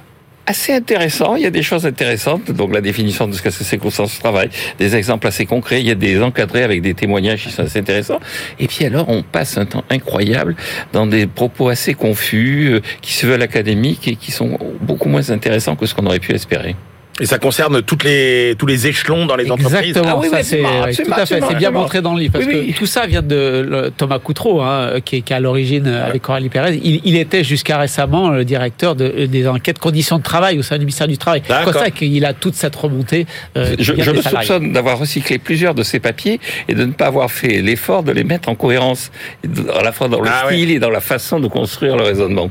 assez 0.49 0.73
intéressant. 0.73 1.35
Il 1.35 1.43
y 1.43 1.45
a 1.45 1.51
des 1.51 1.61
choses 1.61 1.85
intéressantes, 1.85 2.51
donc 2.51 2.73
la 2.73 2.81
définition 2.81 3.27
de 3.27 3.33
ce 3.33 3.41
que 3.41 3.51
c'est 3.51 3.77
qu'au 3.77 3.91
sens 3.91 4.17
travail, 4.19 4.49
des 4.79 4.95
exemples 4.95 5.27
assez 5.27 5.45
concrets. 5.45 5.79
Il 5.79 5.87
y 5.87 5.91
a 5.91 5.95
des 5.95 6.21
encadrés 6.21 6.63
avec 6.63 6.81
des 6.81 6.95
témoignages 6.95 7.43
qui 7.43 7.51
sont 7.51 7.61
assez 7.61 7.79
intéressants. 7.79 8.19
Et 8.59 8.67
puis 8.67 8.83
alors, 8.83 9.07
on 9.09 9.21
passe 9.21 9.57
un 9.59 9.65
temps 9.65 9.83
incroyable 9.91 10.55
dans 10.91 11.05
des 11.05 11.27
propos 11.27 11.69
assez 11.69 11.93
confus, 11.93 12.69
euh, 12.71 12.79
qui 13.01 13.13
se 13.13 13.27
veulent 13.27 13.43
académiques 13.43 14.07
et 14.07 14.15
qui 14.15 14.31
sont 14.31 14.57
beaucoup 14.81 15.07
moins 15.07 15.29
intéressants 15.29 15.75
que 15.75 15.85
ce 15.85 15.93
qu'on 15.93 16.07
aurait 16.07 16.19
pu 16.19 16.33
espérer. 16.33 16.75
Et 17.19 17.25
ça 17.25 17.37
concerne 17.37 17.81
toutes 17.81 18.03
les, 18.03 18.55
tous 18.57 18.65
les 18.65 18.87
échelons 18.87 19.25
dans 19.25 19.35
les 19.35 19.43
Exactement, 19.43 19.67
entreprises. 19.67 19.97
Ah 20.05 20.17
oui, 20.17 20.29
ça, 20.29 20.43
c'est, 20.43 21.03
tout 21.03 21.11
à 21.11 21.25
fait. 21.25 21.39
C'est 21.47 21.55
bien 21.55 21.71
montré 21.71 22.01
dans 22.01 22.13
le 22.13 22.21
livre. 22.21 22.33
Parce 22.33 22.45
oui, 22.45 22.55
oui. 22.65 22.73
que 22.73 22.77
tout 22.77 22.85
ça 22.85 23.05
vient 23.05 23.21
de 23.21 23.65
le, 23.67 23.91
Thomas 23.91 24.19
Coutreau, 24.19 24.61
hein, 24.61 24.99
qui, 25.03 25.17
est, 25.17 25.21
qui 25.21 25.33
est 25.33 25.35
à 25.35 25.39
l'origine 25.39 25.87
ouais. 25.87 25.93
avec 25.93 26.21
Coralie 26.21 26.49
Pérez. 26.49 26.79
Il, 26.83 27.01
il 27.03 27.15
était 27.15 27.43
jusqu'à 27.43 27.77
récemment 27.77 28.29
le 28.29 28.45
directeur 28.45 28.95
de, 28.95 29.25
des 29.25 29.47
enquêtes 29.47 29.79
conditions 29.79 30.17
de 30.17 30.23
travail 30.23 30.59
au 30.59 30.63
sein 30.63 30.77
du 30.77 30.85
ministère 30.85 31.07
du 31.07 31.17
Travail. 31.17 31.41
C'est 31.45 31.63
pour 31.63 31.73
ça 31.73 31.91
qu'il 31.91 32.23
a 32.25 32.33
toute 32.33 32.55
cette 32.55 32.75
remontée. 32.75 33.25
Euh, 33.57 33.75
je 33.79 33.93
je 33.97 34.11
me 34.11 34.21
soupçonne 34.21 34.71
d'avoir 34.71 34.97
recyclé 34.97 35.37
plusieurs 35.37 35.75
de 35.75 35.83
ces 35.83 35.99
papiers 35.99 36.39
et 36.67 36.73
de 36.73 36.85
ne 36.85 36.91
pas 36.91 37.07
avoir 37.07 37.31
fait 37.31 37.61
l'effort 37.61 38.03
de 38.03 38.11
les 38.11 38.23
mettre 38.23 38.49
en 38.49 38.55
cohérence, 38.55 39.11
à 39.75 39.83
la 39.83 39.91
fois 39.91 40.07
dans 40.07 40.21
le 40.21 40.29
ah, 40.29 40.45
style 40.47 40.69
ouais. 40.69 40.75
et 40.75 40.79
dans 40.79 40.89
la 40.89 41.01
façon 41.01 41.39
de 41.39 41.47
construire 41.47 41.95
le 41.95 42.03
raisonnement. 42.03 42.49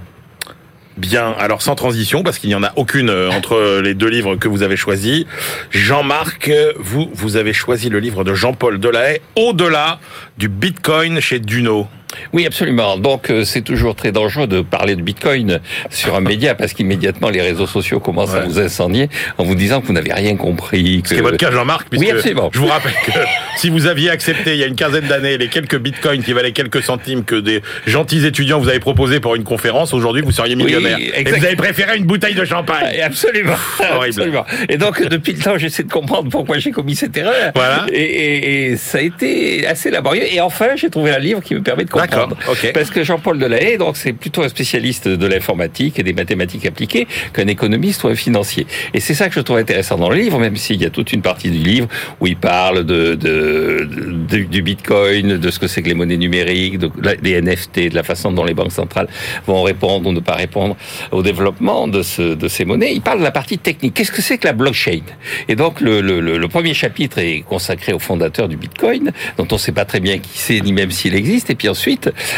Bien, 0.99 1.33
alors 1.39 1.63
sans 1.63 1.77
transition, 1.77 2.25
parce 2.25 2.39
qu'il 2.39 2.49
n'y 2.49 2.57
en 2.57 2.65
a 2.65 2.73
aucune 2.75 3.09
entre 3.11 3.81
les 3.81 3.95
deux 3.95 4.09
livres 4.09 4.35
que 4.35 4.49
vous 4.49 4.65
avez 4.65 4.77
choisis. 4.77 5.27
Jean-Marc, 5.71 6.51
vous, 6.77 7.09
vous 7.15 7.37
avez 7.37 7.53
choisi 7.53 7.89
le 7.89 8.01
livre 8.01 8.25
de 8.25 8.35
Jean-Paul 8.35 8.81
Delahaye, 8.81 9.21
Au-delà 9.37 10.01
du 10.39 10.49
Bitcoin 10.49 11.21
chez 11.21 11.39
Duno. 11.39 11.87
Oui, 12.33 12.47
absolument. 12.47 12.97
Donc, 12.97 13.31
euh, 13.31 13.44
c'est 13.44 13.62
toujours 13.62 13.94
très 13.94 14.12
dangereux 14.12 14.47
de 14.47 14.61
parler 14.61 14.97
de 14.97 15.03
Bitcoin 15.03 15.61
sur 15.90 16.14
un 16.14 16.21
média 16.21 16.55
parce 16.55 16.73
qu'immédiatement 16.73 17.29
les 17.31 17.42
réseaux 17.42 17.66
sociaux 17.66 18.01
commencent 18.01 18.33
ouais. 18.33 18.40
à 18.40 18.44
vous 18.44 18.59
incendier 18.59 19.09
en 19.37 19.44
vous 19.44 19.55
disant 19.55 19.81
que 19.81 19.87
vous 19.87 19.92
n'avez 19.92 20.12
rien 20.12 20.37
compris. 20.37 21.03
Que... 21.03 21.09
C'est 21.11 21.21
votre 21.21 21.37
cas, 21.37 21.51
Jean-Marc. 21.51 21.88
Oui, 21.92 22.11
absolument. 22.11 22.51
Je 22.53 22.59
vous 22.59 22.66
rappelle 22.66 22.94
que 23.05 23.12
si 23.57 23.71
vous 23.71 23.87
aviez 23.87 24.11
accepté 24.11 24.55
il 24.55 24.59
y 24.59 24.64
a 24.64 24.66
une 24.66 24.77
quinzaine 24.77 25.07
d'années 25.07 25.38
les 25.38 25.49
quelques 25.49 25.79
Bitcoins 25.79 26.23
qui 26.23 26.33
valaient 26.33 26.53
quelques 26.53 26.83
centimes 26.83 27.25
que 27.25 27.37
des 27.37 27.62
gentils 27.87 28.25
étudiants 28.25 28.59
vous 28.59 28.68
avez 28.68 28.81
proposé 28.81 29.21
pour 29.21 29.35
une 29.35 29.44
conférence, 29.44 29.92
aujourd'hui 29.92 30.23
vous 30.23 30.33
seriez 30.33 30.57
millionnaire. 30.57 30.97
Oui, 30.99 31.12
et 31.14 31.25
vous 31.25 31.44
avez 31.44 31.57
préféré 31.57 31.97
une 31.99 32.05
bouteille 32.05 32.35
de 32.35 32.44
champagne. 32.44 32.99
Absolument. 33.03 33.57
absolument. 33.81 34.44
Et 34.68 34.77
donc, 34.77 35.03
depuis 35.03 35.33
le 35.33 35.40
temps, 35.40 35.57
j'essaie 35.57 35.83
de 35.83 35.90
comprendre 35.90 36.31
pourquoi 36.31 36.59
j'ai 36.59 36.71
commis 36.71 36.94
cette 36.94 37.16
erreur. 37.16 37.53
Voilà. 37.55 37.87
Et, 37.92 38.03
et, 38.03 38.71
et, 38.71 38.77
ça 38.77 38.99
a 38.99 39.01
été 39.01 39.66
assez 39.66 39.90
laborieux. 39.90 40.25
Et 40.31 40.40
enfin, 40.40 40.68
j'ai 40.77 40.90
trouvé 40.90 41.11
un 41.11 41.18
livre 41.18 41.40
qui 41.40 41.55
me 41.55 41.62
permet 41.62 41.85
de 41.85 41.90
comprendre. 42.07 42.37
Okay. 42.49 42.73
Parce 42.73 42.91
que 42.91 43.03
Jean-Paul 43.03 43.39
Delahaye, 43.39 43.79
donc, 43.79 43.97
c'est 43.97 44.13
plutôt 44.13 44.43
un 44.43 44.49
spécialiste 44.49 45.09
de 45.09 45.27
l'informatique 45.27 45.99
et 45.99 46.03
des 46.03 46.13
mathématiques 46.13 46.67
appliquées 46.67 47.07
qu'un 47.33 47.47
économiste 47.47 48.05
ou 48.05 48.09
un 48.09 48.15
financier. 48.15 48.67
Et 48.95 49.01
c'est 49.01 49.15
ça 49.15 49.29
que 49.29 49.35
je 49.35 49.41
trouve 49.41 49.59
intéressant 49.59 49.97
dans 49.97 50.11
le 50.11 50.17
livre, 50.17 50.39
même 50.39 50.57
s'il 50.57 50.81
y 50.81 50.87
a 50.87 50.91
toute 50.91 51.13
une 51.13 51.23
partie 51.23 51.51
du 51.51 51.59
livre 51.59 51.89
où 52.21 52.27
il 52.27 52.37
parle 52.37 52.85
de, 52.85 53.15
de, 53.15 53.89
de 54.29 54.39
du 54.45 54.63
bitcoin, 54.63 55.37
de 55.37 55.51
ce 55.51 55.59
que 55.59 55.67
c'est 55.67 55.83
que 55.83 55.89
les 55.89 55.95
monnaies 55.95 56.17
numériques, 56.17 56.79
de, 56.79 56.91
des 57.23 57.41
NFT, 57.41 57.91
de 57.91 57.95
la 57.95 58.03
façon 58.03 58.33
dont 58.33 58.45
les 58.45 58.55
banques 58.55 58.73
centrales 58.73 59.09
vont 59.47 59.63
répondre 59.63 60.09
ou 60.09 60.13
ne 60.13 60.21
pas 60.21 60.35
répondre 60.35 60.77
au 61.13 61.23
développement 61.23 61.89
de, 61.89 62.03
ce, 62.03 62.35
de 62.35 62.49
ces 62.49 62.65
monnaies. 62.65 62.93
Il 62.95 63.01
parle 63.03 63.19
de 63.19 63.25
la 63.25 63.31
partie 63.31 63.59
technique. 63.59 63.95
Qu'est-ce 63.95 64.13
que 64.13 64.23
c'est 64.23 64.39
que 64.39 64.47
la 64.47 64.53
blockchain? 64.53 65.03
Et 65.49 65.57
donc, 65.57 65.81
le, 65.81 66.01
le, 66.01 66.21
le, 66.21 66.49
premier 66.49 66.75
chapitre 66.75 67.19
est 67.19 67.43
consacré 67.43 67.93
au 67.93 67.99
fondateur 67.99 68.49
du 68.49 68.57
bitcoin, 68.57 69.13
dont 69.37 69.47
on 69.51 69.55
ne 69.55 69.61
sait 69.61 69.73
pas 69.73 69.85
très 69.85 70.01
bien 70.01 70.19
qui 70.19 70.39
c'est, 70.39 70.61
ni 70.61 70.73
même 70.73 70.91
s'il 70.91 71.15
existe. 71.15 71.51
Et 71.51 71.55
puis 71.55 71.69
ensuite, 71.69 71.88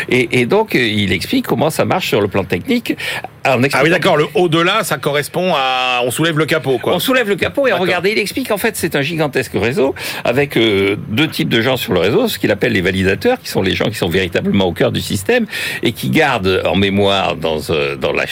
et, 0.08 0.46
donc, 0.46 0.74
il 0.74 1.12
explique 1.12 1.46
comment 1.46 1.70
ça 1.70 1.84
marche 1.84 2.08
sur 2.08 2.20
le 2.20 2.28
plan 2.28 2.44
technique. 2.44 2.96
Ah 3.44 3.56
oui, 3.82 3.90
d'accord. 3.90 4.16
Le 4.16 4.26
au-delà, 4.34 4.84
ça 4.84 4.98
correspond 4.98 5.52
à 5.54 6.02
on 6.04 6.10
soulève 6.10 6.38
le 6.38 6.46
capot, 6.46 6.78
quoi. 6.78 6.94
On 6.94 6.98
soulève 6.98 7.28
le 7.28 7.36
capot 7.36 7.66
et 7.66 7.72
regardez, 7.72 8.12
il 8.12 8.18
explique 8.18 8.50
en 8.50 8.58
fait 8.58 8.76
c'est 8.76 8.96
un 8.96 9.02
gigantesque 9.02 9.52
réseau 9.54 9.94
avec 10.24 10.56
euh, 10.56 10.96
deux 11.08 11.28
types 11.28 11.48
de 11.48 11.60
gens 11.60 11.76
sur 11.76 11.92
le 11.92 12.00
réseau, 12.00 12.28
ce 12.28 12.38
qu'il 12.38 12.50
appelle 12.50 12.72
les 12.72 12.80
validateurs, 12.80 13.38
qui 13.40 13.48
sont 13.48 13.62
les 13.62 13.74
gens 13.74 13.86
qui 13.86 13.94
sont 13.94 14.08
véritablement 14.08 14.66
au 14.66 14.72
cœur 14.72 14.92
du 14.92 15.00
système 15.00 15.46
et 15.82 15.92
qui 15.92 16.10
gardent 16.10 16.62
en 16.66 16.76
mémoire 16.76 17.36
dans 17.36 17.58
euh, 17.70 17.96
dans 17.96 18.12
la 18.12 18.24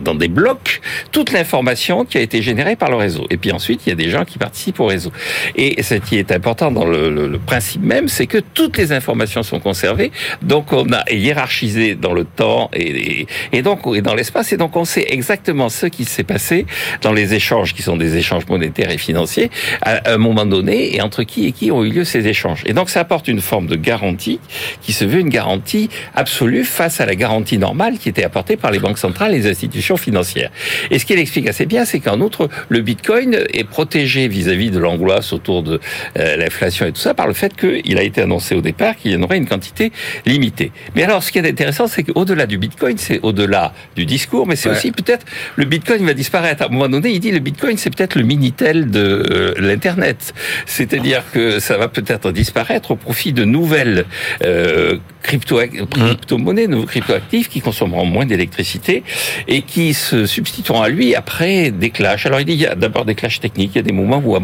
dans 0.00 0.14
des 0.14 0.28
blocs 0.28 0.80
toute 1.12 1.32
l'information 1.32 2.04
qui 2.04 2.18
a 2.18 2.20
été 2.20 2.42
générée 2.42 2.76
par 2.76 2.90
le 2.90 2.96
réseau. 2.96 3.26
Et 3.30 3.36
puis 3.36 3.52
ensuite, 3.52 3.82
il 3.86 3.90
y 3.90 3.92
a 3.92 3.96
des 3.96 4.10
gens 4.10 4.24
qui 4.24 4.38
participent 4.38 4.80
au 4.80 4.86
réseau. 4.86 5.12
Et 5.56 5.82
ce 5.82 5.94
qui 5.94 6.16
est 6.16 6.32
important 6.32 6.70
dans 6.70 6.84
le, 6.84 7.10
le, 7.10 7.28
le 7.28 7.38
principe 7.38 7.82
même, 7.82 8.08
c'est 8.08 8.26
que 8.26 8.38
toutes 8.38 8.76
les 8.76 8.92
informations 8.92 9.42
sont 9.42 9.60
conservées. 9.60 10.12
Donc 10.42 10.72
on 10.72 10.92
a 10.92 11.02
hiérarchisé 11.10 11.94
dans 11.94 12.12
le 12.12 12.24
temps 12.24 12.70
et, 12.72 13.20
et, 13.20 13.26
et 13.52 13.62
donc 13.62 13.80
et 13.94 14.02
dans 14.02 14.14
l'espace. 14.14 14.43
Et 14.52 14.56
donc 14.56 14.76
on 14.76 14.84
sait 14.84 15.06
exactement 15.08 15.68
ce 15.68 15.86
qui 15.86 16.04
s'est 16.04 16.24
passé 16.24 16.66
dans 17.02 17.12
les 17.12 17.34
échanges 17.34 17.74
qui 17.74 17.82
sont 17.82 17.96
des 17.96 18.16
échanges 18.16 18.46
monétaires 18.48 18.90
et 18.90 18.98
financiers 18.98 19.50
à 19.82 20.12
un 20.12 20.18
moment 20.18 20.46
donné 20.46 20.94
et 20.94 21.02
entre 21.02 21.22
qui 21.22 21.46
et 21.46 21.52
qui 21.52 21.70
ont 21.70 21.84
eu 21.84 21.90
lieu 21.90 22.04
ces 22.04 22.26
échanges. 22.26 22.62
Et 22.66 22.72
donc 22.72 22.90
ça 22.90 23.00
apporte 23.00 23.28
une 23.28 23.40
forme 23.40 23.66
de 23.66 23.76
garantie 23.76 24.40
qui 24.82 24.92
se 24.92 25.04
veut 25.04 25.20
une 25.20 25.28
garantie 25.28 25.88
absolue 26.14 26.64
face 26.64 27.00
à 27.00 27.06
la 27.06 27.14
garantie 27.14 27.58
normale 27.58 27.98
qui 27.98 28.08
était 28.08 28.24
apportée 28.24 28.56
par 28.56 28.70
les 28.70 28.78
banques 28.78 28.98
centrales 28.98 29.34
et 29.34 29.38
les 29.38 29.50
institutions 29.50 29.96
financières. 29.96 30.50
Et 30.90 30.98
ce 30.98 31.04
qu'il 31.04 31.18
explique 31.18 31.48
assez 31.48 31.66
bien, 31.66 31.84
c'est 31.84 32.00
qu'en 32.00 32.20
outre, 32.20 32.48
le 32.68 32.80
Bitcoin 32.80 33.38
est 33.52 33.64
protégé 33.64 34.28
vis-à-vis 34.28 34.68
-vis 34.68 34.70
de 34.70 34.78
l'angoisse 34.78 35.32
autour 35.32 35.62
de 35.62 35.80
euh, 36.18 36.36
l'inflation 36.36 36.86
et 36.86 36.92
tout 36.92 37.00
ça 37.00 37.14
par 37.14 37.26
le 37.26 37.34
fait 37.34 37.52
qu'il 37.56 37.98
a 37.98 38.02
été 38.02 38.22
annoncé 38.22 38.54
au 38.54 38.60
départ 38.60 38.96
qu'il 38.96 39.12
y 39.12 39.16
en 39.16 39.22
aurait 39.22 39.36
une 39.36 39.48
quantité 39.48 39.92
limitée. 40.26 40.72
Mais 40.94 41.02
alors, 41.02 41.22
ce 41.22 41.32
qui 41.32 41.38
est 41.38 41.48
intéressant, 41.48 41.86
c'est 41.86 42.02
qu'au-delà 42.04 42.46
du 42.46 42.58
Bitcoin, 42.58 42.96
c'est 42.98 43.20
au-delà 43.22 43.72
du 43.96 44.04
discours 44.06 44.33
discours, 44.34 44.46
mais 44.46 44.56
c'est 44.56 44.68
aussi 44.68 44.92
peut-être 44.92 45.26
le 45.56 45.64
Bitcoin 45.64 46.04
va 46.04 46.14
disparaître. 46.14 46.62
À 46.62 46.66
un 46.66 46.68
moment 46.68 46.88
donné, 46.88 47.10
il 47.10 47.20
dit 47.20 47.30
le 47.30 47.38
Bitcoin, 47.38 47.76
c'est 47.76 47.90
peut-être 47.94 48.16
le 48.16 48.24
Minitel 48.24 48.90
de 48.90 49.00
euh, 49.30 49.54
l'Internet. 49.58 50.34
C'est-à-dire 50.66 51.22
que 51.32 51.60
ça 51.60 51.76
va 51.76 51.88
peut-être 51.88 52.32
disparaître 52.32 52.90
au 52.92 52.96
profit 52.96 53.32
de 53.32 53.44
nouvelles 53.44 54.04
euh, 54.42 54.98
crypto, 55.22 55.58
crypto-monnaies, 55.90 56.66
nouveaux 56.66 56.86
crypto-actifs 56.86 57.48
qui 57.48 57.60
consommeront 57.60 58.04
moins 58.04 58.26
d'électricité 58.26 59.02
et 59.48 59.62
qui 59.62 59.94
se 59.94 60.26
substitueront 60.26 60.82
à 60.82 60.88
lui 60.88 61.14
après 61.14 61.70
des 61.70 61.90
clashs. 61.90 62.26
Alors 62.26 62.40
il 62.40 62.46
dit 62.46 62.52
il 62.54 62.60
y 62.60 62.66
a 62.66 62.74
d'abord 62.74 63.04
des 63.04 63.14
clashs 63.14 63.40
techniques, 63.40 63.72
il 63.74 63.78
y 63.78 63.80
a 63.80 63.82
des 63.82 63.92
moments 63.92 64.22
où 64.24 64.36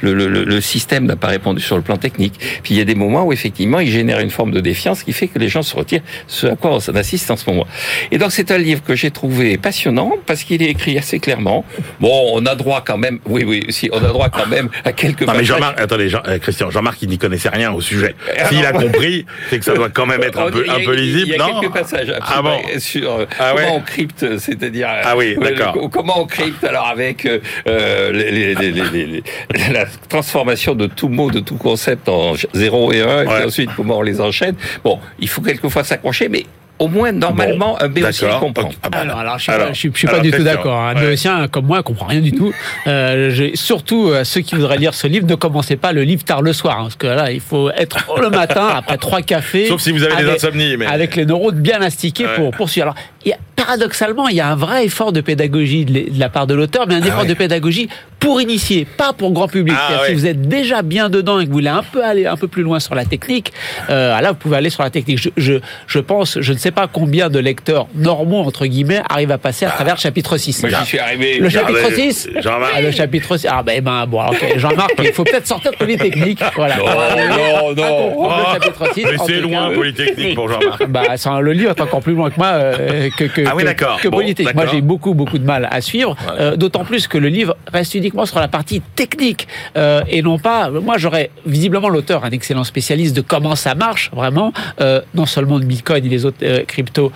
le, 0.00 0.14
le, 0.14 0.28
le 0.28 0.60
système 0.60 1.06
n'a 1.06 1.16
pas 1.16 1.28
répondu 1.28 1.62
sur 1.62 1.76
le 1.76 1.82
plan 1.82 1.96
technique, 1.96 2.34
puis 2.62 2.74
il 2.74 2.78
y 2.78 2.80
a 2.80 2.84
des 2.84 2.94
moments 2.94 3.24
où 3.24 3.32
effectivement 3.32 3.80
il 3.80 3.90
génère 3.90 4.20
une 4.20 4.30
forme 4.30 4.50
de 4.50 4.60
défiance 4.60 5.02
qui 5.02 5.12
fait 5.12 5.28
que 5.28 5.38
les 5.38 5.48
gens 5.48 5.62
se 5.62 5.76
retirent, 5.76 6.02
ce 6.26 6.46
à 6.46 6.56
quoi 6.56 6.76
on 6.76 6.96
assiste 6.96 7.30
en 7.30 7.36
ce 7.36 7.48
moment. 7.48 7.66
Et 8.10 8.18
donc 8.18 8.32
c'est 8.32 8.50
un 8.50 8.58
livre 8.58 8.82
que 8.82 8.94
j'ai 8.94 9.10
trouvé 9.10 9.25
passionnant 9.60 10.12
parce 10.26 10.42
qu'il 10.42 10.62
est 10.62 10.70
écrit 10.70 10.98
assez 10.98 11.18
clairement. 11.18 11.64
Bon, 12.00 12.30
on 12.34 12.44
a 12.46 12.54
droit 12.54 12.82
quand 12.84 12.98
même, 12.98 13.18
oui, 13.26 13.44
oui, 13.46 13.64
si, 13.70 13.88
on 13.92 13.98
a 13.98 14.08
droit 14.08 14.28
quand 14.28 14.46
même 14.46 14.68
à 14.84 14.92
quelques. 14.92 15.22
Non 15.22 15.34
mais 15.34 15.44
Jean-Marc, 15.44 15.80
attendez, 15.80 16.08
Jean, 16.08 16.22
euh, 16.26 16.38
Christian, 16.38 16.70
Jean-Marc, 16.70 17.02
il 17.02 17.08
n'y 17.08 17.18
connaissait 17.18 17.48
rien 17.48 17.72
au 17.72 17.80
sujet. 17.80 18.14
S'il 18.48 18.64
a 18.64 18.72
compris, 18.84 19.26
c'est 19.50 19.58
que 19.58 19.64
ça 19.64 19.74
doit 19.74 19.90
quand 19.90 20.06
même 20.06 20.22
être 20.22 20.38
un 20.38 20.50
peu, 20.50 20.64
un 20.68 20.84
peu 20.84 20.94
lisible, 20.94 21.36
non 21.38 21.46
Il 21.48 21.54
y 21.54 21.56
a 21.56 21.60
quelques 21.60 21.72
passages 21.72 22.12
ah 22.20 22.42
bon 22.42 22.58
sur 22.78 23.12
euh, 23.12 23.26
ah 23.38 23.52
comment 23.54 23.76
on 23.76 23.80
crypte, 23.80 24.38
c'est-à-dire 24.38 24.88
ah 24.90 25.16
oui, 25.16 25.36
euh, 25.36 25.44
d'accord. 25.44 25.90
comment 25.90 26.20
on 26.20 26.26
crypte 26.26 26.64
alors 26.64 26.86
avec 26.86 27.26
euh, 27.26 28.12
les, 28.12 28.54
les, 28.54 28.72
les, 28.72 29.22
la 29.72 29.86
transformation 30.08 30.74
de 30.74 30.86
tout 30.86 31.08
mot, 31.08 31.30
de 31.30 31.40
tout 31.40 31.56
concept 31.56 32.08
en 32.08 32.34
0 32.54 32.92
et 32.92 33.02
1, 33.02 33.22
et 33.22 33.44
ensuite 33.44 33.70
comment 33.76 33.98
on 33.98 34.02
les 34.02 34.20
enchaîne. 34.20 34.56
Bon, 34.84 34.98
il 35.18 35.28
faut 35.28 35.42
quelquefois 35.42 35.84
s'accrocher, 35.84 36.28
mais 36.28 36.44
au 36.78 36.88
moins 36.88 37.12
normalement 37.12 37.80
un 37.80 37.88
béotien 37.88 38.38
comprend. 38.38 38.70
Ah 38.82 38.90
bah 38.90 38.98
alors, 39.00 39.18
alors, 39.18 39.38
je, 39.38 39.50
ne 39.50 39.74
suis, 39.74 39.90
pas 40.06 40.20
du 40.20 40.30
tout 40.30 40.42
d'accord. 40.42 40.80
Un 40.80 40.94
béotien 40.94 41.48
comme 41.48 41.66
moi 41.66 41.82
comprend 41.82 42.06
rien 42.06 42.20
du 42.20 42.32
tout. 42.32 42.52
Euh, 42.86 43.50
surtout 43.54 44.10
euh, 44.10 44.24
ceux 44.24 44.40
qui 44.40 44.54
voudraient 44.54 44.78
lire 44.78 44.94
ce 44.94 45.06
livre, 45.06 45.26
ne 45.26 45.34
commencez 45.34 45.76
pas 45.76 45.92
le 45.92 46.02
livre 46.02 46.24
tard 46.24 46.42
le 46.42 46.52
soir, 46.52 46.78
hein, 46.78 46.82
parce 46.84 46.96
que 46.96 47.06
là 47.06 47.30
il 47.30 47.40
faut 47.40 47.70
être 47.70 47.98
le 48.20 48.30
matin 48.30 48.68
après 48.74 48.98
trois 48.98 49.22
cafés. 49.22 49.66
Sauf 49.66 49.80
si 49.80 49.92
vous 49.92 50.02
avez 50.02 50.14
avec, 50.14 50.26
des 50.26 50.32
insomnies, 50.32 50.76
mais 50.76 50.86
avec 50.86 51.16
les 51.16 51.26
neurones 51.26 51.60
bien 51.60 51.80
astiqués 51.80 52.26
pour 52.36 52.50
poursuivre. 52.50 52.88
Alors, 52.88 52.96
il 53.24 53.30
y 53.30 53.32
a, 53.32 53.38
paradoxalement, 53.56 54.28
il 54.28 54.36
y 54.36 54.40
a 54.40 54.48
un 54.48 54.54
vrai 54.54 54.84
effort 54.84 55.12
de 55.12 55.20
pédagogie 55.20 55.84
de 55.84 56.20
la 56.20 56.28
part 56.28 56.46
de 56.46 56.54
l'auteur, 56.54 56.86
mais 56.86 56.94
un 56.94 57.02
ah 57.02 57.08
effort 57.08 57.26
de 57.26 57.34
pédagogie 57.34 57.88
pour 58.20 58.40
initier, 58.40 58.84
pas 58.84 59.12
pour 59.12 59.32
grand 59.32 59.48
public. 59.48 59.76
Ah 59.76 60.02
si 60.06 60.14
vous 60.14 60.26
êtes 60.26 60.42
déjà 60.42 60.82
bien 60.82 61.08
dedans 61.08 61.40
et 61.40 61.44
que 61.44 61.48
vous 61.48 61.54
voulez 61.54 61.68
un 61.68 61.82
peu 61.82 62.04
aller 62.04 62.26
un 62.26 62.36
peu 62.36 62.48
plus 62.48 62.62
loin 62.62 62.78
sur 62.80 62.94
la 62.94 63.04
technique, 63.04 63.52
euh, 63.90 64.20
là 64.20 64.30
vous 64.30 64.36
pouvez 64.36 64.56
aller 64.56 64.70
sur 64.70 64.82
la 64.82 64.90
technique. 64.90 65.18
Je, 65.18 65.30
je, 65.36 65.54
je 65.86 65.98
pense, 65.98 66.40
je 66.40 66.52
ne 66.52 66.58
sais 66.58 66.65
sais 66.66 66.72
pas 66.72 66.88
combien 66.88 67.30
de 67.30 67.38
lecteurs 67.38 67.86
normaux, 67.94 68.40
entre 68.40 68.66
guillemets, 68.66 69.00
arrivent 69.08 69.30
à 69.30 69.38
passer 69.38 69.66
à 69.66 69.70
travers 69.70 69.94
le 69.94 70.00
chapitre 70.00 70.36
6. 70.36 70.62
Moi, 70.62 70.70
j'y 70.80 70.86
suis 70.86 70.98
arrivé. 70.98 71.38
Le 71.38 71.48
chapitre 71.48 71.92
6 71.94 72.30
Jean-Marc. 72.40 72.72
Ah, 72.74 72.80
le 72.80 72.90
chapitre 72.90 73.36
6. 73.36 73.46
Ah, 73.48 73.62
ben, 73.62 73.80
ben 73.80 74.04
bon, 74.06 74.20
ok. 74.26 74.54
Jean-Marc, 74.56 74.94
il 74.98 75.12
faut 75.12 75.22
peut-être 75.22 75.46
sortir 75.46 75.70
de 75.70 75.76
Polytechnique. 75.76 76.42
Voilà. 76.56 76.76
Non, 76.76 77.74
non, 77.74 77.74
non. 77.74 78.28
le 78.28 78.44
chapitre 78.54 78.94
6. 78.94 79.04
Mais 79.04 79.16
c'est 79.26 79.40
loin, 79.40 79.72
Polytechnique, 79.72 80.34
pour 80.34 80.48
Jean-Marc. 80.48 80.86
Bah, 80.88 81.02
le 81.40 81.52
livre 81.52 81.70
est 81.70 81.80
encore 81.80 82.00
plus 82.00 82.14
loin 82.14 82.30
que 82.30 82.36
moi, 82.36 82.48
euh, 82.48 83.10
que, 83.16 83.24
que, 83.24 83.42
ah, 83.46 83.52
oui, 83.54 83.62
que, 83.62 84.02
que 84.02 84.08
Polytechnique. 84.08 84.56
Moi, 84.56 84.66
j'ai 84.72 84.80
beaucoup, 84.80 85.14
beaucoup 85.14 85.38
de 85.38 85.44
mal 85.44 85.68
à 85.70 85.80
suivre. 85.80 86.16
Euh, 86.40 86.56
D'autant 86.56 86.84
plus 86.84 87.06
que 87.06 87.18
le 87.18 87.28
livre 87.28 87.56
reste 87.72 87.94
uniquement 87.94 88.26
sur 88.26 88.40
la 88.40 88.48
partie 88.48 88.80
technique 88.96 89.46
euh, 89.76 90.02
et 90.08 90.20
non 90.20 90.38
pas. 90.38 90.70
Moi, 90.70 90.98
j'aurais 90.98 91.30
visiblement 91.44 91.88
l'auteur, 91.88 92.24
un 92.24 92.30
excellent 92.30 92.64
spécialiste 92.64 93.14
de 93.14 93.20
comment 93.20 93.54
ça 93.54 93.76
marche, 93.76 94.10
vraiment, 94.12 94.52
euh, 94.80 95.00
non 95.14 95.26
seulement 95.26 95.60
de 95.60 95.64
Bitcoin 95.64 96.04
et 96.04 96.08
les 96.08 96.24
autres 96.24 96.38
cryptos 96.64 97.12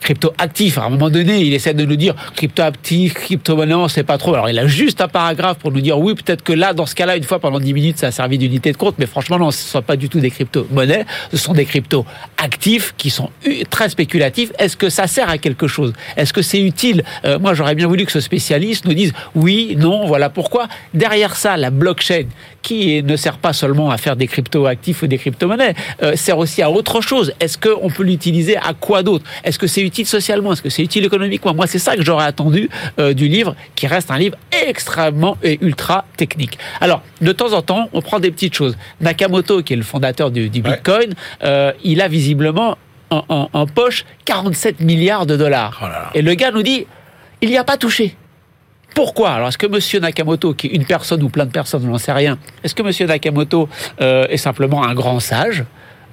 crypto-actif. 0.00 0.78
À 0.78 0.84
un 0.84 0.88
moment 0.90 1.10
donné, 1.10 1.42
il 1.42 1.52
essaie 1.54 1.74
de 1.74 1.84
nous 1.84 1.96
dire 1.96 2.14
crypto-actif, 2.34 3.14
crypto-monnaie, 3.14 3.74
on 3.74 3.88
sait 3.88 4.02
pas 4.02 4.18
trop. 4.18 4.34
Alors, 4.34 4.48
il 4.48 4.58
a 4.58 4.66
juste 4.66 5.00
un 5.00 5.08
paragraphe 5.08 5.58
pour 5.58 5.70
nous 5.70 5.80
dire 5.80 5.98
oui, 5.98 6.14
peut-être 6.14 6.42
que 6.42 6.52
là, 6.52 6.72
dans 6.72 6.86
ce 6.86 6.94
cas-là, 6.94 7.16
une 7.16 7.22
fois 7.22 7.38
pendant 7.38 7.60
10 7.60 7.72
minutes, 7.74 7.98
ça 7.98 8.08
a 8.08 8.10
servi 8.10 8.38
d'unité 8.38 8.72
de 8.72 8.76
compte. 8.76 8.96
Mais 8.98 9.06
franchement, 9.06 9.38
non, 9.38 9.50
ce 9.50 9.62
ne 9.62 9.68
sont 9.68 9.82
pas 9.82 9.96
du 9.96 10.08
tout 10.08 10.20
des 10.20 10.30
crypto-monnaies. 10.30 11.04
Ce 11.30 11.36
sont 11.36 11.52
des 11.52 11.64
crypto-actifs 11.64 12.94
qui 12.96 13.10
sont 13.10 13.30
très 13.68 13.88
spéculatifs. 13.88 14.52
Est-ce 14.58 14.76
que 14.76 14.88
ça 14.88 15.06
sert 15.06 15.28
à 15.28 15.38
quelque 15.38 15.66
chose? 15.66 15.92
Est-ce 16.16 16.32
que 16.32 16.42
c'est 16.42 16.60
utile? 16.60 17.04
Euh, 17.24 17.38
Moi, 17.38 17.54
j'aurais 17.54 17.74
bien 17.74 17.86
voulu 17.86 18.06
que 18.06 18.12
ce 18.12 18.20
spécialiste 18.20 18.86
nous 18.86 18.94
dise 18.94 19.12
oui, 19.34 19.76
non, 19.78 20.06
voilà 20.06 20.30
pourquoi. 20.30 20.68
Derrière 20.94 21.36
ça, 21.36 21.56
la 21.56 21.70
blockchain, 21.70 22.24
qui 22.62 23.02
ne 23.02 23.16
sert 23.16 23.38
pas 23.38 23.52
seulement 23.52 23.90
à 23.90 23.98
faire 23.98 24.16
des 24.16 24.26
crypto-actifs 24.26 25.02
ou 25.02 25.06
des 25.06 25.18
crypto-monnaies, 25.18 25.74
euh, 26.02 26.16
sert 26.16 26.38
aussi 26.38 26.62
à 26.62 26.70
autre 26.70 27.00
chose. 27.00 27.32
Est-ce 27.40 27.58
qu'on 27.58 27.90
peut 27.90 28.02
l'utiliser 28.02 28.56
à 28.56 28.74
quoi 28.78 29.02
d'autre? 29.02 29.24
Est-ce 29.44 29.58
que 29.58 29.66
c'est 29.66 29.82
utile 29.82 30.06
socialement? 30.06 30.52
Est-ce 30.52 30.62
que 30.62 30.70
c'est 30.70 30.82
utile 30.82 31.04
économiquement? 31.04 31.54
Moi, 31.54 31.66
c'est 31.66 31.78
ça 31.78 31.96
que 31.96 32.04
j'aurais 32.04 32.26
attendu 32.26 32.68
euh, 32.98 33.14
du 33.14 33.28
livre, 33.28 33.54
qui 33.74 33.86
reste 33.86 34.10
un 34.10 34.18
livre 34.18 34.36
extrêmement 34.66 35.36
et 35.42 35.58
ultra 35.60 36.04
technique. 36.16 36.58
Alors, 36.80 37.02
de 37.20 37.32
temps 37.32 37.52
en 37.52 37.62
temps, 37.62 37.88
on 37.92 38.02
prend 38.02 38.20
des 38.20 38.30
petites 38.30 38.54
choses. 38.54 38.76
Nakamoto, 39.00 39.62
qui 39.62 39.72
est 39.72 39.76
le 39.76 39.82
fondateur 39.82 40.30
du, 40.30 40.48
Bitcoin, 40.48 41.14
euh, 41.42 41.72
il 41.84 42.00
a 42.00 42.08
visiblement 42.08 42.76
en, 43.10 43.66
poche 43.66 44.04
47 44.24 44.80
milliards 44.80 45.26
de 45.26 45.36
dollars. 45.36 45.80
Oh 45.82 45.86
et 46.14 46.22
le 46.22 46.34
gars 46.34 46.52
nous 46.52 46.62
dit, 46.62 46.86
il 47.40 47.48
n'y 47.48 47.58
a 47.58 47.64
pas 47.64 47.76
touché. 47.76 48.14
Pourquoi 48.94 49.30
Alors, 49.30 49.48
est-ce 49.48 49.58
que 49.58 49.66
M. 49.66 50.02
Nakamoto, 50.02 50.54
qui 50.54 50.68
est 50.68 50.70
une 50.70 50.84
personne 50.84 51.22
ou 51.22 51.28
plein 51.28 51.46
de 51.46 51.50
personnes, 51.50 51.82
on 51.86 51.90
n'en 51.90 51.98
sait 51.98 52.12
rien, 52.12 52.38
est-ce 52.64 52.74
que 52.74 52.82
M. 52.82 53.08
Nakamoto 53.08 53.68
euh, 54.00 54.26
est 54.28 54.36
simplement 54.36 54.84
un 54.84 54.94
grand 54.94 55.20
sage 55.20 55.64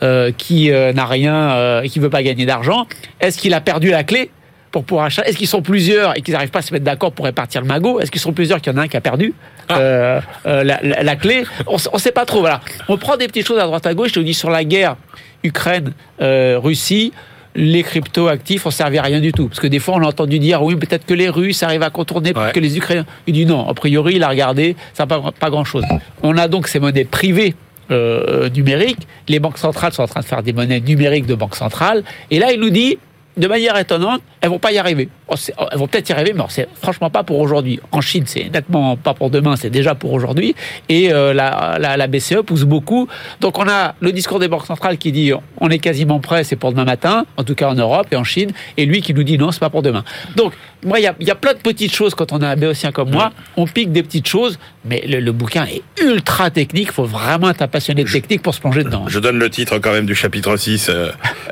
euh, 0.03 0.31
qui 0.37 0.71
euh, 0.71 0.93
n'a 0.93 1.05
rien, 1.05 1.81
et 1.81 1.89
qui 1.89 1.99
veut 1.99 2.09
pas 2.09 2.23
gagner 2.23 2.45
d'argent 2.45 2.87
Est-ce 3.19 3.37
qu'il 3.37 3.53
a 3.53 3.61
perdu 3.61 3.89
la 3.89 4.03
clé 4.03 4.29
pour 4.71 4.83
pouvoir 4.83 5.07
acheter 5.07 5.27
Est-ce 5.27 5.37
qu'ils 5.37 5.47
sont 5.47 5.61
plusieurs 5.61 6.17
et 6.17 6.21
qu'ils 6.21 6.33
n'arrivent 6.33 6.51
pas 6.51 6.59
à 6.59 6.63
se 6.63 6.73
mettre 6.73 6.85
d'accord 6.85 7.11
pour 7.11 7.25
répartir 7.25 7.61
le 7.61 7.67
magot 7.67 7.99
Est-ce 7.99 8.11
qu'ils 8.11 8.21
sont 8.21 8.33
plusieurs 8.33 8.61
qu'il 8.61 8.71
y 8.73 8.75
en 8.75 8.79
a 8.79 8.83
un 8.83 8.87
qui 8.87 8.97
a 8.97 9.01
perdu 9.01 9.33
ah. 9.69 10.21
la, 10.45 11.15
clé 11.15 11.45
On 11.65 11.75
ne 11.75 11.99
sait 11.99 12.11
pas 12.11 12.25
trop. 12.25 12.41
Voilà. 12.41 12.61
On 12.89 12.97
prend 12.97 13.17
des 13.17 13.27
petites 13.27 13.47
choses 13.47 13.59
à 13.59 13.63
droite 13.63 13.87
à 13.87 13.93
gauche. 13.93 14.09
Je 14.09 14.15
te 14.15 14.19
dis 14.19 14.33
sur 14.33 14.49
la 14.49 14.63
guerre 14.63 14.97
Ukraine-Russie 15.43 17.13
les 17.57 17.81
crypto-actifs 17.81 18.67
ont 18.67 18.71
servi 18.71 18.99
à 18.99 19.01
rien 19.01 19.19
du 19.19 19.33
tout. 19.33 19.47
Parce 19.47 19.59
que 19.59 19.67
des 19.67 19.79
fois, 19.79 19.95
on 19.95 20.03
a 20.03 20.07
entendu 20.07 20.39
dire, 20.39 20.61
oui, 20.61 20.75
peut-être 20.75 21.05
que 21.05 21.15
les 21.15 21.27
Russes 21.27 21.63
arrivent 21.63 21.83
à 21.83 21.89
contourner, 21.89 22.31
peut 22.31 22.51
que 22.53 22.59
les 22.59 22.77
Ukrainiens. 22.77 23.05
Il 23.25 23.33
dit 23.33 23.45
non, 23.45 23.67
a 23.67 23.73
priori, 23.73 24.15
il 24.15 24.23
a 24.23 24.29
regardé, 24.29 24.75
ça 24.93 25.03
n'a 25.03 25.07
pas, 25.07 25.31
pas 25.37 25.49
grand-chose. 25.49 25.83
On 26.21 26.37
a 26.37 26.47
donc 26.47 26.67
ces 26.67 26.79
monnaies 26.79 27.03
privées 27.03 27.55
euh, 27.89 28.49
numériques. 28.49 29.07
Les 29.27 29.39
banques 29.39 29.57
centrales 29.57 29.91
sont 29.91 30.03
en 30.03 30.07
train 30.07 30.21
de 30.21 30.25
faire 30.25 30.43
des 30.43 30.53
monnaies 30.53 30.81
numériques 30.81 31.25
de 31.25 31.35
banques 31.35 31.55
centrales. 31.55 32.03
Et 32.29 32.37
là, 32.37 32.51
il 32.51 32.59
nous 32.59 32.69
dit, 32.69 32.99
de 33.35 33.47
manière 33.47 33.75
étonnante, 33.77 34.21
elles 34.39 34.49
vont 34.49 34.59
pas 34.59 34.71
y 34.71 34.77
arriver. 34.77 35.09
Oh, 35.29 35.35
oh, 35.57 35.65
elles 35.71 35.77
vont 35.77 35.87
peut-être 35.87 36.09
y 36.09 36.11
arriver, 36.13 36.33
mais 36.33 36.43
c'est 36.49 36.67
franchement 36.81 37.09
pas 37.09 37.23
pour 37.23 37.39
aujourd'hui. 37.39 37.79
En 37.91 38.01
Chine, 38.01 38.23
c'est 38.25 38.49
nettement 38.49 38.95
pas 38.95 39.13
pour 39.13 39.29
demain, 39.29 39.55
c'est 39.55 39.69
déjà 39.69 39.93
pour 39.93 40.13
aujourd'hui. 40.13 40.55
Et 40.87 41.11
euh, 41.11 41.33
la, 41.33 41.77
la, 41.79 41.97
la, 41.97 42.07
BCE 42.07 42.43
pousse 42.45 42.63
beaucoup. 42.63 43.07
Donc 43.41 43.59
on 43.59 43.67
a 43.67 43.95
le 43.99 44.11
discours 44.11 44.39
des 44.39 44.47
banques 44.47 44.65
centrales 44.65 44.97
qui 44.97 45.11
dit 45.11 45.33
on 45.59 45.69
est 45.69 45.79
quasiment 45.79 46.19
prêt, 46.19 46.43
c'est 46.43 46.55
pour 46.55 46.71
demain 46.71 46.85
matin, 46.85 47.25
en 47.35 47.43
tout 47.43 47.55
cas 47.55 47.69
en 47.69 47.75
Europe 47.75 48.07
et 48.11 48.15
en 48.15 48.23
Chine, 48.23 48.51
et 48.77 48.85
lui 48.85 49.01
qui 49.01 49.13
nous 49.13 49.23
dit 49.23 49.37
non, 49.37 49.51
c'est 49.51 49.59
pas 49.59 49.69
pour 49.69 49.81
demain. 49.81 50.03
Donc 50.35 50.53
moi, 50.85 50.99
il 50.99 51.03
y 51.03 51.07
a, 51.07 51.15
y 51.19 51.31
a, 51.31 51.35
plein 51.35 51.53
de 51.53 51.59
petites 51.59 51.93
choses 51.93 52.13
quand 52.13 52.31
on 52.31 52.41
a 52.41 52.47
un 52.47 52.55
béotien 52.55 52.91
comme 52.91 53.09
moi. 53.09 53.31
On 53.55 53.65
pique 53.65 53.91
des 53.91 54.03
petites 54.03 54.27
choses, 54.27 54.59
mais 54.85 55.01
le, 55.07 55.31
bouquin 55.31 55.65
est 55.65 55.81
ultra 56.01 56.49
technique. 56.51 56.89
Il 56.89 56.93
faut 56.93 57.05
vraiment 57.05 57.49
être 57.49 57.61
un 57.61 57.67
passionné 57.67 58.03
de 58.03 58.09
technique 58.09 58.41
pour 58.41 58.53
se 58.53 58.59
plonger 58.59 58.83
dedans. 58.83 59.05
Je 59.07 59.19
donne 59.19 59.39
le 59.39 59.49
titre 59.49 59.79
quand 59.79 59.91
même 59.91 60.05
du 60.05 60.15
chapitre 60.15 60.55
6 60.55 60.89
euh, 60.89 61.11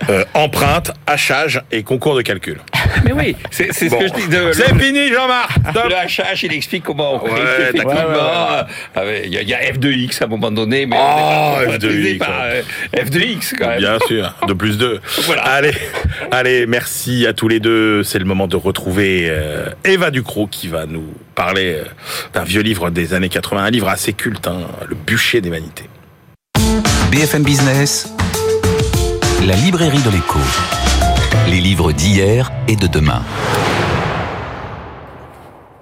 euh, 0.09 0.23
empreinte, 0.33 0.91
hachage 1.07 1.61
et 1.71 1.83
concours 1.83 2.15
de 2.15 2.21
calcul. 2.21 2.59
Mais 3.03 3.13
oui, 3.13 3.35
c'est 3.51 3.64
ce 3.71 3.85
que 3.85 4.07
je 4.07 4.13
dis. 4.13 4.53
C'est 4.53 4.77
fini, 4.77 5.09
Jean-Marc. 5.09 5.57
Le 5.73 5.95
hachage, 5.95 6.43
il 6.43 6.53
explique 6.53 6.83
comment 6.83 7.23
on 7.23 7.27
ouais, 7.27 7.71
Il 9.25 9.33
y, 9.33 9.53
a 9.53 9.71
F2X 9.71 10.21
à 10.21 10.25
un 10.25 10.27
moment 10.27 10.51
donné, 10.51 10.85
mais 10.85 10.97
oh, 10.99 11.57
F2X, 11.67 12.19
F2X 12.93 13.55
quand 13.57 13.67
même. 13.67 13.79
Bien 13.79 13.97
sûr, 14.07 14.33
de 14.47 14.53
plus 14.53 14.77
2. 14.77 14.99
Voilà. 15.25 15.41
Allez, 15.43 15.73
allez, 16.31 16.67
merci 16.67 17.25
à 17.25 17.33
tous 17.33 17.47
les 17.47 17.59
deux. 17.59 18.03
C'est 18.03 18.19
le 18.19 18.25
moment 18.25 18.47
de 18.47 18.55
retrouver 18.55 19.27
euh, 19.29 19.69
Eva 19.83 20.11
Ducrot 20.11 20.47
qui 20.47 20.67
va 20.67 20.85
nous 20.85 21.13
parler 21.33 21.73
euh, 21.73 21.83
d'un 22.33 22.43
vieux 22.43 22.61
livre 22.61 22.89
des 22.89 23.13
années 23.13 23.29
80, 23.29 23.63
un 23.63 23.69
livre 23.71 23.89
assez 23.89 24.13
culte, 24.13 24.47
hein, 24.47 24.61
Le 24.87 24.95
bûcher 24.95 25.41
des 25.41 25.49
vanités. 25.49 25.89
BFM 27.11 27.43
Business, 27.43 28.13
la 29.47 29.55
librairie 29.55 30.01
de 30.01 30.09
l'écho. 30.09 30.39
Les 31.47 31.59
livres 31.59 31.91
d'hier 31.91 32.51
et 32.67 32.75
de 32.75 32.87
demain. 32.87 33.21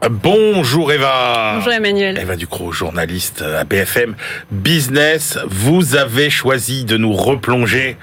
Bonjour 0.09 0.91
Eva. 0.91 1.53
Bonjour 1.55 1.71
Emmanuel. 1.71 2.19
Eva 2.19 2.35
Ducrot, 2.35 2.73
journaliste 2.73 3.41
à 3.41 3.63
BFM 3.63 4.15
Business. 4.51 5.39
Vous 5.47 5.95
avez 5.95 6.29
choisi 6.29 6.83
de 6.83 6.97
nous 6.97 7.13
replonger 7.13 7.95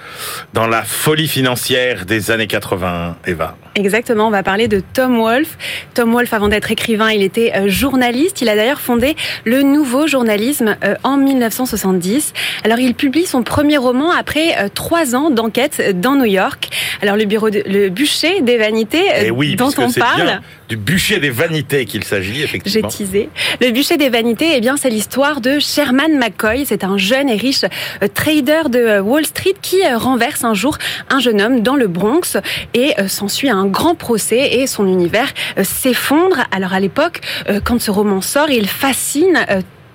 dans 0.55 0.67
la 0.67 0.83
folie 0.83 1.29
financière 1.29 2.07
des 2.07 2.31
années 2.31 2.47
80, 2.47 3.17
Eva. 3.27 3.57
Exactement, 3.75 4.29
on 4.29 4.31
va 4.31 4.43
parler 4.43 4.67
de 4.67 4.81
Tom 4.81 5.19
Wolfe. 5.19 5.59
Tom 5.93 6.13
Wolfe, 6.13 6.33
avant 6.33 6.49
d'être 6.49 6.71
écrivain, 6.71 7.11
il 7.11 7.23
était 7.23 7.53
euh, 7.55 7.69
journaliste. 7.69 8.41
Il 8.41 8.49
a 8.49 8.57
d'ailleurs 8.57 8.81
fondé 8.81 9.15
le 9.45 9.63
nouveau 9.63 10.07
journalisme 10.07 10.77
euh, 10.83 10.95
en 11.05 11.19
1970. 11.19 12.33
Alors, 12.65 12.79
il 12.79 12.95
publie 12.95 13.27
son 13.27 13.43
premier 13.43 13.77
roman 13.77 14.11
après 14.11 14.57
euh, 14.59 14.69
trois 14.73 15.15
ans 15.15 15.31
d'enquête 15.31 16.01
dans 16.01 16.17
New 16.17 16.25
York. 16.25 16.71
Alors, 17.03 17.17
le 17.17 17.27
bureau, 17.27 17.51
de, 17.51 17.63
le 17.67 17.91
bûcher 17.91 18.41
des 18.41 18.57
vanités 18.57 19.05
Eh 19.23 19.31
oui, 19.31 19.55
dont 19.55 19.71
on 19.79 19.93
parle. 19.93 20.23
bien 20.23 20.41
du 20.71 20.77
bûcher 20.77 21.19
des 21.19 21.31
vanités 21.31 21.85
qu'il 21.91 22.05
s'agit, 22.05 22.35
J'ai 22.35 22.45
effectivement. 22.45 22.89
teasé. 22.89 23.29
Le 23.61 23.71
bûcher 23.71 23.97
des 23.97 24.09
vanités, 24.09 24.53
eh 24.55 24.61
bien, 24.61 24.77
c'est 24.77 24.91
l'histoire 24.91 25.41
de 25.41 25.59
Sherman 25.59 26.17
McCoy. 26.19 26.65
C'est 26.65 26.85
un 26.85 26.97
jeune 26.97 27.29
et 27.29 27.37
riche 27.37 27.65
euh, 28.03 28.09
trader 28.13 28.69
de 28.71 28.79
euh, 28.79 29.01
Wall 29.03 29.27
Street 29.27 29.55
qui 29.61 29.83
euh, 29.83 29.99
renverse 29.99 30.45
un 30.45 30.55
jour 30.55 30.79
un 31.09 31.21
jeune 31.21 31.41
homme 31.41 31.63
dans 31.63 31.77
le 31.77 31.89
Bronx 31.89 32.37
et 32.75 32.95
s'ensuit 33.09 33.51
un 33.51 33.67
grand 33.67 33.95
procès 33.95 34.55
et 34.55 34.67
son 34.67 34.87
univers 34.87 35.33
s'effondre. 35.63 36.39
Alors, 36.53 36.73
à 36.73 36.81
l'époque, 36.81 37.21
quand 37.65 37.81
ce 37.81 37.91
roman 37.91 38.21
sort, 38.21 38.51
il 38.51 38.69
fascine 38.69 39.47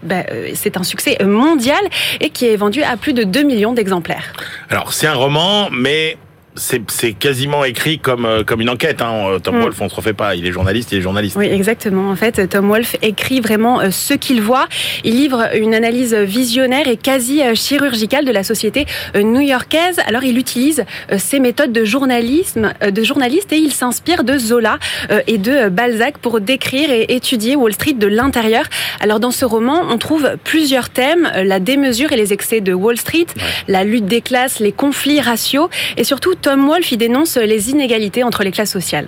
ben, 0.04 0.26
c'est 0.54 0.78
un 0.78 0.84
succès 0.84 1.18
mondial 1.24 1.80
et 2.20 2.30
qui 2.30 2.46
est 2.48 2.56
vendu 2.56 2.84
à 2.84 2.98
plus 2.98 3.14
de 3.14 3.24
2 3.24 3.44
millions 3.44 3.74
d'exemplaires. 3.74 4.34
Alors, 4.70 4.94
c'est 4.94 5.08
un 5.08 5.14
roman, 5.14 5.70
mais 5.72 6.18
c'est 6.56 7.14
quasiment 7.14 7.64
écrit 7.66 8.00
comme, 8.00 8.26
euh, 8.26 8.44
comme 8.44 8.62
une 8.62 8.70
enquête. 8.70 9.02
Hein. 9.02 9.38
Tom 9.44 9.56
Mm. 9.58 9.62
Wolfe, 9.62 9.82
on 9.82 9.90
se 9.90 9.96
refait 9.96 10.14
pas. 10.14 10.36
Il 10.36 10.46
est 10.48 10.52
journaliste, 10.52 10.92
il 10.92 11.00
est 11.00 11.02
journaliste. 11.02 11.36
Oui, 11.38 11.48
exactement. 11.48 12.10
En 12.10 12.16
fait, 12.16 12.48
Tom 12.50 12.68
Wolfe 12.70 12.96
écrit 13.02 13.42
vraiment 13.42 13.82
euh, 13.82 13.92
ce 13.92 14.14
qu'il 14.14 14.42
voit. 14.42 14.68
Il 15.04 15.16
livre 15.16 15.50
une 15.56 15.74
analyse 15.74 16.14
visionnaire 16.14 16.88
et 16.88 16.98
quasi 16.98 17.42
euh, 17.42 17.56
chirurgicale 17.56 18.26
de 18.26 18.32
la 18.32 18.44
société 18.44 18.86
euh, 19.16 19.22
new-yorkaise. 19.22 20.00
Alors, 20.08 20.24
il 20.24 20.38
utilise 20.38 20.86
euh, 21.12 21.18
ses 21.18 21.40
méthodes 21.40 21.74
de 21.74 21.84
journalisme, 21.86 22.74
euh, 22.84 22.92
de 22.92 23.04
journaliste, 23.04 23.52
et 23.54 23.58
il 23.58 23.72
s'inspire 23.74 24.24
de 24.24 24.38
Zola 24.38 24.80
euh, 25.12 25.22
et 25.28 25.38
de 25.38 25.52
euh, 25.52 25.70
Balzac 25.70 26.18
pour 26.20 26.40
décrire 26.42 26.90
et 26.92 27.06
étudier 27.10 27.56
Wall 27.56 27.74
Street 27.74 27.94
de 27.94 28.08
l'intérieur. 28.08 28.64
Alors, 29.02 29.20
dans 29.20 29.32
ce 29.32 29.46
roman, 29.46 29.84
on 29.90 29.98
trouve 29.98 30.38
plusieurs 30.44 30.90
thèmes 30.90 31.30
euh, 31.36 31.44
la 31.44 31.60
démesure 31.60 32.12
et 32.12 32.18
les 32.18 32.32
excès 32.34 32.62
de 32.62 32.74
Wall 32.74 32.98
Street, 32.98 33.26
la 33.68 33.84
lutte 33.84 34.06
des 34.06 34.22
classes, 34.22 34.60
les 34.60 34.72
conflits 34.72 35.20
raciaux, 35.22 35.70
et 35.98 36.04
surtout 36.04 36.36
Tom 36.46 36.68
Wolfe 36.68 36.92
y 36.92 36.98
dénonce 36.98 37.38
les 37.38 37.72
inégalités 37.72 38.24
entre 38.24 38.44
les 38.44 38.52
classes 38.52 38.70
sociales. 38.70 39.08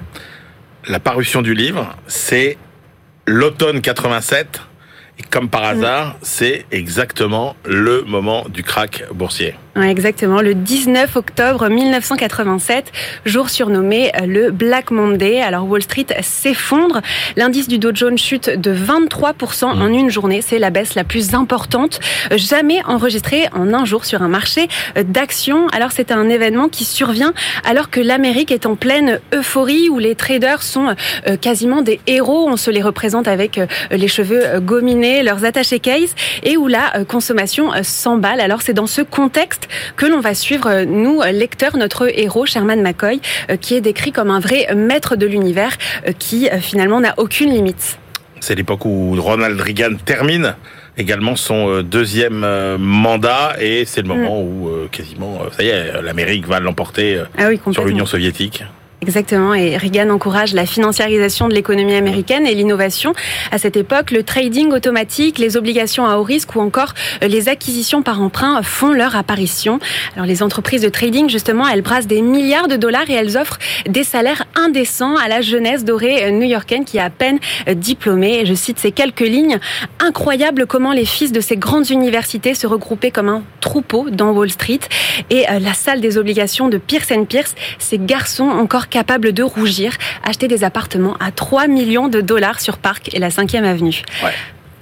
La 0.88 1.00
parution 1.00 1.44
du 1.44 1.54
livre, 1.54 1.96
c'est 2.08 2.58
l'automne 3.28 3.80
87. 3.80 4.60
Et 5.20 5.22
comme 5.22 5.48
par 5.48 5.64
hasard, 5.64 6.18
c'est 6.24 6.66
exactement 6.72 7.56
le 7.64 8.02
moment 8.02 8.46
du 8.50 8.64
crack 8.64 9.04
boursier. 9.14 9.54
Exactement, 9.84 10.42
le 10.42 10.56
19 10.56 11.16
octobre 11.16 11.70
1987, 11.70 12.92
jour 13.26 13.50
surnommé 13.50 14.12
euh, 14.16 14.26
le 14.26 14.52
Black 14.52 14.90
Monday. 14.90 15.40
Alors 15.40 15.68
Wall 15.68 15.84
Street 15.84 16.08
s'effondre, 16.22 17.02
l'indice 17.36 17.68
du 17.68 17.78
Dow 17.78 17.92
Jones 17.94 18.18
chute 18.18 18.50
de 18.50 18.74
23% 18.74 19.66
en 19.66 19.88
une 19.94 20.10
journée, 20.10 20.42
c'est 20.42 20.58
la 20.58 20.72
baisse 20.72 20.96
la 20.96 21.04
plus 21.04 21.36
importante 21.36 22.00
jamais 22.32 22.82
enregistrée 22.86 23.48
en 23.54 23.72
un 23.72 23.86
jour 23.86 24.06
sur 24.06 24.24
un 24.24 24.28
marché 24.28 24.68
euh, 24.98 25.04
d'actions. 25.04 25.68
Alors 25.68 25.92
c'est 25.92 26.12
un 26.12 26.28
événement 26.28 26.70
qui 26.70 26.84
survient 26.84 27.34
alors 27.64 27.92
que 27.92 28.00
l'Amérique 28.00 28.52
est 28.52 28.66
en 28.66 28.76
pleine 28.76 29.20
euphorie 29.34 29.90
où 29.90 30.00
les 30.00 30.16
traders 30.16 30.64
sont 30.64 30.96
euh, 31.28 31.38
quasiment 31.38 31.84
des 31.84 32.00
héros, 32.08 32.48
on 32.50 32.58
se 32.58 32.72
les 32.72 32.82
représente 32.82 33.28
avec 33.28 33.60
les 33.92 34.08
cheveux 34.08 34.60
gominés, 34.60 35.22
leurs 35.22 35.46
attachés 35.46 35.80
case 35.80 36.16
et 36.44 36.58
où 36.58 36.68
la 36.68 37.04
consommation 37.08 37.72
s'emballe. 37.84 38.42
Alors 38.42 38.62
c'est 38.62 38.74
dans 38.74 38.88
ce 38.88 39.02
contexte 39.02 39.67
que 39.96 40.06
l'on 40.06 40.20
va 40.20 40.34
suivre, 40.34 40.68
euh, 40.68 40.86
nous, 40.86 41.22
euh, 41.22 41.32
lecteurs, 41.32 41.78
notre 41.78 42.10
héros, 42.18 42.46
Sherman 42.46 42.82
McCoy, 42.82 43.20
euh, 43.50 43.58
qui 43.58 43.76
est 43.76 43.82
décrit 43.82 44.12
comme 44.12 44.30
un 44.30 44.40
vrai 44.40 44.68
maître 44.76 45.16
de 45.16 45.26
l'univers 45.26 45.78
qui 46.20 46.50
finalement 46.62 47.00
n'a 47.00 47.14
aucune 47.18 47.52
limite. 47.52 48.00
C'est 48.40 48.56
l'époque 48.56 48.86
où 48.86 49.16
Ronald 49.20 49.60
Reagan 49.60 49.96
termine 50.04 50.56
également 50.98 51.36
son 51.36 51.82
deuxième 51.82 52.46
mandat 52.78 53.56
et 53.60 53.86
c'est 53.86 54.02
le 54.02 54.08
moment 54.08 54.42
où 54.42 54.70
quasiment, 54.92 55.40
ça 55.56 55.64
y 55.64 55.68
est, 55.68 56.02
l'Amérique 56.02 56.48
va 56.48 56.60
l'emporter 56.60 57.22
Ah 57.38 57.48
oui, 57.50 57.60
sur 57.72 57.86
l'Union 57.86 58.06
soviétique. 58.06 58.64
Exactement, 59.04 59.54
et 59.54 59.78
Reagan 59.78 60.10
encourage 60.10 60.54
la 60.54 60.66
financiarisation 60.66 61.48
de 61.48 61.54
l'économie 61.54 61.94
américaine 61.94 62.48
et 62.48 62.56
l'innovation. 62.56 63.14
À 63.52 63.60
cette 63.60 63.78
époque, 63.78 64.10
le 64.10 64.24
trading 64.24 64.72
automatique, 64.72 65.38
les 65.38 65.56
obligations 65.56 66.08
à 66.08 66.18
haut 66.18 66.24
risque 66.24 66.56
ou 66.56 66.62
encore 66.62 66.96
euh, 67.22 67.28
les 67.28 67.48
acquisitions 67.48 68.02
par 68.02 68.20
emprunt 68.20 68.64
font 68.64 68.94
leur 68.94 69.16
apparition. 69.16 69.80
Alors 70.16 70.26
les 70.26 70.42
entreprises 70.42 70.82
de 70.82 70.90
trading, 70.90 71.30
justement, 71.30 71.68
elles 71.68 71.84
brassent 71.84 72.08
des 72.08 72.24
milliards 72.24 72.68
de 72.68 72.76
dollars 72.76 73.08
et 73.08 73.14
elles 73.14 73.38
offrent 73.38 73.60
des 73.88 74.04
salaires 74.04 74.46
indécents 74.56 75.16
à 75.16 75.28
la 75.28 75.42
jeunesse 75.42 75.86
dorée 75.86 76.26
euh, 76.26 76.32
new-yorkaine 76.32 76.84
qui 76.84 76.98
est 76.98 77.02
à 77.02 77.12
peine 77.12 77.38
euh, 77.70 77.76
diplômée. 77.76 78.48
Je 78.48 78.56
cite 78.56 78.80
ces 78.80 78.92
quelques 78.92 79.20
lignes. 79.20 79.60
Incroyable 80.00 80.66
comment 80.66 80.92
les 80.92 81.06
fils 81.06 81.32
de 81.32 81.40
ces 81.40 81.56
grandes 81.56 81.92
universités 81.92 82.56
se 82.56 82.66
regroupaient 82.66 83.12
comme 83.12 83.30
un 83.30 83.44
troupeau 83.62 84.10
dans 84.10 84.32
Wall 84.32 84.50
Street 84.50 84.80
et 85.30 85.46
la 85.60 85.74
salle 85.74 86.02
des 86.02 86.18
obligations 86.18 86.70
de 86.70 86.78
Pierce 86.78 87.12
Pierce, 87.28 87.56
ces 87.80 88.00
garçons 88.00 88.50
encore 88.50 88.87
capables 88.90 89.34
de 89.34 89.44
rougir, 89.44 89.94
acheter 90.24 90.48
des 90.48 90.64
appartements 90.64 91.18
à 91.20 91.32
3 91.32 91.68
millions 91.68 92.08
de 92.08 92.22
dollars 92.22 92.60
sur 92.60 92.78
Park 92.78 93.10
et 93.14 93.20
la 93.20 93.30
5e 93.30 93.64
avenue. 93.64 94.02
Ouais. 94.24 94.32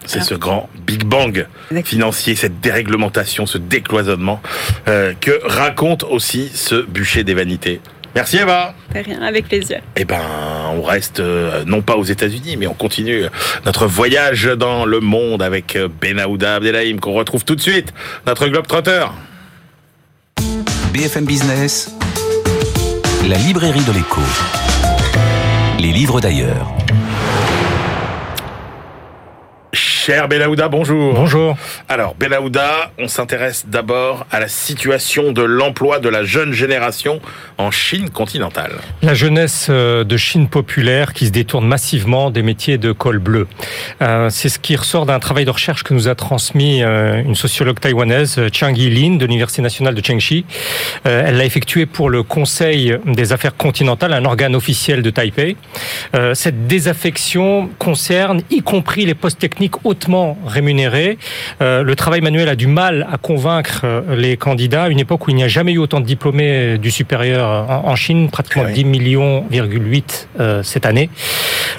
C'est 0.07 0.21
ce 0.21 0.35
grand 0.35 0.69
Big 0.85 1.03
Bang 1.03 1.47
financier, 1.83 2.35
cette 2.35 2.59
déréglementation, 2.61 3.45
ce 3.45 3.57
décloisonnement 3.57 4.41
euh, 4.87 5.13
que 5.19 5.39
raconte 5.43 6.03
aussi 6.03 6.51
ce 6.53 6.83
bûcher 6.83 7.23
des 7.23 7.33
vanités. 7.33 7.81
Merci 8.13 8.37
Eva. 8.37 8.73
De 8.93 8.99
rien, 8.99 9.21
avec 9.21 9.47
plaisir. 9.49 9.81
Eh 9.97 10.05
ben, 10.05 10.21
on 10.73 10.81
reste 10.81 11.19
euh, 11.19 11.65
non 11.65 11.81
pas 11.81 11.97
aux 11.97 12.03
États-Unis, 12.03 12.55
mais 12.55 12.65
on 12.65 12.73
continue 12.73 13.25
notre 13.65 13.87
voyage 13.87 14.45
dans 14.45 14.85
le 14.85 15.01
monde 15.01 15.41
avec 15.41 15.75
euh, 15.75 15.89
Benahouda 15.89 16.55
Abdelhaim 16.55 16.97
qu'on 16.97 17.13
retrouve 17.13 17.43
tout 17.43 17.55
de 17.55 17.61
suite, 17.61 17.93
notre 18.25 18.47
globe 18.47 18.67
trotteur. 18.67 19.13
BFM 20.93 21.25
Business, 21.25 21.93
la 23.27 23.37
librairie 23.37 23.83
de 23.83 23.91
l'écho. 23.91 24.21
Les 25.79 25.91
livres 25.91 26.21
d'ailleurs. 26.21 26.71
Cher 30.05 30.27
Benahouda, 30.27 30.67
bonjour. 30.67 31.15
Bonjour. 31.15 31.57
Alors, 31.89 32.13
Benahouda, 32.13 32.91
on 32.99 33.07
s'intéresse 33.07 33.65
d'abord 33.67 34.27
à 34.29 34.39
la 34.39 34.47
situation 34.47 35.31
de 35.31 35.41
l'emploi 35.41 35.97
de 35.97 36.09
la 36.09 36.23
jeune 36.23 36.53
génération 36.53 37.19
en 37.57 37.71
Chine 37.71 38.11
continentale. 38.11 38.73
La 39.01 39.15
jeunesse 39.15 39.65
euh, 39.71 40.03
de 40.03 40.15
Chine 40.15 40.47
populaire 40.47 41.13
qui 41.13 41.25
se 41.25 41.31
détourne 41.31 41.65
massivement 41.65 42.29
des 42.29 42.43
métiers 42.43 42.77
de 42.77 42.91
col 42.91 43.17
bleu. 43.17 43.47
Euh, 44.03 44.29
C'est 44.29 44.49
ce 44.49 44.59
qui 44.59 44.75
ressort 44.75 45.07
d'un 45.07 45.17
travail 45.17 45.43
de 45.43 45.49
recherche 45.49 45.81
que 45.81 45.95
nous 45.95 46.07
a 46.07 46.13
transmis 46.13 46.83
euh, 46.83 47.23
une 47.23 47.33
sociologue 47.33 47.79
taïwanaise, 47.79 48.39
Chiang 48.53 48.75
Yi-Lin, 48.75 49.15
de 49.15 49.25
l'Université 49.25 49.63
nationale 49.63 49.95
de 49.95 50.05
Chengxi. 50.05 50.45
Euh, 51.07 51.23
Elle 51.25 51.37
l'a 51.37 51.45
effectué 51.45 51.87
pour 51.87 52.11
le 52.11 52.21
Conseil 52.21 52.95
des 53.07 53.33
affaires 53.33 53.57
continentales, 53.57 54.13
un 54.13 54.25
organe 54.25 54.55
officiel 54.55 55.01
de 55.01 55.09
Taipei. 55.09 55.57
Euh, 56.13 56.35
Cette 56.35 56.67
désaffection 56.67 57.71
concerne 57.79 58.43
y 58.51 58.61
compris 58.61 59.07
les 59.07 59.15
postes 59.15 59.39
techniques 59.39 59.83
hautement 59.95 60.37
rémunérés. 60.45 61.17
Euh, 61.61 61.81
Le 61.83 61.95
travail 61.95 62.19
manuel 62.19 62.49
a 62.49 62.57
du 62.57 62.67
mal 62.67 63.07
à 63.09 63.17
convaincre 63.17 63.81
euh, 63.85 64.15
les 64.15 64.35
candidats 64.35 64.89
une 64.89 64.99
époque 64.99 65.25
où 65.25 65.29
il 65.29 65.37
n'y 65.37 65.43
a 65.43 65.47
jamais 65.47 65.71
eu 65.71 65.77
autant 65.77 66.01
de 66.01 66.05
diplômés 66.05 66.77
du 66.77 66.91
supérieur 66.91 67.47
en 67.69 67.85
en 67.85 67.95
Chine, 67.95 68.29
pratiquement 68.29 68.63
oui. 68.65 68.73
10 68.73 68.83
millions, 68.85 69.45
8 69.49 70.27
euh, 70.39 70.63
cette 70.63 70.85
année. 70.85 71.09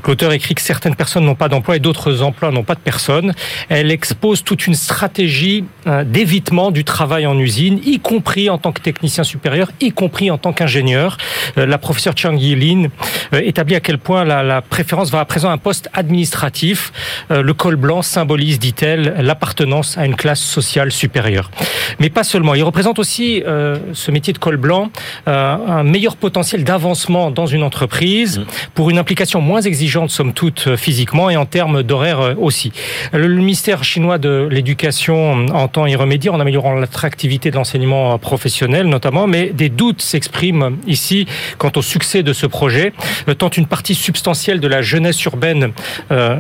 L'auteur 0.06 0.32
écrit 0.32 0.54
que 0.54 0.62
certaines 0.62 0.94
personnes 0.94 1.24
n'ont 1.24 1.34
pas 1.34 1.48
d'emploi 1.48 1.76
et 1.76 1.80
d'autres 1.80 2.22
emplois 2.22 2.50
n'ont 2.50 2.62
pas 2.62 2.74
de 2.74 2.80
personnes. 2.80 3.34
Elle 3.68 3.90
expose 3.90 4.42
toute 4.44 4.66
une 4.66 4.74
stratégie 4.74 5.64
euh, 5.86 6.04
d'évitement 6.04 6.70
du 6.70 6.84
travail 6.84 7.26
en 7.26 7.38
usine, 7.38 7.80
y 7.84 7.98
compris 7.98 8.48
en 8.48 8.58
tant 8.58 8.72
que 8.72 8.80
technicien 8.80 9.24
supérieur, 9.24 9.70
y 9.80 9.90
compris 9.90 10.30
en 10.30 10.38
tant 10.38 10.52
qu'ingénieur. 10.52 11.18
Euh, 11.58 11.66
La 11.66 11.78
professeure 11.78 12.14
Chang 12.16 12.36
Yi-Lin 12.36 12.88
euh, 13.34 13.40
établit 13.44 13.74
à 13.74 13.80
quel 13.80 13.98
point 13.98 14.24
la, 14.24 14.42
la 14.42 14.62
préférence 14.62 15.10
va 15.10 15.20
à 15.20 15.24
présent 15.24 15.50
à 15.50 15.52
un 15.52 15.58
poste 15.58 15.88
administratif. 15.92 16.92
Euh, 17.30 17.42
Le 17.42 17.52
col 17.54 17.76
blanc 17.76 18.00
symbolise, 18.06 18.58
dit-elle, 18.58 19.16
l'appartenance 19.20 19.98
à 19.98 20.06
une 20.06 20.16
classe 20.16 20.40
sociale 20.40 20.92
supérieure. 20.92 21.50
Mais 21.98 22.10
pas 22.10 22.24
seulement. 22.24 22.54
Il 22.54 22.62
représente 22.62 22.98
aussi 22.98 23.42
euh, 23.46 23.78
ce 23.92 24.10
métier 24.10 24.32
de 24.32 24.38
col 24.38 24.56
blanc 24.56 24.90
euh, 25.28 25.56
un 25.66 25.82
meilleur 25.82 26.16
potentiel 26.16 26.64
d'avancement 26.64 27.30
dans 27.30 27.46
une 27.46 27.62
entreprise 27.62 28.42
pour 28.74 28.90
une 28.90 28.98
implication 28.98 29.40
moins 29.40 29.60
exigeante 29.60 30.10
somme 30.10 30.32
toute, 30.32 30.76
physiquement 30.76 31.30
et 31.30 31.36
en 31.36 31.46
termes 31.46 31.82
d'horaire 31.82 32.34
aussi. 32.38 32.72
Le 33.12 33.28
ministère 33.28 33.84
chinois 33.84 34.18
de 34.18 34.48
l'éducation 34.50 35.46
entend 35.54 35.86
y 35.86 35.96
remédier 35.96 36.30
en 36.30 36.40
améliorant 36.40 36.74
l'attractivité 36.74 37.50
de 37.50 37.56
l'enseignement 37.56 38.18
professionnel, 38.18 38.88
notamment, 38.88 39.26
mais 39.26 39.50
des 39.50 39.68
doutes 39.68 40.02
s'expriment 40.02 40.76
ici 40.86 41.26
quant 41.58 41.72
au 41.76 41.82
succès 41.82 42.22
de 42.22 42.32
ce 42.32 42.46
projet, 42.46 42.92
tant 43.38 43.50
une 43.50 43.66
partie 43.66 43.94
substantielle 43.94 44.60
de 44.60 44.68
la 44.68 44.82
jeunesse 44.82 45.22
urbaine 45.24 45.72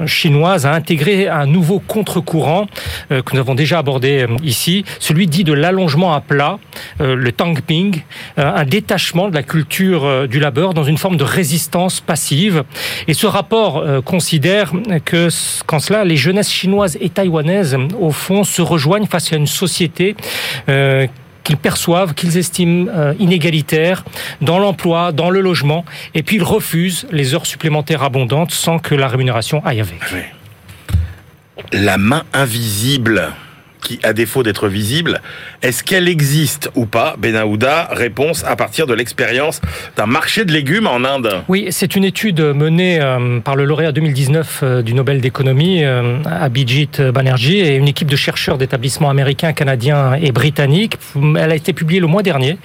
chinoise 0.06 0.66
a 0.66 0.72
intégré 0.72 1.28
un 1.28 1.46
nouveau 1.56 1.80
contre-courant 1.80 2.66
que 3.08 3.32
nous 3.32 3.40
avons 3.40 3.54
déjà 3.54 3.78
abordé 3.78 4.26
ici, 4.42 4.84
celui 4.98 5.26
dit 5.26 5.44
de 5.44 5.52
l'allongement 5.52 6.12
à 6.14 6.20
plat, 6.20 6.58
le 7.00 7.30
tangping, 7.30 8.02
un 8.36 8.64
détachement 8.64 9.28
de 9.28 9.34
la 9.34 9.42
culture 9.42 10.28
du 10.28 10.38
labeur 10.38 10.74
dans 10.74 10.84
une 10.84 10.98
forme 10.98 11.16
de 11.16 11.24
résistance 11.24 12.00
passive. 12.00 12.64
Et 13.08 13.14
ce 13.14 13.26
rapport 13.26 13.78
euh, 13.78 14.00
considère 14.00 14.72
que, 15.04 15.28
qu'en 15.66 15.80
cela, 15.80 16.04
les 16.04 16.16
jeunesses 16.16 16.50
chinoises 16.50 16.96
et 17.00 17.08
taïwanaises, 17.08 17.76
au 17.98 18.10
fond, 18.10 18.44
se 18.44 18.62
rejoignent 18.62 19.06
face 19.06 19.32
à 19.32 19.36
une 19.36 19.46
société 19.46 20.16
euh, 20.68 21.06
qu'ils 21.44 21.56
perçoivent, 21.56 22.14
qu'ils 22.14 22.36
estiment 22.38 22.86
euh, 22.92 23.14
inégalitaire 23.18 24.04
dans 24.40 24.58
l'emploi, 24.58 25.12
dans 25.12 25.30
le 25.30 25.40
logement, 25.40 25.84
et 26.14 26.22
puis 26.22 26.36
ils 26.36 26.42
refusent 26.42 27.06
les 27.10 27.34
heures 27.34 27.46
supplémentaires 27.46 28.02
abondantes 28.02 28.50
sans 28.50 28.78
que 28.78 28.94
la 28.94 29.08
rémunération 29.08 29.64
aille 29.64 29.80
avec. 29.80 30.00
La 31.72 31.96
main 31.96 32.24
invisible 32.32 33.32
qui, 33.82 33.98
à 34.02 34.12
défaut 34.12 34.42
d'être 34.42 34.68
visible, 34.68 35.20
est-ce 35.62 35.84
qu'elle 35.84 36.08
existe 36.08 36.70
ou 36.74 36.86
pas 36.86 37.16
Benahouda, 37.18 37.88
réponse 37.92 38.44
à 38.44 38.56
partir 38.56 38.86
de 38.86 38.94
l'expérience 38.94 39.60
d'un 39.96 40.06
marché 40.06 40.44
de 40.44 40.52
légumes 40.52 40.86
en 40.86 41.04
Inde. 41.04 41.42
Oui, 41.48 41.68
c'est 41.70 41.96
une 41.96 42.04
étude 42.04 42.40
menée 42.40 43.00
euh, 43.00 43.40
par 43.40 43.56
le 43.56 43.64
lauréat 43.64 43.92
2019 43.92 44.60
euh, 44.62 44.82
du 44.82 44.94
Nobel 44.94 45.20
d'économie, 45.20 45.84
euh, 45.84 46.18
Abhijit 46.24 47.00
Banerjee, 47.00 47.58
et 47.58 47.76
une 47.76 47.88
équipe 47.88 48.08
de 48.08 48.16
chercheurs 48.16 48.58
d'établissements 48.58 49.10
américains, 49.10 49.52
canadiens 49.52 50.14
et 50.14 50.32
britanniques. 50.32 50.98
Elle 51.14 51.52
a 51.52 51.56
été 51.56 51.72
publiée 51.72 52.00
le 52.00 52.06
mois 52.06 52.22
dernier. 52.22 52.58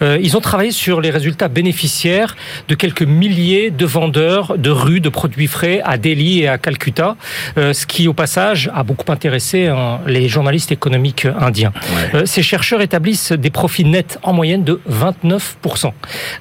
Ils 0.00 0.36
ont 0.36 0.40
travaillé 0.40 0.70
sur 0.70 1.00
les 1.00 1.10
résultats 1.10 1.48
bénéficiaires 1.48 2.36
de 2.68 2.74
quelques 2.74 3.02
milliers 3.02 3.70
de 3.70 3.86
vendeurs 3.86 4.58
de 4.58 4.70
rues 4.70 5.00
de 5.00 5.08
produits 5.08 5.46
frais 5.46 5.80
à 5.84 5.96
Delhi 5.96 6.40
et 6.40 6.48
à 6.48 6.58
Calcutta, 6.58 7.16
ce 7.56 7.86
qui, 7.86 8.08
au 8.08 8.12
passage, 8.12 8.70
a 8.74 8.82
beaucoup 8.82 9.10
intéressé 9.10 9.66
hein, 9.66 10.00
les 10.06 10.28
journalistes 10.28 10.51
économique 10.70 11.26
indien. 11.26 11.72
Euh, 12.14 12.26
ces 12.26 12.42
chercheurs 12.42 12.80
établissent 12.80 13.32
des 13.32 13.50
profits 13.50 13.84
nets 13.84 14.18
en 14.22 14.32
moyenne 14.32 14.64
de 14.64 14.80
29%. 14.90 15.92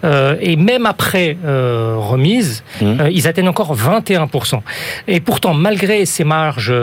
Euh, 0.04 0.36
et 0.40 0.56
même 0.56 0.86
après 0.86 1.38
euh, 1.46 1.96
remise, 1.98 2.64
mmh. 2.82 3.08
ils 3.12 3.28
atteignent 3.28 3.50
encore 3.50 3.76
21%. 3.76 4.62
Et 5.08 5.20
pourtant, 5.20 5.54
malgré 5.54 6.06
ces 6.06 6.24
marges 6.24 6.74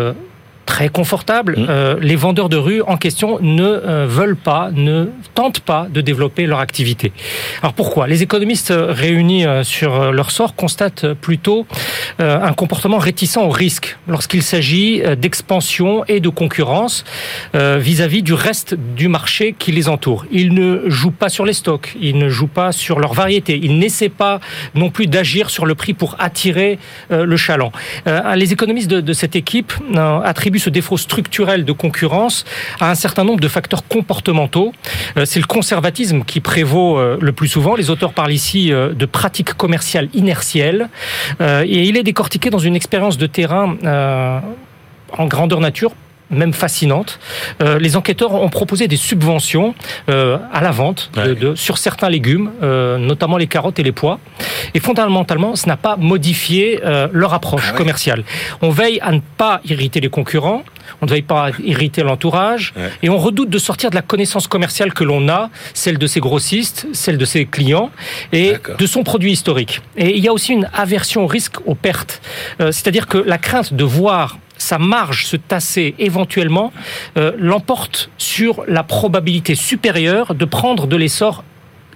très 0.68 0.90
confortable. 0.90 1.56
Mmh. 1.56 1.66
Euh, 1.70 1.96
les 1.98 2.14
vendeurs 2.14 2.50
de 2.50 2.58
rue 2.58 2.82
en 2.82 2.98
question 2.98 3.38
ne 3.40 3.64
euh, 3.64 4.06
veulent 4.06 4.36
pas, 4.36 4.68
ne 4.70 5.06
tentent 5.34 5.60
pas 5.60 5.86
de 5.90 6.02
développer 6.02 6.44
leur 6.44 6.60
activité. 6.60 7.10
Alors 7.62 7.72
pourquoi? 7.72 8.06
Les 8.06 8.22
économistes 8.22 8.74
réunis 8.76 9.46
euh, 9.46 9.64
sur 9.64 10.12
leur 10.12 10.30
sort 10.30 10.54
constatent 10.54 11.14
plutôt 11.14 11.66
un 12.18 12.52
comportement 12.52 12.98
réticent 12.98 13.38
au 13.38 13.48
risque 13.48 13.96
lorsqu'il 14.08 14.42
s'agit 14.42 15.02
d'expansion 15.16 16.04
et 16.06 16.20
de 16.20 16.28
concurrence 16.28 17.04
vis-à-vis 17.54 18.22
du 18.22 18.34
reste 18.34 18.74
du 18.74 19.08
marché 19.08 19.54
qui 19.58 19.72
les 19.72 19.88
entoure. 19.88 20.26
Ils 20.30 20.52
ne 20.52 20.88
jouent 20.88 21.12
pas 21.12 21.28
sur 21.28 21.44
les 21.46 21.52
stocks, 21.52 21.96
ils 22.00 22.18
ne 22.18 22.28
jouent 22.28 22.54
pas 22.62 22.72
sur 22.72 22.98
leur 22.98 23.14
variété, 23.14 23.58
ils 23.62 23.78
n'essaient 23.78 24.08
pas 24.08 24.40
non 24.74 24.90
plus 24.90 25.06
d'agir 25.06 25.48
sur 25.50 25.64
le 25.64 25.74
prix 25.74 25.94
pour 25.94 26.16
attirer 26.18 26.78
le 27.10 27.36
chaland. 27.36 27.72
les 28.34 28.52
économistes 28.52 28.90
de, 28.90 29.00
de 29.00 29.12
cette 29.12 29.36
équipe 29.36 29.72
attribuent 30.24 30.57
ce 30.58 30.70
défaut 30.70 30.96
structurel 30.96 31.64
de 31.64 31.72
concurrence 31.72 32.44
à 32.80 32.90
un 32.90 32.94
certain 32.94 33.24
nombre 33.24 33.40
de 33.40 33.48
facteurs 33.48 33.86
comportementaux. 33.86 34.72
Euh, 35.16 35.24
c'est 35.24 35.40
le 35.40 35.46
conservatisme 35.46 36.22
qui 36.24 36.40
prévaut 36.40 36.98
euh, 36.98 37.18
le 37.20 37.32
plus 37.32 37.48
souvent. 37.48 37.76
Les 37.76 37.90
auteurs 37.90 38.12
parlent 38.12 38.32
ici 38.32 38.72
euh, 38.72 38.92
de 38.92 39.06
pratiques 39.06 39.54
commerciales 39.54 40.08
inertielles 40.14 40.88
et 41.40 41.84
il 41.84 41.96
est 41.96 42.02
décortiqué 42.02 42.50
dans 42.50 42.58
une 42.58 42.76
expérience 42.76 43.18
de 43.18 43.26
terrain 43.26 43.76
en 45.16 45.26
grandeur 45.26 45.60
nature 45.60 45.92
même 46.30 46.52
fascinante. 46.52 47.18
Euh, 47.62 47.78
les 47.78 47.96
enquêteurs 47.96 48.34
ont 48.34 48.48
proposé 48.48 48.88
des 48.88 48.96
subventions 48.96 49.74
euh, 50.08 50.38
à 50.52 50.60
la 50.60 50.70
vente 50.70 51.10
de, 51.14 51.34
de, 51.34 51.54
sur 51.54 51.78
certains 51.78 52.08
légumes, 52.08 52.50
euh, 52.62 52.98
notamment 52.98 53.36
les 53.36 53.46
carottes 53.46 53.78
et 53.78 53.82
les 53.82 53.92
pois. 53.92 54.18
Et 54.74 54.80
fondamentalement, 54.80 55.56
ce 55.56 55.66
n'a 55.66 55.76
pas 55.76 55.96
modifié 55.96 56.80
euh, 56.84 57.08
leur 57.12 57.34
approche 57.34 57.70
ah 57.70 57.76
commerciale. 57.76 58.24
On 58.62 58.70
veille 58.70 59.00
à 59.00 59.12
ne 59.12 59.20
pas 59.36 59.60
irriter 59.64 60.00
les 60.00 60.10
concurrents, 60.10 60.64
on 61.00 61.06
ne 61.06 61.10
veille 61.10 61.22
pas 61.22 61.50
irriter 61.62 62.02
l'entourage, 62.02 62.72
ouais. 62.76 62.90
et 63.02 63.08
on 63.08 63.18
redoute 63.18 63.50
de 63.50 63.58
sortir 63.58 63.90
de 63.90 63.94
la 63.94 64.02
connaissance 64.02 64.46
commerciale 64.46 64.92
que 64.92 65.04
l'on 65.04 65.28
a, 65.28 65.50
celle 65.74 65.98
de 65.98 66.06
ses 66.06 66.20
grossistes, 66.20 66.86
celle 66.92 67.18
de 67.18 67.24
ses 67.24 67.46
clients, 67.46 67.90
et 68.32 68.54
de 68.78 68.86
son 68.86 69.02
produit 69.04 69.32
historique. 69.32 69.80
Et 69.96 70.16
il 70.16 70.24
y 70.24 70.28
a 70.28 70.32
aussi 70.32 70.52
une 70.52 70.68
aversion 70.74 71.24
au 71.24 71.26
risque 71.26 71.56
aux 71.66 71.74
pertes. 71.74 72.20
Euh, 72.60 72.72
c'est-à-dire 72.72 73.06
que 73.06 73.18
la 73.18 73.38
crainte 73.38 73.74
de 73.74 73.84
voir 73.84 74.38
sa 74.58 74.78
marge 74.78 75.24
se 75.26 75.36
tasser 75.36 75.94
éventuellement 75.98 76.72
euh, 77.16 77.32
l'emporte 77.38 78.10
sur 78.18 78.64
la 78.68 78.82
probabilité 78.82 79.54
supérieure 79.54 80.34
de 80.34 80.44
prendre 80.44 80.86
de 80.86 80.96
l'essor 80.96 81.44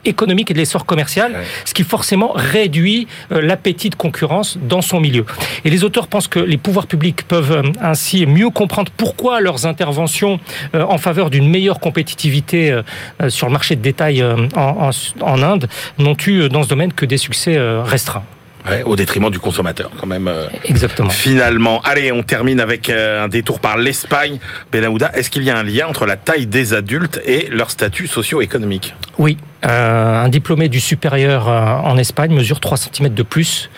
économique 0.05 0.51
et 0.51 0.55
de 0.55 0.59
l'essor 0.59 0.85
commercial, 0.85 1.37
ce 1.65 1.75
qui 1.75 1.85
forcément 1.85 2.33
réduit 2.35 3.07
euh, 3.31 3.41
l'appétit 3.41 3.89
de 3.89 3.95
concurrence 3.95 4.59
dans 4.61 4.83
son 4.83 4.99
milieu. 4.99 5.25
Et 5.65 5.71
les 5.71 5.85
auteurs 5.85 6.09
pensent 6.09 6.27
que 6.27 6.41
les 6.41 6.57
pouvoirs 6.57 6.89
publics 6.89 7.23
peuvent 7.29 7.53
euh, 7.53 7.73
ainsi 7.81 8.27
mieux 8.27 8.51
comprendre 8.51 8.91
pourquoi 8.97 9.41
leurs 9.41 9.67
interventions 9.67 10.41
en 10.75 10.99
faveur 10.99 11.31
d'une 11.31 11.49
meilleure 11.49 11.79
compétitivité 11.79 12.81
sur 13.29 13.47
le 13.47 13.53
marché 13.53 13.77
de 13.77 13.81
détail 13.81 14.23
en, 14.25 14.49
en, 14.57 14.91
en 15.21 15.43
Inde 15.43 15.69
n'ont 15.99 16.17
eu 16.27 16.49
dans 16.49 16.63
ce 16.63 16.69
domaine 16.69 16.93
que 16.93 17.07
des 17.07 17.19
succès 17.19 17.57
restreints. 17.85 18.25
Ouais, 18.69 18.83
au 18.85 18.95
détriment 18.97 19.31
du 19.31 19.41
consommateur, 19.41 19.91
quand 19.99 20.07
même. 20.07 20.29
Euh, 20.29 20.47
Exactement. 20.65 21.11
Finalement. 21.11 21.81
Allez, 21.83 22.13
on 22.13 22.23
termine 22.23 22.61
avec 22.61 22.89
euh, 22.91 23.25
un 23.25 23.29
détour 23.29 23.59
par 23.59 23.77
l'Espagne. 23.77 24.39
Benahouda, 24.71 25.11
est-ce 25.15 25.31
qu'il 25.31 25.43
y 25.43 25.51
a 25.51 25.59
un 25.59 25.65
lien 25.65 25.87
entre 25.89 26.07
la 26.07 26.17
taille 26.17 26.47
des 26.47 26.73
adultes 26.73 27.21
et 27.25 27.49
leur 27.51 27.71
statut 27.71 28.07
socio-économique? 28.07 28.95
Oui. 29.19 29.37
Euh, 29.65 30.25
un 30.25 30.29
diplômé 30.29 30.69
du 30.69 30.81
supérieur 30.81 31.49
euh, 31.49 31.75
en 31.85 31.97
Espagne 31.97 32.33
mesure 32.35 32.59
3 32.59 32.77
cm 32.79 33.15
de 33.15 33.23
plus 33.23 33.71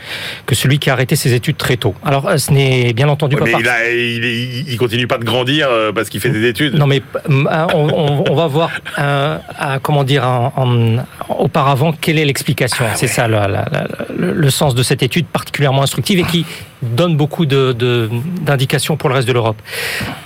que 0.47 0.55
celui 0.55 0.79
qui 0.79 0.89
a 0.89 0.95
arrêté 0.95 1.15
ses 1.15 1.35
études 1.35 1.59
très 1.59 1.77
tôt. 1.77 1.95
Alors, 2.03 2.27
euh, 2.27 2.39
ce 2.39 2.53
n'est 2.53 2.95
bien 2.95 3.09
entendu 3.09 3.37
ouais, 3.37 3.51
pas 3.51 3.59
mais 3.59 3.63
il, 3.63 3.69
a, 3.69 3.91
il, 3.91 4.69
il, 4.69 4.77
continue 4.79 5.07
pas 5.07 5.19
de 5.19 5.25
grandir 5.25 5.69
parce 5.95 6.09
qu'il 6.09 6.21
fait 6.21 6.31
des 6.31 6.49
études. 6.49 6.75
Non, 6.75 6.87
mais 6.87 7.03
on, 7.29 7.45
on, 7.75 8.25
on 8.31 8.35
va 8.35 8.47
voir, 8.47 8.71
euh, 8.99 9.39
à, 9.59 9.79
comment 9.79 10.05
dire, 10.05 10.25
en, 10.27 10.53
en, 10.57 11.05
auparavant, 11.39 11.93
quelle 11.93 12.19
est 12.19 12.25
l'explication. 12.25 12.85
Ah, 12.89 12.95
C'est 12.97 13.07
ouais. 13.07 13.13
ça 13.13 13.29
le, 13.29 14.51
sens 14.51 14.75
de 14.75 14.83
cette 14.83 15.03
étude 15.03 15.27
particulièrement 15.27 15.83
instructive 15.83 16.19
et 16.21 16.25
qui 16.25 16.47
donne 16.83 17.17
beaucoup 17.17 17.47
d'indications 17.47 18.95
de, 18.95 18.99
pour 18.99 19.09
le 19.09 19.17
reste 19.17 19.29
de 19.29 19.33
l'Europe. 19.33 19.61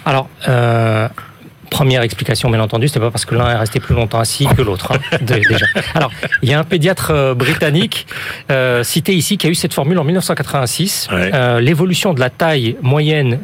Alors, 0.04 0.28
euh, 0.48 1.08
Première 1.70 2.02
explication, 2.02 2.50
bien 2.50 2.60
entendu, 2.60 2.88
c'est 2.88 3.00
pas 3.00 3.10
parce 3.10 3.24
que 3.24 3.34
l'un 3.34 3.48
est 3.50 3.56
resté 3.56 3.80
plus 3.80 3.94
longtemps 3.94 4.20
assis 4.20 4.46
que 4.46 4.62
l'autre. 4.62 4.92
Hein, 4.92 5.16
déjà. 5.20 5.66
Alors, 5.94 6.10
il 6.42 6.48
y 6.48 6.54
a 6.54 6.58
un 6.58 6.64
pédiatre 6.64 7.10
euh, 7.10 7.34
britannique 7.34 8.06
euh, 8.50 8.82
cité 8.82 9.14
ici 9.14 9.38
qui 9.38 9.46
a 9.46 9.50
eu 9.50 9.54
cette 9.54 9.74
formule 9.74 9.98
en 9.98 10.04
1986. 10.04 11.08
Ouais. 11.10 11.30
Euh, 11.34 11.60
L'évolution 11.60 12.14
de 12.14 12.20
la 12.20 12.30
taille 12.30 12.76
moyenne 12.82 13.38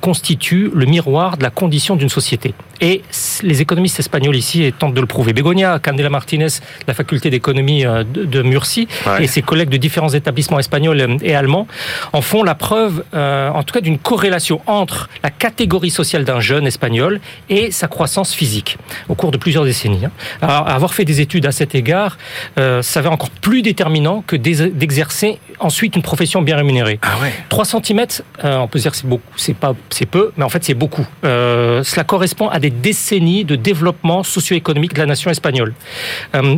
constitue 0.00 0.70
le 0.74 0.86
miroir 0.86 1.36
de 1.36 1.42
la 1.42 1.50
condition 1.50 1.96
d'une 1.96 2.08
société. 2.08 2.54
Et 2.80 3.02
les 3.42 3.60
économistes 3.60 3.98
espagnols 3.98 4.36
ici 4.36 4.72
tentent 4.78 4.94
de 4.94 5.00
le 5.00 5.06
prouver. 5.06 5.32
Begonia 5.32 5.80
Candela 5.80 6.10
Martinez, 6.10 6.46
de 6.46 6.84
la 6.86 6.94
faculté 6.94 7.28
d'économie 7.28 7.82
de, 7.82 8.24
de, 8.24 8.42
Murcie, 8.42 8.86
ouais. 9.06 9.24
et 9.24 9.26
ses 9.26 9.42
collègues 9.42 9.68
de 9.68 9.76
différents 9.76 10.10
établissements 10.10 10.60
espagnols 10.60 11.18
et 11.22 11.34
allemands 11.34 11.66
en 12.12 12.22
font 12.22 12.42
la 12.42 12.54
preuve, 12.54 13.04
euh, 13.14 13.50
en 13.50 13.62
tout 13.62 13.74
cas, 13.74 13.80
d'une 13.80 13.98
corrélation 13.98 14.60
entre 14.66 15.08
la 15.22 15.30
catégorie 15.30 15.90
sociale 15.90 16.24
d'un 16.24 16.40
jeune 16.40 16.66
espagnol 16.66 17.20
et 17.48 17.67
sa 17.70 17.88
croissance 17.88 18.34
physique 18.34 18.78
au 19.08 19.14
cours 19.14 19.30
de 19.30 19.36
plusieurs 19.36 19.64
décennies. 19.64 20.06
Alors, 20.40 20.68
avoir 20.68 20.94
fait 20.94 21.04
des 21.04 21.20
études 21.20 21.46
à 21.46 21.52
cet 21.52 21.74
égard 21.74 22.18
euh, 22.58 22.82
s'avère 22.82 23.12
encore 23.12 23.30
plus 23.30 23.62
déterminant 23.62 24.22
que 24.26 24.36
d'exercer 24.36 25.38
ensuite 25.60 25.96
une 25.96 26.02
profession 26.02 26.42
bien 26.42 26.56
rémunérée. 26.56 26.98
Ah 27.02 27.16
ouais. 27.20 27.32
3 27.48 27.64
cm, 27.64 28.06
euh, 28.44 28.58
on 28.58 28.68
peut 28.68 28.78
dire 28.78 28.94
c'est 28.94 29.06
beaucoup, 29.06 29.32
c'est 29.36 29.54
pas, 29.54 29.74
c'est 29.90 30.06
peu, 30.06 30.32
mais 30.36 30.44
en 30.44 30.48
fait 30.48 30.64
c'est 30.64 30.74
beaucoup. 30.74 31.06
Euh, 31.24 31.82
cela 31.82 32.04
correspond 32.04 32.48
à 32.48 32.58
des 32.60 32.70
décennies 32.70 33.44
de 33.44 33.56
développement 33.56 34.22
socio-économique 34.22 34.94
de 34.94 35.00
la 35.00 35.06
nation 35.06 35.30
espagnole. 35.30 35.74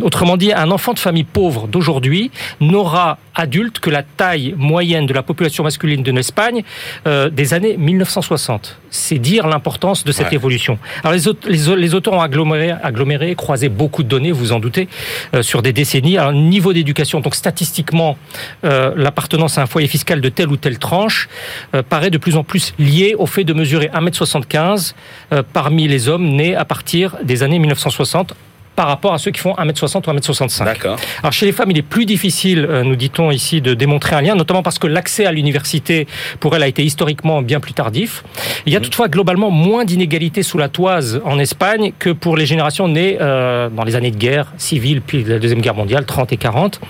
Autrement 0.03 0.37
dit, 0.37 0.53
un 0.53 0.71
enfant 0.71 0.93
de 0.93 0.99
famille 0.99 1.25
pauvre 1.25 1.67
d'aujourd'hui 1.67 2.31
n'aura 2.61 3.19
adulte 3.41 3.81
que 3.81 3.91
la 3.91 4.03
taille 4.03 4.55
moyenne 4.57 5.07
de 5.07 5.15
la 5.15 5.23
population 5.23 5.65
masculine 5.65 6.03
de 6.03 6.13
l'Espagne 6.13 6.63
euh, 7.07 7.31
des 7.31 7.55
années 7.55 7.77
1960. 7.77 8.79
C'est 8.91 9.19
dire 9.19 9.47
l'importance 9.47 10.05
de 10.05 10.13
cette 10.13 10.29
ouais. 10.29 10.35
évolution. 10.35 10.79
Alors 11.03 11.15
les, 11.15 11.75
les, 11.77 11.95
auteurs 11.95 12.15
ont 12.15 12.21
aggloméré, 12.21 12.71
aggloméré, 12.71 13.35
croisé 13.35 13.69
beaucoup 13.69 14.03
de 14.03 14.09
données, 14.09 14.33
vous 14.33 14.53
en 14.53 14.61
doutez, 14.61 14.89
euh, 15.35 15.43
sur 15.43 15.63
des 15.63 15.73
décennies. 15.73 16.19
Alors 16.19 16.33
niveau 16.33 16.73
d'éducation, 16.73 17.21
donc 17.21 17.35
statistiquement, 17.35 18.19
euh, 18.65 18.93
l'appartenance 18.97 19.59
à 19.59 19.63
un 19.63 19.67
foyer 19.67 19.89
fiscal 19.89 20.21
de 20.21 20.29
telle 20.29 20.49
ou 20.49 20.57
telle 20.57 20.79
tranche 20.79 21.29
paraît 21.89 22.11
de 22.11 22.19
plus 22.19 22.37
en 22.37 22.45
plus 22.45 22.75
liée 22.79 23.15
au 23.19 23.27
fait 23.27 23.45
de 23.45 23.53
mesurer 23.53 23.91
1m75 23.95 24.95
parmi 25.53 25.89
les 25.89 26.09
hommes 26.09 26.27
nés 26.29 26.55
à 26.55 26.65
partir 26.65 27.17
des 27.23 27.43
années 27.43 27.59
1960 27.59 28.35
par 28.81 28.89
rapport 28.89 29.13
à 29.13 29.19
ceux 29.19 29.31
qui 29.31 29.41
font 29.41 29.53
1m60 29.57 30.09
ou 30.09 30.15
1m65. 30.15 30.65
D'accord. 30.65 30.99
Alors 31.19 31.35
chez 31.35 31.45
les 31.45 31.53
femmes, 31.53 31.71
il 31.71 31.77
est 31.77 31.83
plus 31.83 32.07
difficile, 32.07 32.67
euh, 32.67 32.83
nous 32.83 32.97
dit-on 32.97 33.31
ici, 33.31 33.61
de 33.61 33.75
démontrer 33.75 34.17
un 34.17 34.23
lien, 34.23 34.35
notamment 34.35 34.63
parce 34.63 34.79
que 34.79 34.87
l'accès 34.87 35.27
à 35.27 35.33
l'université, 35.33 36.07
pour 36.41 36.57
elle, 36.57 36.63
a 36.63 36.67
été 36.67 36.83
historiquement 36.83 37.43
bien 37.43 37.61
plus 37.61 37.75
tardif. 37.75 38.25
Il 38.65 38.73
y 38.73 38.77
a 38.77 38.79
mhm. 38.79 38.85
toutefois 38.87 39.09
globalement 39.09 39.51
moins 39.51 39.85
d'inégalités 39.85 40.43
sous 40.43 40.57
la 40.57 40.71
toise 40.71 41.21
en 41.27 41.39
Espagne 41.39 41.93
que 41.99 42.09
pour 42.09 42.39
les 42.39 42.47
générations 42.47 42.89
nées 42.89 43.19
euh, 43.21 43.69
dans 43.69 43.85
les 43.85 43.97
années 43.97 44.13
de 44.13 44.17
guerre 44.17 44.51
civile, 44.57 45.03
puis 45.03 45.25
la 45.25 45.39
Deuxième 45.39 45.61
Guerre 45.61 45.75
mondiale, 45.75 46.07
30 46.07 46.33
et 46.33 46.39
40. 46.39 46.81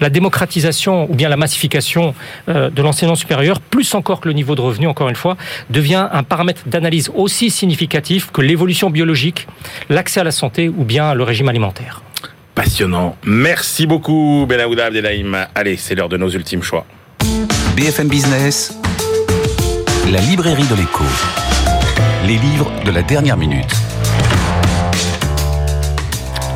La 0.00 0.10
démocratisation 0.10 1.10
ou 1.10 1.14
bien 1.14 1.30
la 1.30 1.38
massification 1.38 2.14
euh, 2.50 2.68
de 2.68 2.82
l'enseignement 2.82 3.16
supérieur, 3.16 3.60
plus 3.60 3.94
encore 3.94 4.20
que 4.20 4.28
le 4.28 4.34
niveau 4.34 4.54
de 4.54 4.60
revenu, 4.60 4.86
encore 4.86 5.08
une 5.08 5.16
fois, 5.16 5.38
devient 5.70 6.08
un 6.12 6.24
paramètre 6.24 6.64
d'analyse 6.66 7.10
aussi 7.14 7.48
significatif 7.48 8.30
que 8.32 8.42
l'évolution 8.42 8.90
biologique, 8.90 9.46
l'accès 9.88 10.20
à 10.20 10.24
la 10.24 10.30
santé 10.30 10.68
ou 10.68 10.84
bien 10.84 11.14
le 11.14 11.22
régime 11.22 11.37
alimentaire. 11.46 12.02
Passionnant. 12.54 13.16
Merci 13.24 13.86
beaucoup, 13.86 14.46
Benaouda 14.48 14.86
Abdelhaim. 14.86 15.46
Allez, 15.54 15.76
c'est 15.76 15.94
l'heure 15.94 16.08
de 16.08 16.16
nos 16.16 16.28
ultimes 16.28 16.64
choix. 16.64 16.84
BFM 17.76 18.08
Business, 18.08 18.76
la 20.10 20.20
librairie 20.20 20.66
de 20.66 20.74
l'écho. 20.74 21.04
Les 22.26 22.36
livres 22.36 22.72
de 22.84 22.90
la 22.90 23.02
dernière 23.02 23.36
minute. 23.36 23.72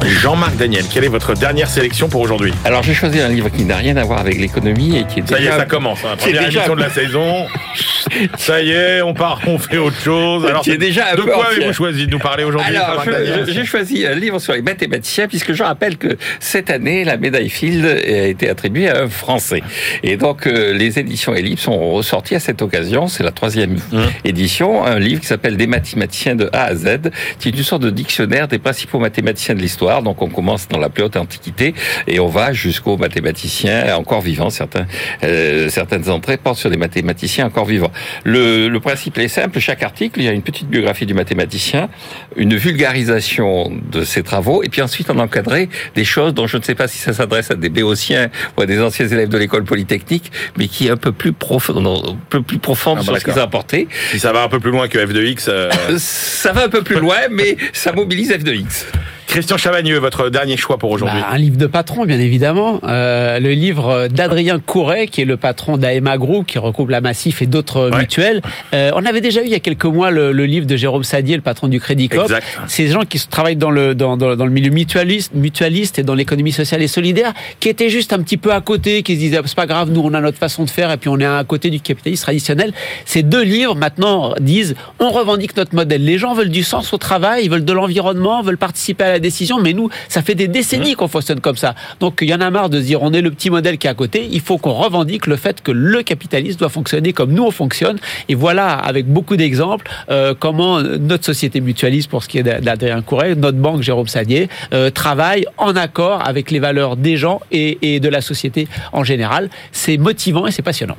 Jean-Marc 0.04 0.56
Daniel, 0.56 0.84
quelle 0.92 1.04
est 1.04 1.08
votre 1.08 1.34
dernière 1.34 1.68
sélection 1.68 2.08
pour 2.08 2.20
aujourd'hui 2.20 2.52
Alors 2.64 2.82
j'ai 2.82 2.94
choisi 2.94 3.20
un 3.20 3.28
livre 3.28 3.48
qui 3.48 3.64
n'a 3.64 3.76
rien 3.76 3.96
à 3.96 4.04
voir 4.04 4.20
avec 4.20 4.38
l'économie 4.38 4.98
et 4.98 5.04
qui 5.04 5.20
est 5.20 5.28
Ça 5.28 5.40
y 5.40 5.46
est, 5.46 5.50
ça 5.50 5.64
commence. 5.64 6.00
Hein. 6.04 6.16
Première 6.16 6.42
émission 6.42 6.74
de 6.74 6.80
la 6.80 6.90
saison. 6.90 7.46
Ça 8.36 8.60
y 8.60 8.70
est, 8.70 9.00
on 9.00 9.14
part, 9.14 9.40
on 9.46 9.58
fait 9.58 9.78
autre 9.78 9.98
chose. 9.98 10.44
Alors, 10.44 10.64
c'est 10.64 10.76
déjà 10.76 11.14
de 11.14 11.22
quoi 11.22 11.46
avez-vous 11.46 11.72
choisi 11.72 12.06
de 12.06 12.10
nous 12.10 12.18
parler 12.18 12.44
aujourd'hui 12.44 12.76
Alors, 12.76 13.04
j'ai 13.46 13.64
choisi 13.64 14.06
un 14.06 14.14
livre 14.14 14.38
sur 14.38 14.52
les 14.52 14.62
mathématiciens, 14.62 15.28
puisque 15.28 15.52
je 15.52 15.62
rappelle 15.62 15.96
que 15.96 16.16
cette 16.40 16.70
année, 16.70 17.04
la 17.04 17.16
médaille 17.16 17.48
Field 17.48 17.84
a 17.84 18.26
été 18.26 18.48
attribuée 18.48 18.90
à 18.90 19.04
un 19.04 19.08
Français. 19.08 19.62
Et 20.02 20.16
donc, 20.16 20.46
euh, 20.46 20.72
les 20.74 20.98
éditions 20.98 21.34
Ellipse 21.34 21.66
ont 21.68 21.92
ressorti 21.92 22.34
à 22.34 22.40
cette 22.40 22.60
occasion, 22.60 23.08
c'est 23.08 23.22
la 23.22 23.32
troisième 23.32 23.74
mmh. 23.74 24.00
édition, 24.24 24.84
un 24.84 24.98
livre 24.98 25.20
qui 25.20 25.26
s'appelle 25.26 25.56
Des 25.56 25.66
mathématiciens 25.66 26.34
de 26.34 26.50
A 26.52 26.64
à 26.64 26.74
Z, 26.74 27.10
qui 27.38 27.48
est 27.48 27.52
une 27.52 27.62
sorte 27.62 27.82
de 27.82 27.90
dictionnaire 27.90 28.48
des 28.48 28.58
principaux 28.58 28.98
mathématiciens 28.98 29.54
de 29.54 29.60
l'histoire. 29.60 29.91
Donc, 30.00 30.22
on 30.22 30.28
commence 30.28 30.68
dans 30.68 30.78
la 30.78 30.88
plus 30.88 31.02
haute 31.02 31.16
antiquité 31.16 31.74
et 32.06 32.20
on 32.20 32.28
va 32.28 32.52
jusqu'aux 32.52 32.96
mathématiciens 32.96 33.94
encore 33.96 34.20
vivants. 34.20 34.50
Certains, 34.50 34.86
euh, 35.24 35.68
certaines 35.68 36.08
entrées 36.08 36.36
portent 36.36 36.58
sur 36.58 36.70
des 36.70 36.76
mathématiciens 36.76 37.46
encore 37.46 37.66
vivants. 37.66 37.92
Le, 38.24 38.68
le, 38.68 38.80
principe 38.80 39.18
est 39.18 39.28
simple. 39.28 39.58
Chaque 39.58 39.82
article, 39.82 40.20
il 40.20 40.24
y 40.24 40.28
a 40.28 40.32
une 40.32 40.42
petite 40.42 40.68
biographie 40.68 41.06
du 41.06 41.14
mathématicien, 41.14 41.88
une 42.36 42.56
vulgarisation 42.56 43.72
de 43.90 44.04
ses 44.04 44.22
travaux, 44.22 44.62
et 44.62 44.68
puis 44.68 44.82
ensuite 44.82 45.10
on 45.10 45.18
encadrait 45.18 45.68
des 45.94 46.04
choses 46.04 46.34
dont 46.34 46.46
je 46.46 46.56
ne 46.56 46.62
sais 46.62 46.74
pas 46.74 46.88
si 46.88 46.98
ça 46.98 47.12
s'adresse 47.12 47.50
à 47.50 47.54
des 47.54 47.68
béotiens 47.68 48.30
ou 48.56 48.62
à 48.62 48.66
des 48.66 48.80
anciens 48.80 49.06
élèves 49.06 49.28
de 49.28 49.38
l'école 49.38 49.64
polytechnique, 49.64 50.30
mais 50.56 50.68
qui 50.68 50.86
est 50.86 50.90
un 50.90 50.96
peu 50.96 51.12
plus 51.12 51.32
profond, 51.32 51.84
un 51.84 52.16
peu 52.28 52.42
plus 52.42 52.58
profonde 52.58 52.98
ah, 53.00 53.04
sur 53.04 53.18
ce 53.18 53.24
qu'ils 53.24 53.38
ont 53.38 53.42
apporté. 53.42 53.88
Si 54.10 54.18
ça 54.18 54.32
va 54.32 54.42
un 54.42 54.48
peu 54.48 54.60
plus 54.60 54.70
loin 54.70 54.88
que 54.88 55.04
F 55.04 55.12
de 55.12 55.22
X. 55.24 55.46
Euh, 55.48 55.70
ça 55.98 56.52
va 56.52 56.64
un 56.64 56.68
peu 56.68 56.82
plus 56.82 56.98
loin, 56.98 57.16
mais 57.30 57.56
ça 57.72 57.92
mobilise 57.92 58.32
F 58.32 58.44
de 58.44 58.52
X. 58.52 58.86
Christian 59.32 59.56
Chavagneux, 59.56 59.96
votre 59.96 60.28
dernier 60.28 60.58
choix 60.58 60.76
pour 60.76 60.90
aujourd'hui 60.90 61.18
bah, 61.18 61.28
Un 61.32 61.38
livre 61.38 61.56
de 61.56 61.64
patron, 61.64 62.04
bien 62.04 62.20
évidemment. 62.20 62.80
Euh, 62.84 63.40
le 63.40 63.52
livre 63.52 64.08
d'Adrien 64.08 64.58
Couret, 64.58 65.06
qui 65.06 65.22
est 65.22 65.24
le 65.24 65.38
patron 65.38 65.78
d'AEMA 65.78 66.18
Group, 66.18 66.44
qui 66.44 66.58
recoupe 66.58 66.90
la 66.90 67.00
Massif 67.00 67.40
et 67.40 67.46
d'autres 67.46 67.90
mutuelles. 67.96 68.42
Euh, 68.74 68.90
on 68.94 69.06
avait 69.06 69.22
déjà 69.22 69.40
eu 69.40 69.46
il 69.46 69.50
y 69.50 69.54
a 69.54 69.60
quelques 69.60 69.86
mois 69.86 70.10
le, 70.10 70.32
livre 70.44 70.66
de 70.66 70.76
Jérôme 70.76 71.02
Sadier, 71.02 71.36
le 71.36 71.40
patron 71.40 71.68
du 71.68 71.80
Crédit 71.80 72.10
Coop. 72.10 72.30
Des 72.76 72.88
gens 72.88 73.06
qui 73.06 73.26
travaillent 73.26 73.56
dans 73.56 73.70
le, 73.70 73.94
dans, 73.94 74.18
dans, 74.18 74.36
dans 74.36 74.44
le 74.44 74.50
milieu 74.50 74.70
mutualiste, 74.70 75.32
mutualiste 75.32 75.98
et 75.98 76.02
dans 76.02 76.14
l'économie 76.14 76.52
sociale 76.52 76.82
et 76.82 76.88
solidaire, 76.88 77.32
qui 77.58 77.70
étaient 77.70 77.88
juste 77.88 78.12
un 78.12 78.18
petit 78.18 78.36
peu 78.36 78.52
à 78.52 78.60
côté, 78.60 79.02
qui 79.02 79.14
se 79.14 79.18
disaient, 79.18 79.40
c'est 79.46 79.54
pas 79.54 79.64
grave, 79.64 79.88
nous 79.90 80.02
on 80.02 80.12
a 80.12 80.20
notre 80.20 80.36
façon 80.36 80.64
de 80.64 80.70
faire 80.70 80.90
et 80.90 80.98
puis 80.98 81.08
on 81.08 81.18
est 81.18 81.24
à 81.24 81.42
côté 81.44 81.70
du 81.70 81.80
capitalisme 81.80 82.24
traditionnel. 82.24 82.74
Ces 83.06 83.22
deux 83.22 83.42
livres 83.42 83.76
maintenant 83.76 84.34
disent, 84.40 84.74
on 84.98 85.08
revendique 85.08 85.56
notre 85.56 85.74
modèle. 85.74 86.04
Les 86.04 86.18
gens 86.18 86.34
veulent 86.34 86.50
du 86.50 86.64
sens 86.64 86.92
au 86.92 86.98
travail, 86.98 87.44
ils 87.44 87.50
veulent 87.50 87.64
de 87.64 87.72
l'environnement, 87.72 88.42
veulent 88.42 88.58
participer 88.58 89.04
à 89.04 89.12
la 89.12 89.21
décision, 89.22 89.60
mais 89.60 89.72
nous, 89.72 89.88
ça 90.08 90.20
fait 90.20 90.34
des 90.34 90.48
décennies 90.48 90.92
mmh. 90.92 90.96
qu'on 90.96 91.08
fonctionne 91.08 91.40
comme 91.40 91.56
ça. 91.56 91.74
Donc 92.00 92.18
il 92.20 92.28
y 92.28 92.34
en 92.34 92.40
a 92.40 92.50
marre 92.50 92.68
de 92.68 92.78
se 92.78 92.84
dire 92.84 93.02
on 93.02 93.12
est 93.12 93.22
le 93.22 93.30
petit 93.30 93.48
modèle 93.48 93.78
qui 93.78 93.86
est 93.86 93.90
à 93.90 93.94
côté. 93.94 94.28
Il 94.30 94.40
faut 94.40 94.58
qu'on 94.58 94.74
revendique 94.74 95.26
le 95.26 95.36
fait 95.36 95.62
que 95.62 95.72
le 95.72 96.02
capitalisme 96.02 96.58
doit 96.58 96.68
fonctionner 96.68 97.12
comme 97.12 97.32
nous 97.32 97.44
on 97.44 97.50
fonctionne. 97.50 97.98
Et 98.28 98.34
voilà, 98.34 98.72
avec 98.72 99.06
beaucoup 99.06 99.36
d'exemples, 99.36 99.90
euh, 100.10 100.34
comment 100.38 100.82
notre 100.82 101.24
société 101.24 101.60
mutualiste, 101.60 102.10
pour 102.10 102.22
ce 102.22 102.28
qui 102.28 102.38
est 102.38 102.42
d'Adrien 102.42 103.00
Couret, 103.02 103.34
notre 103.34 103.58
banque 103.58 103.82
Jérôme 103.82 104.08
Sadier, 104.08 104.48
euh, 104.72 104.90
travaille 104.90 105.46
en 105.56 105.74
accord 105.76 106.26
avec 106.26 106.50
les 106.50 106.58
valeurs 106.58 106.96
des 106.96 107.16
gens 107.16 107.40
et, 107.50 107.94
et 107.94 108.00
de 108.00 108.08
la 108.08 108.20
société 108.20 108.68
en 108.92 109.04
général. 109.04 109.48
C'est 109.72 109.96
motivant 109.96 110.46
et 110.46 110.50
c'est 110.50 110.62
passionnant. 110.62 110.96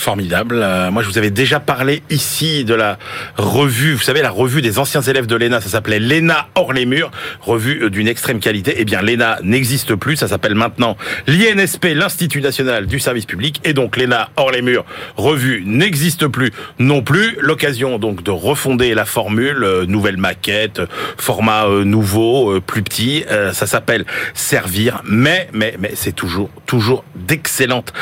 Formidable. 0.00 0.62
Euh, 0.62 0.90
moi, 0.90 1.02
je 1.02 1.08
vous 1.08 1.18
avais 1.18 1.30
déjà 1.30 1.60
parlé 1.60 2.02
ici 2.08 2.64
de 2.64 2.72
la 2.72 2.98
revue, 3.36 3.92
vous 3.92 4.00
savez, 4.00 4.22
la 4.22 4.30
revue 4.30 4.62
des 4.62 4.78
anciens 4.78 5.02
élèves 5.02 5.26
de 5.26 5.36
l'ENA, 5.36 5.60
ça 5.60 5.68
s'appelait 5.68 5.98
l'ENA 5.98 6.48
hors 6.54 6.72
les 6.72 6.86
murs, 6.86 7.10
revue 7.42 7.82
euh, 7.82 7.90
d'une 7.90 8.08
extrême 8.08 8.40
qualité. 8.40 8.76
Eh 8.78 8.86
bien, 8.86 9.02
l'ENA 9.02 9.40
n'existe 9.42 9.94
plus, 9.96 10.16
ça 10.16 10.26
s'appelle 10.26 10.54
maintenant 10.54 10.96
l'INSP, 11.26 11.88
l'Institut 11.94 12.40
National 12.40 12.86
du 12.86 12.98
Service 12.98 13.26
Public, 13.26 13.60
et 13.62 13.74
donc 13.74 13.98
l'ENA 13.98 14.30
hors 14.36 14.50
les 14.50 14.62
murs, 14.62 14.86
revue 15.18 15.62
n'existe 15.66 16.28
plus 16.28 16.50
non 16.78 17.02
plus. 17.02 17.36
L'occasion 17.38 17.98
donc 17.98 18.22
de 18.22 18.30
refonder 18.30 18.94
la 18.94 19.04
formule, 19.04 19.64
euh, 19.64 19.84
nouvelle 19.84 20.16
maquette, 20.16 20.80
format 21.18 21.68
nouveau, 21.84 22.58
plus 22.62 22.82
petit, 22.82 23.24
ça 23.52 23.66
s'appelle 23.66 24.06
Servir, 24.32 25.02
mais, 25.04 25.48
mais, 25.52 25.74
mais 25.78 25.90
c'est 25.94 26.14
toujours, 26.14 26.48
toujours 26.64 27.04
d'excellente 27.14 27.92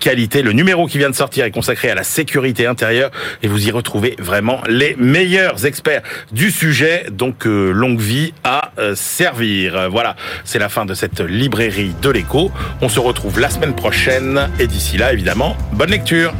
qualité. 0.00 0.42
Le 0.42 0.52
numéro 0.52 0.86
qui 0.86 0.98
vient 0.98 1.08
de 1.08 1.14
sortir 1.14 1.45
consacré 1.50 1.90
à 1.90 1.94
la 1.94 2.04
sécurité 2.04 2.66
intérieure 2.66 3.10
et 3.42 3.48
vous 3.48 3.68
y 3.68 3.70
retrouvez 3.70 4.16
vraiment 4.18 4.60
les 4.68 4.96
meilleurs 4.98 5.66
experts 5.66 6.02
du 6.32 6.50
sujet. 6.50 7.06
Donc 7.10 7.46
euh, 7.46 7.72
longue 7.72 8.00
vie 8.00 8.32
à 8.44 8.72
euh, 8.78 8.94
servir. 8.94 9.88
Voilà, 9.90 10.16
c'est 10.44 10.58
la 10.58 10.68
fin 10.68 10.84
de 10.84 10.94
cette 10.94 11.20
librairie 11.20 11.94
de 12.02 12.10
l'écho. 12.10 12.50
On 12.80 12.88
se 12.88 13.00
retrouve 13.00 13.40
la 13.40 13.50
semaine 13.50 13.74
prochaine 13.74 14.48
et 14.58 14.66
d'ici 14.66 14.96
là, 14.96 15.12
évidemment, 15.12 15.56
bonne 15.72 15.90
lecture. 15.90 16.32